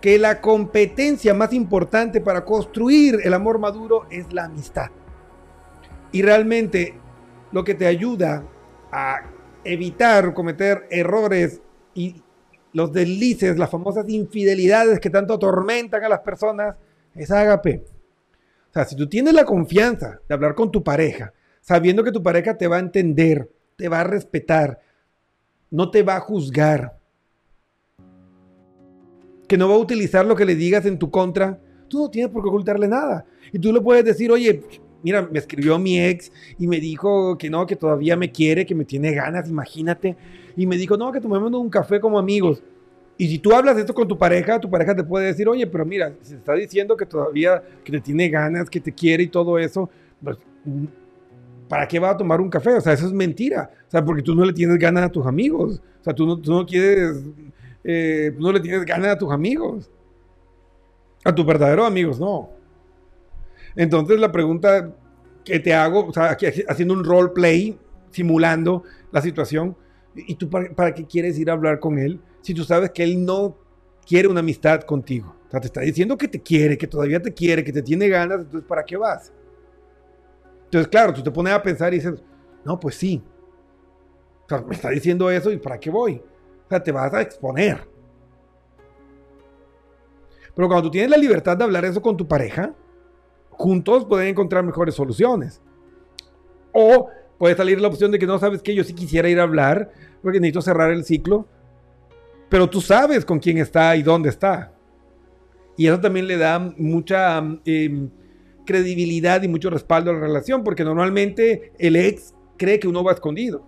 que 0.00 0.18
la 0.18 0.40
competencia 0.40 1.32
más 1.32 1.52
importante 1.52 2.20
para 2.20 2.44
construir 2.44 3.20
el 3.24 3.32
amor 3.32 3.58
maduro 3.58 4.06
es 4.10 4.32
la 4.32 4.44
amistad. 4.44 4.90
Y 6.10 6.20
realmente 6.22 6.98
lo 7.50 7.64
que 7.64 7.74
te 7.74 7.86
ayuda 7.86 8.44
a 8.90 9.22
evitar 9.64 10.34
cometer 10.34 10.86
errores 10.90 11.62
y 11.94 12.22
los 12.72 12.92
deslices, 12.92 13.58
las 13.58 13.70
famosas 13.70 14.08
infidelidades 14.08 15.00
que 15.00 15.10
tanto 15.10 15.34
atormentan 15.34 16.04
a 16.04 16.08
las 16.08 16.20
personas, 16.20 16.76
es 17.14 17.30
ágape. 17.30 17.84
O 18.70 18.72
sea, 18.72 18.84
si 18.84 18.96
tú 18.96 19.06
tienes 19.06 19.34
la 19.34 19.44
confianza 19.44 20.20
de 20.26 20.34
hablar 20.34 20.54
con 20.54 20.70
tu 20.70 20.82
pareja, 20.82 21.32
sabiendo 21.60 22.02
que 22.02 22.12
tu 22.12 22.22
pareja 22.22 22.56
te 22.56 22.66
va 22.66 22.76
a 22.76 22.80
entender, 22.80 23.50
te 23.76 23.88
va 23.88 24.00
a 24.00 24.04
respetar, 24.04 24.80
no 25.70 25.90
te 25.90 26.02
va 26.02 26.16
a 26.16 26.20
juzgar, 26.20 26.98
que 29.46 29.58
no 29.58 29.68
va 29.68 29.74
a 29.74 29.78
utilizar 29.78 30.24
lo 30.24 30.34
que 30.34 30.46
le 30.46 30.54
digas 30.54 30.86
en 30.86 30.98
tu 30.98 31.10
contra, 31.10 31.58
tú 31.88 31.98
no 31.98 32.10
tienes 32.10 32.32
por 32.32 32.42
qué 32.42 32.48
ocultarle 32.48 32.88
nada. 32.88 33.26
Y 33.52 33.58
tú 33.58 33.70
le 33.72 33.82
puedes 33.82 34.04
decir, 34.04 34.32
oye, 34.32 34.62
mira, 35.02 35.28
me 35.30 35.38
escribió 35.38 35.78
mi 35.78 36.00
ex 36.00 36.32
y 36.58 36.66
me 36.66 36.80
dijo 36.80 37.36
que 37.36 37.50
no, 37.50 37.66
que 37.66 37.76
todavía 37.76 38.16
me 38.16 38.32
quiere, 38.32 38.64
que 38.64 38.74
me 38.74 38.86
tiene 38.86 39.12
ganas, 39.12 39.50
imagínate. 39.50 40.16
Y 40.56 40.66
me 40.66 40.76
dijo, 40.76 40.96
no, 40.96 41.12
que 41.12 41.20
tomemos 41.20 41.52
un 41.52 41.70
café 41.70 42.00
como 42.00 42.18
amigos. 42.18 42.62
Y 43.18 43.28
si 43.28 43.38
tú 43.38 43.52
hablas 43.52 43.76
esto 43.76 43.94
con 43.94 44.08
tu 44.08 44.18
pareja, 44.18 44.58
tu 44.58 44.70
pareja 44.70 44.96
te 44.96 45.04
puede 45.04 45.26
decir, 45.26 45.48
oye, 45.48 45.66
pero 45.66 45.84
mira, 45.84 46.12
se 46.22 46.36
está 46.36 46.54
diciendo 46.54 46.96
que 46.96 47.06
todavía, 47.06 47.62
que 47.84 47.92
te 47.92 48.00
tiene 48.00 48.28
ganas, 48.28 48.68
que 48.68 48.80
te 48.80 48.92
quiere 48.92 49.24
y 49.24 49.28
todo 49.28 49.58
eso, 49.58 49.88
pues, 50.22 50.38
¿para 51.68 51.86
qué 51.86 51.98
va 51.98 52.10
a 52.10 52.16
tomar 52.16 52.40
un 52.40 52.50
café? 52.50 52.74
O 52.74 52.80
sea, 52.80 52.92
eso 52.92 53.06
es 53.06 53.12
mentira. 53.12 53.70
O 53.86 53.90
sea, 53.90 54.04
porque 54.04 54.22
tú 54.22 54.34
no 54.34 54.44
le 54.44 54.52
tienes 54.52 54.78
ganas 54.78 55.04
a 55.04 55.08
tus 55.08 55.26
amigos. 55.26 55.80
O 56.00 56.04
sea, 56.04 56.14
tú 56.14 56.26
no, 56.26 56.38
tú 56.38 56.52
no 56.52 56.66
quieres, 56.66 57.22
eh, 57.84 58.34
no 58.38 58.52
le 58.52 58.60
tienes 58.60 58.84
ganas 58.84 59.12
a 59.12 59.18
tus 59.18 59.30
amigos. 59.30 59.90
A 61.24 61.34
tus 61.34 61.46
verdaderos 61.46 61.86
amigos, 61.86 62.18
no. 62.18 62.50
Entonces 63.76 64.18
la 64.18 64.32
pregunta 64.32 64.92
que 65.44 65.60
te 65.60 65.72
hago, 65.74 66.06
o 66.06 66.12
sea, 66.12 66.30
aquí 66.30 66.46
haciendo 66.68 66.94
un 66.94 67.04
role 67.04 67.30
play, 67.30 67.78
simulando 68.10 68.82
la 69.10 69.22
situación, 69.22 69.76
¿y 70.14 70.34
tú 70.34 70.48
para, 70.48 70.94
qué 70.94 71.06
quieres 71.06 71.38
ir 71.38 71.50
a 71.50 71.54
hablar 71.54 71.80
con 71.80 71.98
él 71.98 72.20
si 72.40 72.54
tú 72.54 72.64
sabes 72.64 72.90
que 72.90 73.02
él 73.02 73.24
no 73.24 73.56
quiere 74.06 74.28
una 74.28 74.40
amistad 74.40 74.82
contigo? 74.82 75.36
O 75.46 75.50
sea, 75.50 75.60
te 75.60 75.66
está 75.66 75.80
diciendo 75.80 76.16
que 76.16 76.28
te 76.28 76.40
quiere, 76.40 76.78
que 76.78 76.86
todavía 76.86 77.20
te 77.20 77.32
quiere, 77.32 77.62
que 77.62 77.72
te 77.72 77.82
tiene 77.82 78.08
ganas, 78.08 78.40
entonces 78.40 78.66
¿para 78.68 78.84
qué 78.84 78.96
vas? 78.96 79.32
Entonces, 80.64 80.88
claro, 80.88 81.12
tú 81.12 81.22
te 81.22 81.30
pones 81.30 81.52
a 81.52 81.62
pensar 81.62 81.92
y 81.92 81.96
dices, 81.96 82.22
no, 82.64 82.80
pues 82.80 82.94
sí. 82.94 83.22
O 84.46 84.48
sea, 84.48 84.62
me 84.62 84.74
está 84.74 84.90
diciendo 84.90 85.30
eso 85.30 85.50
y 85.50 85.58
¿para 85.58 85.78
qué 85.78 85.90
voy? 85.90 86.22
O 86.66 86.68
sea, 86.68 86.82
te 86.82 86.90
vas 86.92 87.12
a 87.12 87.20
exponer. 87.20 87.86
Pero 90.54 90.68
cuando 90.68 90.84
tú 90.84 90.90
tienes 90.90 91.10
la 91.10 91.16
libertad 91.16 91.56
de 91.56 91.64
hablar 91.64 91.84
eso 91.84 92.00
con 92.00 92.16
tu 92.16 92.26
pareja, 92.26 92.74
juntos 93.50 94.04
pueden 94.06 94.28
encontrar 94.28 94.64
mejores 94.64 94.94
soluciones. 94.94 95.60
O 96.72 97.08
puede 97.42 97.56
salir 97.56 97.80
la 97.80 97.88
opción 97.88 98.12
de 98.12 98.20
que 98.20 98.26
no 98.28 98.38
sabes 98.38 98.62
que 98.62 98.72
yo 98.72 98.84
sí 98.84 98.94
quisiera 98.94 99.28
ir 99.28 99.40
a 99.40 99.42
hablar 99.42 99.90
porque 100.22 100.38
necesito 100.38 100.62
cerrar 100.62 100.92
el 100.92 101.02
ciclo, 101.02 101.48
pero 102.48 102.70
tú 102.70 102.80
sabes 102.80 103.24
con 103.24 103.40
quién 103.40 103.58
está 103.58 103.96
y 103.96 104.04
dónde 104.04 104.28
está. 104.28 104.72
Y 105.76 105.88
eso 105.88 106.00
también 106.00 106.28
le 106.28 106.36
da 106.36 106.60
mucha 106.60 107.42
eh, 107.64 108.06
credibilidad 108.64 109.42
y 109.42 109.48
mucho 109.48 109.70
respaldo 109.70 110.12
a 110.12 110.14
la 110.14 110.20
relación, 110.20 110.62
porque 110.62 110.84
normalmente 110.84 111.72
el 111.80 111.96
ex 111.96 112.32
cree 112.56 112.78
que 112.78 112.86
uno 112.86 113.02
va 113.02 113.10
escondido. 113.10 113.66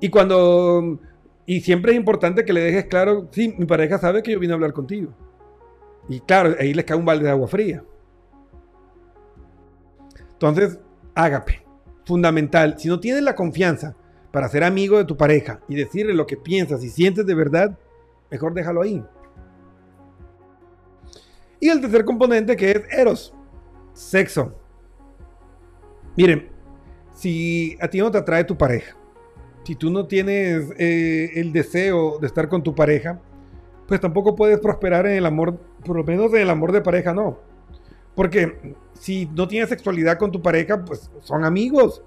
Y 0.00 0.08
cuando... 0.08 0.98
Y 1.44 1.60
siempre 1.60 1.92
es 1.92 1.98
importante 1.98 2.46
que 2.46 2.54
le 2.54 2.62
dejes 2.62 2.86
claro, 2.86 3.28
sí, 3.30 3.54
mi 3.58 3.66
pareja 3.66 3.98
sabe 3.98 4.22
que 4.22 4.32
yo 4.32 4.40
vine 4.40 4.54
a 4.54 4.56
hablar 4.56 4.72
contigo. 4.72 5.12
Y 6.08 6.20
claro, 6.20 6.56
ahí 6.58 6.72
les 6.72 6.86
cae 6.86 6.96
un 6.96 7.04
balde 7.04 7.24
de 7.24 7.30
agua 7.32 7.46
fría. 7.46 7.84
Entonces, 10.32 10.80
ágape. 11.14 11.65
Fundamental. 12.06 12.78
Si 12.78 12.88
no 12.88 13.00
tienes 13.00 13.22
la 13.22 13.34
confianza 13.34 13.94
para 14.30 14.48
ser 14.48 14.64
amigo 14.64 14.96
de 14.96 15.04
tu 15.04 15.16
pareja 15.16 15.60
y 15.68 15.74
decirle 15.74 16.14
lo 16.14 16.26
que 16.26 16.36
piensas 16.36 16.82
y 16.82 16.88
sientes 16.88 17.26
de 17.26 17.34
verdad, 17.34 17.76
mejor 18.30 18.54
déjalo 18.54 18.82
ahí. 18.82 19.04
Y 21.60 21.68
el 21.68 21.80
tercer 21.80 22.04
componente 22.04 22.56
que 22.56 22.70
es 22.70 22.82
Eros, 22.90 23.34
sexo. 23.92 24.54
Miren, 26.16 26.48
si 27.12 27.76
a 27.80 27.88
ti 27.88 27.98
no 27.98 28.10
te 28.10 28.18
atrae 28.18 28.44
tu 28.44 28.56
pareja, 28.56 28.96
si 29.64 29.74
tú 29.74 29.90
no 29.90 30.06
tienes 30.06 30.70
eh, 30.78 31.32
el 31.34 31.52
deseo 31.52 32.18
de 32.20 32.28
estar 32.28 32.48
con 32.48 32.62
tu 32.62 32.74
pareja, 32.74 33.20
pues 33.88 34.00
tampoco 34.00 34.36
puedes 34.36 34.60
prosperar 34.60 35.06
en 35.06 35.16
el 35.16 35.26
amor, 35.26 35.58
por 35.84 35.96
lo 35.96 36.04
menos 36.04 36.32
en 36.34 36.42
el 36.42 36.50
amor 36.50 36.72
de 36.72 36.82
pareja 36.82 37.12
no. 37.12 37.38
Porque 38.16 38.74
si 38.94 39.26
no 39.26 39.46
tienes 39.46 39.68
sexualidad 39.68 40.18
con 40.18 40.32
tu 40.32 40.42
pareja, 40.42 40.84
pues 40.84 41.08
son 41.22 41.44
amigos, 41.44 42.02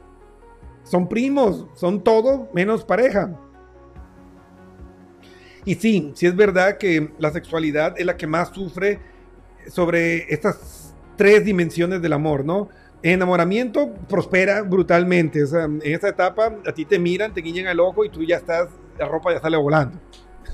son 0.84 1.07
primos, 1.07 1.68
son 1.76 2.03
todo 2.03 2.49
menos 2.53 2.84
pareja. 2.84 3.39
Y 5.64 5.76
sí, 5.76 6.12
sí 6.16 6.26
es 6.26 6.36
verdad 6.36 6.78
que 6.78 7.14
la 7.18 7.32
sexualidad 7.32 7.93
es 7.97 8.05
la 8.05 8.18
que 8.18 8.28
más 8.28 8.49
sufre 8.49 8.99
sobre 9.68 10.34
estas 10.34 10.93
tres 11.16 11.45
dimensiones 11.45 12.01
del 12.01 12.12
amor, 12.12 12.43
¿no? 12.43 12.70
enamoramiento 13.03 13.93
prospera 14.07 14.62
brutalmente. 14.62 15.43
O 15.43 15.47
sea, 15.47 15.64
en 15.64 15.82
esa 15.84 16.10
etapa 16.10 16.55
a 16.66 16.72
ti 16.74 16.86
te 16.86 16.99
miran, 16.99 17.34
te 17.34 17.41
guiñan 17.41 17.68
el 17.68 17.80
ojo 17.80 18.03
y 18.03 18.10
tú 18.10 18.24
ya 18.24 18.38
estás, 18.38 18.70
la 18.97 19.07
ropa 19.07 19.34
ya 19.34 19.39
sale 19.39 19.57
volando. 19.57 19.99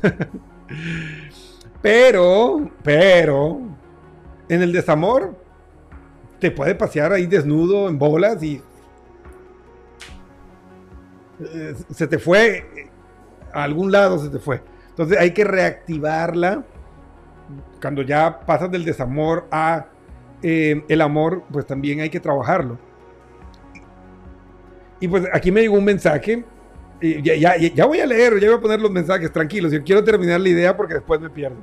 pero, 1.82 2.70
pero, 2.84 3.62
en 4.48 4.62
el 4.62 4.72
desamor, 4.72 5.36
te 6.46 6.52
puede 6.52 6.76
pasear 6.76 7.12
ahí 7.12 7.26
desnudo 7.26 7.90
en 7.90 7.98
bolas 7.98 8.44
y 8.44 8.62
eh, 11.40 11.74
se 11.90 12.06
te 12.06 12.20
fue 12.20 12.88
a 13.52 13.64
algún 13.64 13.92
lado, 13.92 14.20
se 14.20 14.30
te 14.30 14.38
fue. 14.38 14.62
Entonces 14.90 15.18
hay 15.18 15.32
que 15.32 15.44
reactivarla 15.44 16.64
cuando 17.82 18.04
ya 18.04 18.42
pasas 18.42 18.70
del 18.70 18.86
desamor 18.86 19.48
a 19.50 19.88
eh, 20.44 20.84
el 20.88 21.02
amor, 21.02 21.42
pues 21.52 21.66
también 21.66 22.02
hay 22.02 22.12
que 22.12 22.20
trabajarlo. 22.20 22.78
Y 25.00 25.08
pues 25.08 25.28
aquí 25.34 25.52
me 25.52 25.62
llegó 25.62 25.78
un 25.78 25.86
mensaje. 25.86 26.46
Ya, 27.02 27.58
ya, 27.58 27.86
voy 27.88 28.02
a 28.02 28.06
leer, 28.06 28.40
ya 28.40 28.50
voy 28.50 28.58
a 28.60 28.62
poner 28.62 28.80
los 28.80 28.92
mensajes, 28.92 29.32
tranquilos. 29.32 29.72
Yo 29.72 29.84
quiero 29.84 30.04
terminar 30.04 30.40
la 30.40 30.50
idea 30.50 30.78
porque 30.78 30.94
después 30.94 31.20
me 31.20 31.32
pierdo. 31.32 31.58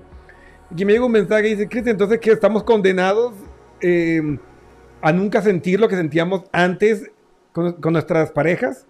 Aquí 0.72 0.84
me 0.84 0.92
llegó 0.92 1.06
un 1.06 1.12
mensaje 1.12 1.46
y 1.46 1.50
dice, 1.50 1.68
Cristian, 1.68 1.94
entonces 1.94 2.18
que 2.18 2.32
estamos 2.32 2.64
condenados 2.64 3.32
eh, 3.80 4.38
a 5.02 5.12
nunca 5.12 5.42
sentir 5.42 5.80
lo 5.80 5.88
que 5.88 5.96
sentíamos 5.96 6.44
antes 6.52 7.10
con, 7.52 7.76
nuestras 7.92 8.30
parejas. 8.30 8.86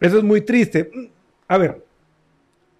Eso 0.00 0.18
es 0.18 0.24
muy 0.24 0.42
triste. 0.42 0.90
A 1.48 1.58
ver, 1.58 1.84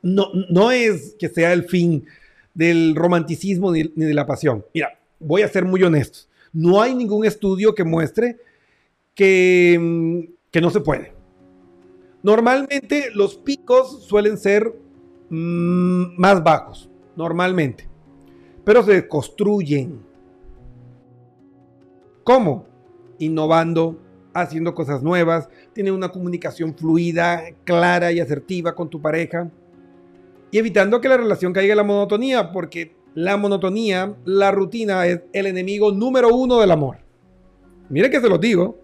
no, 0.02 0.28
no 0.50 0.70
es 0.70 1.16
que 1.18 1.28
sea 1.28 1.52
el 1.52 1.64
fin 1.64 2.04
del 2.52 2.94
romanticismo 2.94 3.72
ni, 3.72 3.90
ni 3.96 4.04
de 4.04 4.14
la 4.14 4.26
pasión. 4.26 4.64
Mira, 4.74 4.98
voy 5.18 5.42
a 5.42 5.48
ser 5.48 5.64
muy 5.64 5.82
honesto. 5.82 6.20
No 6.52 6.80
hay 6.80 6.94
ningún 6.94 7.24
estudio 7.24 7.74
que 7.74 7.82
muestre 7.82 8.36
que, 9.14 10.28
que 10.50 10.60
no 10.60 10.70
se 10.70 10.80
puede. 10.80 11.12
Normalmente 12.22 13.10
los 13.12 13.36
picos 13.36 14.04
suelen 14.06 14.38
ser 14.38 14.72
mmm, 15.30 16.18
más 16.18 16.42
bajos, 16.42 16.88
normalmente, 17.16 17.88
pero 18.64 18.82
se 18.82 19.06
construyen. 19.08 20.00
¿Cómo? 22.24 22.66
Innovando, 23.18 24.00
haciendo 24.32 24.74
cosas 24.74 25.02
nuevas, 25.02 25.48
tiene 25.72 25.92
una 25.92 26.08
comunicación 26.08 26.74
fluida, 26.74 27.44
clara 27.64 28.10
y 28.12 28.20
asertiva 28.20 28.74
con 28.74 28.90
tu 28.90 29.00
pareja 29.00 29.50
y 30.54 30.58
evitando 30.58 31.00
que 31.00 31.08
la 31.08 31.16
relación 31.16 31.52
caiga 31.52 31.72
en 31.72 31.78
la 31.78 31.82
monotonía, 31.82 32.52
porque 32.52 32.94
la 33.14 33.36
monotonía, 33.36 34.14
la 34.24 34.52
rutina 34.52 35.04
es 35.04 35.22
el 35.32 35.46
enemigo 35.46 35.90
número 35.90 36.28
uno 36.32 36.60
del 36.60 36.70
amor. 36.70 36.98
Mire 37.88 38.08
que 38.08 38.20
se 38.20 38.28
lo 38.28 38.38
digo, 38.38 38.78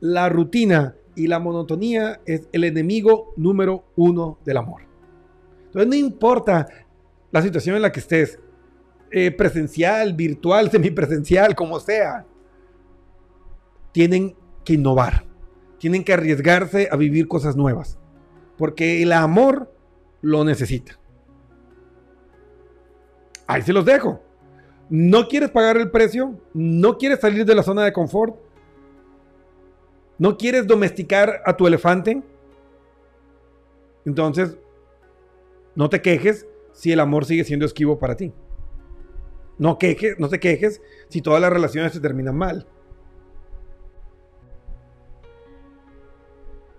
la 0.00 0.28
rutina 0.28 0.96
y 1.14 1.28
la 1.28 1.38
monotonía 1.38 2.20
es 2.26 2.48
el 2.50 2.64
enemigo 2.64 3.32
número 3.36 3.84
uno 3.94 4.38
del 4.44 4.56
amor. 4.56 4.82
Entonces 5.66 5.88
no 5.88 5.94
importa 5.94 6.66
la 7.30 7.40
situación 7.40 7.76
en 7.76 7.82
la 7.82 7.92
que 7.92 8.00
estés, 8.00 8.40
eh, 9.12 9.30
presencial, 9.30 10.12
virtual, 10.12 10.72
semipresencial, 10.72 11.54
como 11.54 11.78
sea, 11.78 12.26
tienen 13.96 14.36
que 14.62 14.74
innovar, 14.74 15.24
tienen 15.78 16.04
que 16.04 16.12
arriesgarse 16.12 16.86
a 16.92 16.96
vivir 16.96 17.28
cosas 17.28 17.56
nuevas, 17.56 17.98
porque 18.58 19.02
el 19.02 19.10
amor 19.10 19.72
lo 20.20 20.44
necesita. 20.44 21.00
Ahí 23.46 23.62
se 23.62 23.72
los 23.72 23.86
dejo. 23.86 24.20
¿No 24.90 25.28
quieres 25.28 25.48
pagar 25.48 25.78
el 25.78 25.90
precio? 25.90 26.38
¿No 26.52 26.98
quieres 26.98 27.20
salir 27.20 27.46
de 27.46 27.54
la 27.54 27.62
zona 27.62 27.84
de 27.84 27.94
confort? 27.94 28.36
¿No 30.18 30.36
quieres 30.36 30.66
domesticar 30.66 31.40
a 31.46 31.56
tu 31.56 31.66
elefante? 31.66 32.22
Entonces, 34.04 34.58
no 35.74 35.88
te 35.88 36.02
quejes 36.02 36.46
si 36.74 36.92
el 36.92 37.00
amor 37.00 37.24
sigue 37.24 37.44
siendo 37.44 37.64
esquivo 37.64 37.98
para 37.98 38.14
ti. 38.14 38.34
No, 39.56 39.78
quejes, 39.78 40.18
no 40.18 40.28
te 40.28 40.38
quejes 40.38 40.82
si 41.08 41.22
todas 41.22 41.40
las 41.40 41.50
relaciones 41.50 41.94
se 41.94 42.00
terminan 42.00 42.36
mal. 42.36 42.66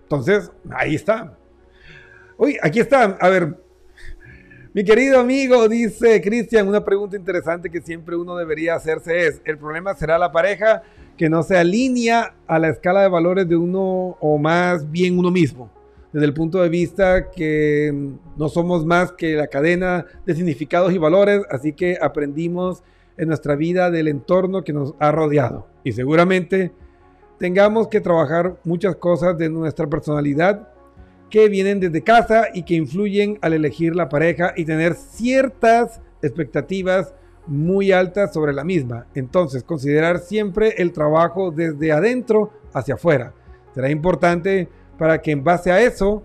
Entonces, 0.08 0.50
ahí 0.70 0.94
está. 0.94 1.36
Uy, 2.38 2.56
aquí 2.62 2.80
está. 2.80 3.18
A 3.20 3.28
ver, 3.28 3.58
mi 4.72 4.82
querido 4.82 5.20
amigo, 5.20 5.68
dice 5.68 6.22
Cristian, 6.22 6.66
una 6.66 6.82
pregunta 6.82 7.14
interesante 7.14 7.68
que 7.68 7.82
siempre 7.82 8.16
uno 8.16 8.34
debería 8.34 8.74
hacerse 8.74 9.26
es, 9.26 9.42
¿el 9.44 9.58
problema 9.58 9.94
será 9.94 10.16
la 10.16 10.32
pareja 10.32 10.82
que 11.18 11.28
no 11.28 11.42
se 11.42 11.58
alinea 11.58 12.36
a 12.46 12.58
la 12.58 12.68
escala 12.68 13.02
de 13.02 13.08
valores 13.08 13.46
de 13.46 13.56
uno 13.56 14.16
o 14.18 14.38
más 14.38 14.90
bien 14.90 15.18
uno 15.18 15.30
mismo? 15.30 15.70
Desde 16.10 16.24
el 16.24 16.32
punto 16.32 16.62
de 16.62 16.70
vista 16.70 17.30
que 17.30 17.92
no 18.38 18.48
somos 18.48 18.86
más 18.86 19.12
que 19.12 19.34
la 19.34 19.48
cadena 19.48 20.06
de 20.24 20.34
significados 20.34 20.94
y 20.94 20.98
valores, 20.98 21.42
así 21.50 21.74
que 21.74 21.98
aprendimos 22.00 22.82
en 23.18 23.28
nuestra 23.28 23.56
vida 23.56 23.90
del 23.90 24.08
entorno 24.08 24.64
que 24.64 24.72
nos 24.72 24.94
ha 25.00 25.12
rodeado. 25.12 25.66
Y 25.84 25.92
seguramente 25.92 26.72
tengamos 27.38 27.88
que 27.88 28.00
trabajar 28.00 28.56
muchas 28.64 28.96
cosas 28.96 29.38
de 29.38 29.48
nuestra 29.48 29.86
personalidad 29.86 30.68
que 31.30 31.48
vienen 31.48 31.80
desde 31.80 32.02
casa 32.02 32.48
y 32.52 32.62
que 32.62 32.74
influyen 32.74 33.38
al 33.42 33.52
elegir 33.52 33.94
la 33.94 34.08
pareja 34.08 34.52
y 34.56 34.64
tener 34.64 34.94
ciertas 34.94 36.00
expectativas 36.22 37.14
muy 37.46 37.92
altas 37.92 38.32
sobre 38.32 38.52
la 38.52 38.64
misma. 38.64 39.06
Entonces, 39.14 39.62
considerar 39.62 40.18
siempre 40.18 40.74
el 40.78 40.92
trabajo 40.92 41.50
desde 41.50 41.92
adentro 41.92 42.52
hacia 42.72 42.94
afuera. 42.94 43.32
Será 43.74 43.90
importante 43.90 44.68
para 44.98 45.20
que 45.20 45.30
en 45.30 45.44
base 45.44 45.70
a 45.70 45.80
eso 45.80 46.24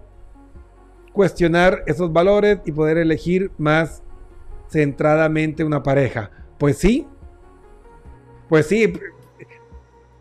cuestionar 1.14 1.84
esos 1.86 2.12
valores 2.12 2.60
y 2.66 2.72
poder 2.72 2.98
elegir 2.98 3.52
más 3.58 4.02
centradamente 4.70 5.64
una 5.64 5.84
pareja. 5.84 6.32
Pues 6.58 6.78
sí, 6.78 7.08
pues 8.50 8.68
sí, 8.68 8.94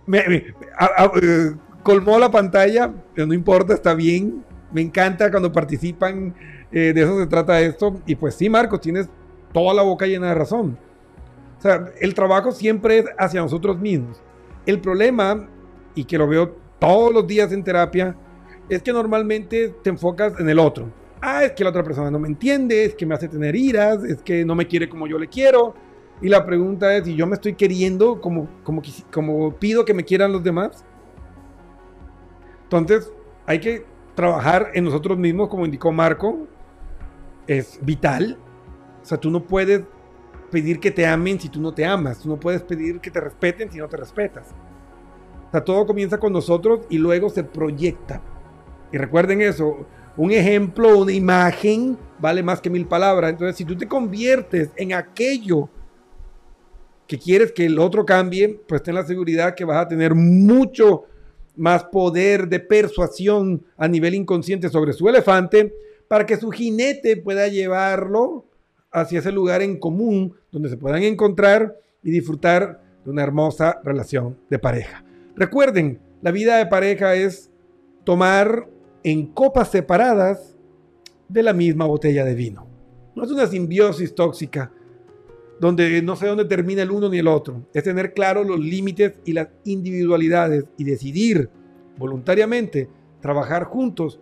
me, 0.06 0.18
eh, 0.18 1.54
colmó 1.82 2.18
la 2.18 2.30
pantalla, 2.30 2.92
no 3.16 3.34
importa, 3.34 3.74
está 3.74 3.94
bien. 3.94 4.44
Me 4.72 4.80
encanta 4.80 5.30
cuando 5.30 5.52
participan, 5.52 6.34
eh, 6.70 6.92
de 6.94 7.02
eso 7.02 7.18
se 7.18 7.26
trata 7.26 7.60
esto. 7.60 8.00
Y 8.06 8.14
pues 8.14 8.34
sí, 8.34 8.48
Marcos, 8.48 8.80
tienes 8.80 9.08
toda 9.52 9.74
la 9.74 9.82
boca 9.82 10.06
llena 10.06 10.28
de 10.28 10.34
razón. 10.34 10.78
O 11.58 11.62
sea, 11.62 11.92
el 12.00 12.14
trabajo 12.14 12.52
siempre 12.52 12.98
es 12.98 13.04
hacia 13.18 13.40
nosotros 13.40 13.78
mismos. 13.78 14.20
El 14.66 14.80
problema, 14.80 15.48
y 15.94 16.04
que 16.04 16.18
lo 16.18 16.26
veo 16.26 16.56
todos 16.78 17.12
los 17.12 17.26
días 17.26 17.52
en 17.52 17.62
terapia, 17.62 18.16
es 18.68 18.82
que 18.82 18.92
normalmente 18.92 19.74
te 19.82 19.90
enfocas 19.90 20.38
en 20.40 20.48
el 20.48 20.58
otro. 20.58 20.90
Ah, 21.20 21.44
es 21.44 21.52
que 21.52 21.62
la 21.62 21.70
otra 21.70 21.84
persona 21.84 22.10
no 22.10 22.18
me 22.18 22.26
entiende, 22.26 22.84
es 22.84 22.94
que 22.94 23.06
me 23.06 23.14
hace 23.14 23.28
tener 23.28 23.54
iras, 23.54 24.02
es 24.02 24.22
que 24.22 24.44
no 24.44 24.54
me 24.54 24.66
quiere 24.66 24.88
como 24.88 25.06
yo 25.06 25.18
le 25.18 25.28
quiero. 25.28 25.74
Y 26.22 26.28
la 26.28 26.46
pregunta 26.46 26.96
es, 26.96 27.06
¿y 27.08 27.16
yo 27.16 27.26
me 27.26 27.34
estoy 27.34 27.54
queriendo 27.54 28.20
como, 28.20 28.48
como, 28.62 28.80
como 29.12 29.52
pido 29.56 29.84
que 29.84 29.92
me 29.92 30.04
quieran 30.04 30.32
los 30.32 30.44
demás? 30.44 30.84
Entonces, 32.62 33.12
hay 33.44 33.58
que 33.58 33.84
trabajar 34.14 34.70
en 34.74 34.84
nosotros 34.84 35.18
mismos, 35.18 35.48
como 35.48 35.64
indicó 35.64 35.90
Marco. 35.90 36.46
Es 37.48 37.78
vital. 37.82 38.38
O 39.02 39.04
sea, 39.04 39.18
tú 39.18 39.30
no 39.30 39.42
puedes 39.42 39.82
pedir 40.52 40.78
que 40.78 40.92
te 40.92 41.04
amen 41.04 41.40
si 41.40 41.48
tú 41.48 41.60
no 41.60 41.74
te 41.74 41.84
amas. 41.84 42.20
Tú 42.20 42.28
no 42.28 42.38
puedes 42.38 42.62
pedir 42.62 43.00
que 43.00 43.10
te 43.10 43.20
respeten 43.20 43.72
si 43.72 43.78
no 43.78 43.88
te 43.88 43.96
respetas. 43.96 44.54
O 45.48 45.50
sea, 45.50 45.64
todo 45.64 45.84
comienza 45.86 46.18
con 46.18 46.32
nosotros 46.32 46.86
y 46.88 46.98
luego 46.98 47.30
se 47.30 47.42
proyecta. 47.42 48.22
Y 48.92 48.96
recuerden 48.96 49.42
eso, 49.42 49.86
un 50.16 50.30
ejemplo, 50.30 50.98
una 50.98 51.12
imagen 51.12 51.98
vale 52.20 52.44
más 52.44 52.60
que 52.60 52.70
mil 52.70 52.86
palabras. 52.86 53.32
Entonces, 53.32 53.56
si 53.56 53.64
tú 53.64 53.76
te 53.76 53.88
conviertes 53.88 54.70
en 54.76 54.92
aquello 54.92 55.68
que 57.12 57.18
quieres 57.18 57.52
que 57.52 57.66
el 57.66 57.78
otro 57.78 58.06
cambie, 58.06 58.58
pues 58.66 58.82
ten 58.82 58.94
la 58.94 59.04
seguridad 59.04 59.54
que 59.54 59.66
vas 59.66 59.84
a 59.84 59.86
tener 59.86 60.14
mucho 60.14 61.04
más 61.56 61.84
poder 61.84 62.48
de 62.48 62.58
persuasión 62.58 63.62
a 63.76 63.86
nivel 63.86 64.14
inconsciente 64.14 64.70
sobre 64.70 64.94
su 64.94 65.06
elefante 65.10 65.74
para 66.08 66.24
que 66.24 66.38
su 66.38 66.50
jinete 66.50 67.18
pueda 67.18 67.48
llevarlo 67.48 68.46
hacia 68.90 69.18
ese 69.18 69.30
lugar 69.30 69.60
en 69.60 69.78
común 69.78 70.34
donde 70.50 70.70
se 70.70 70.78
puedan 70.78 71.02
encontrar 71.02 71.76
y 72.02 72.10
disfrutar 72.10 72.82
de 73.04 73.10
una 73.10 73.24
hermosa 73.24 73.78
relación 73.84 74.38
de 74.48 74.58
pareja. 74.58 75.04
Recuerden, 75.36 76.00
la 76.22 76.30
vida 76.30 76.56
de 76.56 76.64
pareja 76.64 77.14
es 77.14 77.50
tomar 78.04 78.70
en 79.04 79.26
copas 79.26 79.70
separadas 79.70 80.56
de 81.28 81.42
la 81.42 81.52
misma 81.52 81.84
botella 81.84 82.24
de 82.24 82.34
vino. 82.34 82.66
No 83.14 83.24
es 83.24 83.30
una 83.30 83.46
simbiosis 83.46 84.14
tóxica 84.14 84.72
donde 85.62 86.02
no 86.02 86.16
sé 86.16 86.26
dónde 86.26 86.44
termina 86.44 86.82
el 86.82 86.90
uno 86.90 87.08
ni 87.08 87.20
el 87.20 87.28
otro. 87.28 87.62
Es 87.72 87.84
tener 87.84 88.14
claro 88.14 88.42
los 88.42 88.58
límites 88.58 89.20
y 89.24 89.32
las 89.32 89.46
individualidades 89.62 90.64
y 90.76 90.82
decidir 90.82 91.50
voluntariamente 91.96 92.88
trabajar 93.20 93.62
juntos 93.62 94.18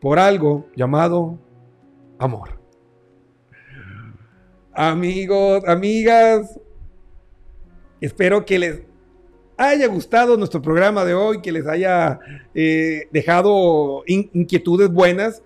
por 0.00 0.18
algo 0.18 0.66
llamado 0.74 1.38
amor. 2.18 2.60
Amigos, 4.72 5.62
amigas, 5.64 6.58
espero 8.00 8.44
que 8.44 8.58
les 8.58 8.82
haya 9.56 9.86
gustado 9.86 10.36
nuestro 10.36 10.60
programa 10.60 11.04
de 11.04 11.14
hoy, 11.14 11.40
que 11.40 11.52
les 11.52 11.68
haya 11.68 12.18
eh, 12.52 13.02
dejado 13.12 14.02
in- 14.08 14.28
inquietudes 14.32 14.90
buenas. 14.90 15.44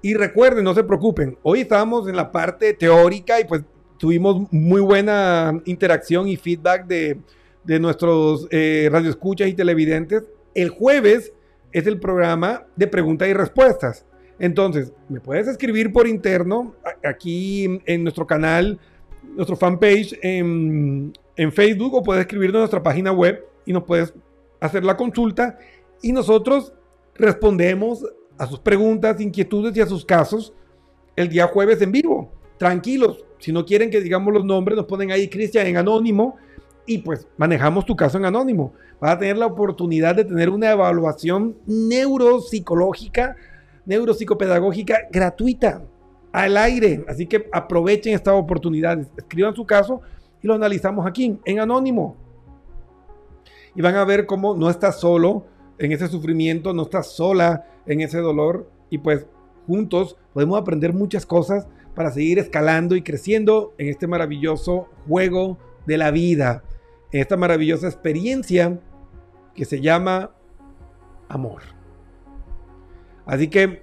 Y 0.00 0.14
recuerden, 0.14 0.64
no 0.64 0.72
se 0.72 0.84
preocupen, 0.84 1.36
hoy 1.42 1.60
estábamos 1.60 2.08
en 2.08 2.16
la 2.16 2.32
parte 2.32 2.72
teórica 2.72 3.38
y 3.38 3.44
pues 3.44 3.64
tuvimos 3.98 4.50
muy 4.52 4.80
buena 4.80 5.60
interacción 5.64 6.28
y 6.28 6.36
feedback 6.36 6.86
de, 6.86 7.20
de 7.64 7.80
nuestros 7.80 8.48
eh, 8.50 8.88
radioescuchas 8.90 9.48
y 9.48 9.54
televidentes. 9.54 10.24
El 10.54 10.70
jueves 10.70 11.32
es 11.72 11.86
el 11.86 12.00
programa 12.00 12.66
de 12.76 12.86
preguntas 12.86 13.28
y 13.28 13.34
respuestas. 13.34 14.06
Entonces, 14.38 14.92
me 15.08 15.20
puedes 15.20 15.48
escribir 15.48 15.92
por 15.92 16.06
interno 16.06 16.74
aquí 17.04 17.80
en 17.84 18.02
nuestro 18.04 18.26
canal, 18.26 18.78
nuestro 19.34 19.56
fanpage 19.56 20.18
en, 20.22 21.12
en 21.36 21.52
Facebook 21.52 21.94
o 21.94 22.02
puedes 22.02 22.22
escribirnos 22.22 22.56
en 22.56 22.60
nuestra 22.60 22.82
página 22.82 23.12
web 23.12 23.44
y 23.66 23.72
nos 23.72 23.84
puedes 23.84 24.14
hacer 24.60 24.84
la 24.84 24.96
consulta 24.96 25.58
y 26.02 26.12
nosotros 26.12 26.72
respondemos 27.14 28.04
a 28.38 28.46
sus 28.46 28.60
preguntas, 28.60 29.20
inquietudes 29.20 29.76
y 29.76 29.80
a 29.80 29.86
sus 29.86 30.04
casos 30.04 30.54
el 31.16 31.28
día 31.28 31.48
jueves 31.48 31.82
en 31.82 31.92
vivo. 31.92 32.32
Tranquilos, 32.58 33.24
si 33.38 33.52
no 33.52 33.64
quieren 33.64 33.90
que 33.90 34.00
digamos 34.00 34.34
los 34.34 34.44
nombres, 34.44 34.76
nos 34.76 34.86
ponen 34.86 35.12
ahí 35.12 35.28
Cristian 35.28 35.66
en 35.66 35.76
anónimo 35.76 36.36
y 36.86 36.98
pues 36.98 37.28
manejamos 37.36 37.84
tu 37.84 37.94
caso 37.94 38.18
en 38.18 38.24
anónimo. 38.24 38.72
Vas 39.00 39.12
a 39.12 39.18
tener 39.18 39.36
la 39.36 39.46
oportunidad 39.46 40.16
de 40.16 40.24
tener 40.24 40.50
una 40.50 40.72
evaluación 40.72 41.56
neuropsicológica, 41.66 43.36
neuropsicopedagógica 43.86 45.06
gratuita 45.10 45.84
al 46.32 46.56
aire. 46.56 47.04
Así 47.06 47.26
que 47.26 47.48
aprovechen 47.52 48.14
estas 48.14 48.34
oportunidades. 48.34 49.06
Escriban 49.16 49.54
su 49.54 49.64
caso 49.64 50.00
y 50.42 50.46
lo 50.46 50.54
analizamos 50.54 51.06
aquí 51.06 51.38
en 51.44 51.60
anónimo. 51.60 52.16
Y 53.74 53.82
van 53.82 53.94
a 53.94 54.04
ver 54.04 54.26
cómo 54.26 54.56
no 54.56 54.68
estás 54.70 54.98
solo 54.98 55.44
en 55.78 55.92
ese 55.92 56.08
sufrimiento, 56.08 56.72
no 56.72 56.82
estás 56.82 57.12
sola 57.12 57.66
en 57.86 58.00
ese 58.00 58.18
dolor 58.18 58.68
y 58.90 58.98
pues 58.98 59.26
juntos 59.66 60.16
podemos 60.32 60.58
aprender 60.60 60.92
muchas 60.92 61.24
cosas 61.24 61.68
para 61.98 62.12
seguir 62.12 62.38
escalando 62.38 62.94
y 62.94 63.02
creciendo 63.02 63.74
en 63.76 63.88
este 63.88 64.06
maravilloso 64.06 64.86
juego 65.08 65.58
de 65.84 65.98
la 65.98 66.12
vida, 66.12 66.62
en 67.10 67.22
esta 67.22 67.36
maravillosa 67.36 67.88
experiencia 67.88 68.78
que 69.52 69.64
se 69.64 69.80
llama 69.80 70.30
amor. 71.28 71.62
Así 73.26 73.48
que, 73.48 73.82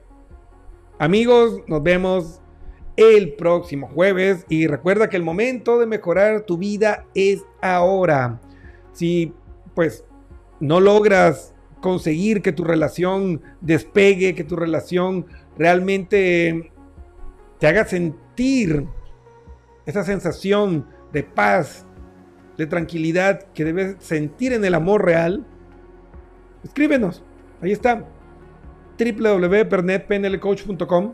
amigos, 0.97 1.59
nos 1.68 1.84
vemos 1.84 2.39
el 2.95 3.34
próximo 3.34 3.89
jueves 3.89 4.45
y 4.47 4.68
recuerda 4.68 5.09
que 5.09 5.18
el 5.18 5.24
momento 5.24 5.78
de 5.78 5.86
mejorar 5.86 6.43
tu 6.43 6.57
vida 6.57 7.05
es 7.16 7.43
ahora. 7.61 8.39
Si 8.93 9.34
pues 9.74 10.05
no 10.61 10.80
logras 10.80 11.53
conseguir 11.82 12.41
que 12.41 12.53
tu 12.53 12.63
relación 12.63 13.41
despegue, 13.59 14.36
que 14.36 14.45
tu 14.45 14.55
relación 14.55 15.26
realmente 15.57 16.72
te 17.66 17.70
haga 17.70 17.86
sentir 17.86 18.86
esa 19.88 20.03
sensación 20.03 20.86
de 21.11 21.24
paz, 21.24 21.84
de 22.59 22.68
tranquilidad 22.68 23.47
que 23.55 23.66
debes 23.66 23.95
sentir 23.97 24.53
en 24.53 24.63
el 24.66 24.76
amor 24.76 25.03
real, 25.03 25.43
escríbenos. 26.63 27.24
Ahí 27.63 27.72
está. 27.72 28.05
www.pernetpnlcoach.com. 28.99 31.13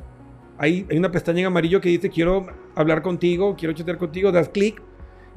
Hay 0.57 0.85
una 0.91 1.09
pestaña 1.09 1.39
en 1.39 1.45
amarillo 1.45 1.79
que 1.79 1.87
dice 1.87 2.09
quiero 2.09 2.47
hablar 2.75 3.01
contigo, 3.01 3.55
quiero 3.57 3.73
chatear 3.73 3.97
contigo, 3.97 4.33
das 4.33 4.49
clic 4.49 4.83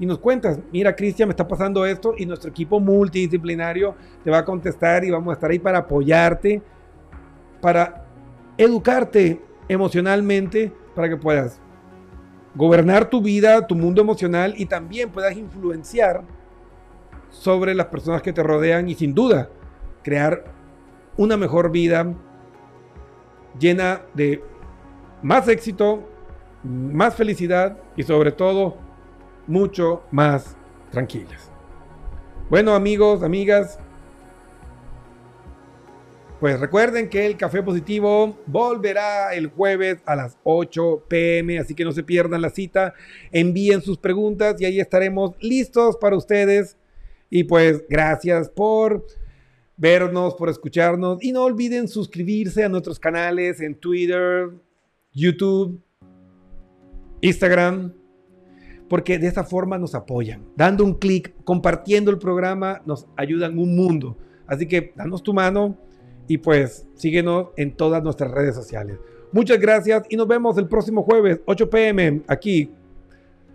y 0.00 0.06
nos 0.06 0.18
cuentas, 0.18 0.58
mira 0.72 0.96
Cristian, 0.96 1.28
me 1.28 1.32
está 1.34 1.46
pasando 1.46 1.86
esto 1.86 2.16
y 2.18 2.26
nuestro 2.26 2.50
equipo 2.50 2.80
multidisciplinario 2.80 3.94
te 4.24 4.32
va 4.32 4.38
a 4.38 4.44
contestar 4.44 5.04
y 5.04 5.12
vamos 5.12 5.30
a 5.30 5.34
estar 5.34 5.48
ahí 5.48 5.60
para 5.60 5.78
apoyarte, 5.78 6.60
para 7.60 8.04
educarte 8.58 9.40
emocionalmente, 9.68 10.72
para 10.94 11.08
que 11.08 11.16
puedas 11.16 11.60
gobernar 12.54 13.10
tu 13.10 13.20
vida, 13.20 13.66
tu 13.66 13.74
mundo 13.74 14.00
emocional 14.00 14.54
y 14.56 14.66
también 14.66 15.10
puedas 15.10 15.36
influenciar 15.36 16.22
sobre 17.30 17.74
las 17.74 17.86
personas 17.86 18.22
que 18.22 18.32
te 18.32 18.42
rodean 18.42 18.88
y 18.88 18.94
sin 18.94 19.14
duda 19.14 19.48
crear 20.02 20.44
una 21.16 21.36
mejor 21.36 21.70
vida 21.70 22.14
llena 23.58 24.02
de 24.14 24.42
más 25.22 25.48
éxito, 25.48 26.08
más 26.62 27.14
felicidad 27.14 27.76
y 27.96 28.02
sobre 28.02 28.32
todo 28.32 28.76
mucho 29.46 30.02
más 30.10 30.56
tranquilas. 30.90 31.50
Bueno 32.50 32.74
amigos, 32.74 33.22
amigas, 33.22 33.78
pues 36.40 36.58
recuerden 36.60 37.08
que 37.08 37.26
el 37.26 37.36
Café 37.36 37.62
Positivo 37.62 38.38
volverá 38.46 39.34
el 39.34 39.46
jueves 39.46 39.98
a 40.04 40.16
las 40.16 40.36
8 40.42 41.04
pm, 41.08 41.58
así 41.58 41.74
que 41.74 41.84
no 41.84 41.92
se 41.92 42.02
pierdan 42.02 42.42
la 42.42 42.50
cita, 42.50 42.94
envíen 43.30 43.80
sus 43.80 43.98
preguntas 43.98 44.60
y 44.60 44.64
ahí 44.64 44.80
estaremos 44.80 45.34
listos 45.40 45.96
para 45.96 46.16
ustedes. 46.16 46.76
Y 47.30 47.44
pues 47.44 47.84
gracias 47.88 48.48
por 48.48 49.06
vernos, 49.76 50.34
por 50.34 50.48
escucharnos 50.48 51.22
y 51.22 51.32
no 51.32 51.44
olviden 51.44 51.88
suscribirse 51.88 52.64
a 52.64 52.68
nuestros 52.68 52.98
canales 52.98 53.60
en 53.60 53.74
Twitter, 53.74 54.50
YouTube, 55.12 55.80
Instagram, 57.20 57.94
porque 58.88 59.18
de 59.18 59.28
esa 59.28 59.44
forma 59.44 59.78
nos 59.78 59.94
apoyan. 59.94 60.44
Dando 60.56 60.84
un 60.84 60.94
clic, 60.94 61.32
compartiendo 61.44 62.10
el 62.10 62.18
programa, 62.18 62.82
nos 62.84 63.06
ayudan 63.16 63.58
un 63.58 63.74
mundo. 63.74 64.18
Así 64.46 64.66
que 64.66 64.92
danos 64.94 65.22
tu 65.22 65.32
mano 65.32 65.78
y 66.28 66.38
pues 66.38 66.86
síguenos 66.94 67.48
en 67.56 67.76
todas 67.76 68.02
nuestras 68.02 68.30
redes 68.30 68.54
sociales. 68.54 68.98
Muchas 69.32 69.58
gracias 69.58 70.04
y 70.08 70.16
nos 70.16 70.28
vemos 70.28 70.56
el 70.58 70.68
próximo 70.68 71.02
jueves, 71.02 71.40
8 71.44 71.68
pm, 71.68 72.22
aquí 72.28 72.70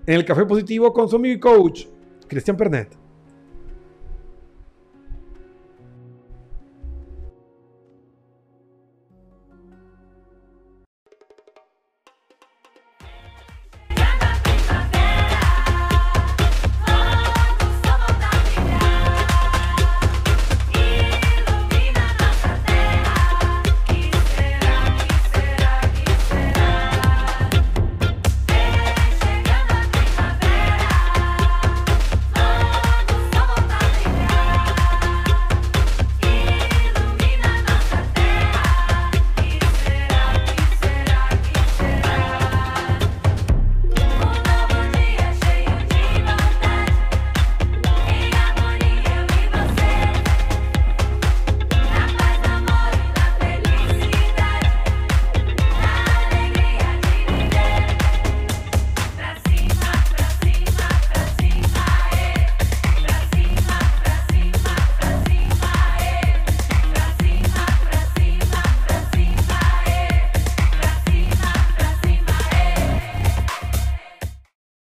en 0.06 0.16
el 0.16 0.26
Café 0.26 0.46
Positivo 0.46 0.92
con 0.92 1.08
su 1.08 1.16
amigo 1.16 1.36
y 1.36 1.40
coach, 1.40 1.86
Cristian 2.28 2.58
Pernet. 2.58 2.99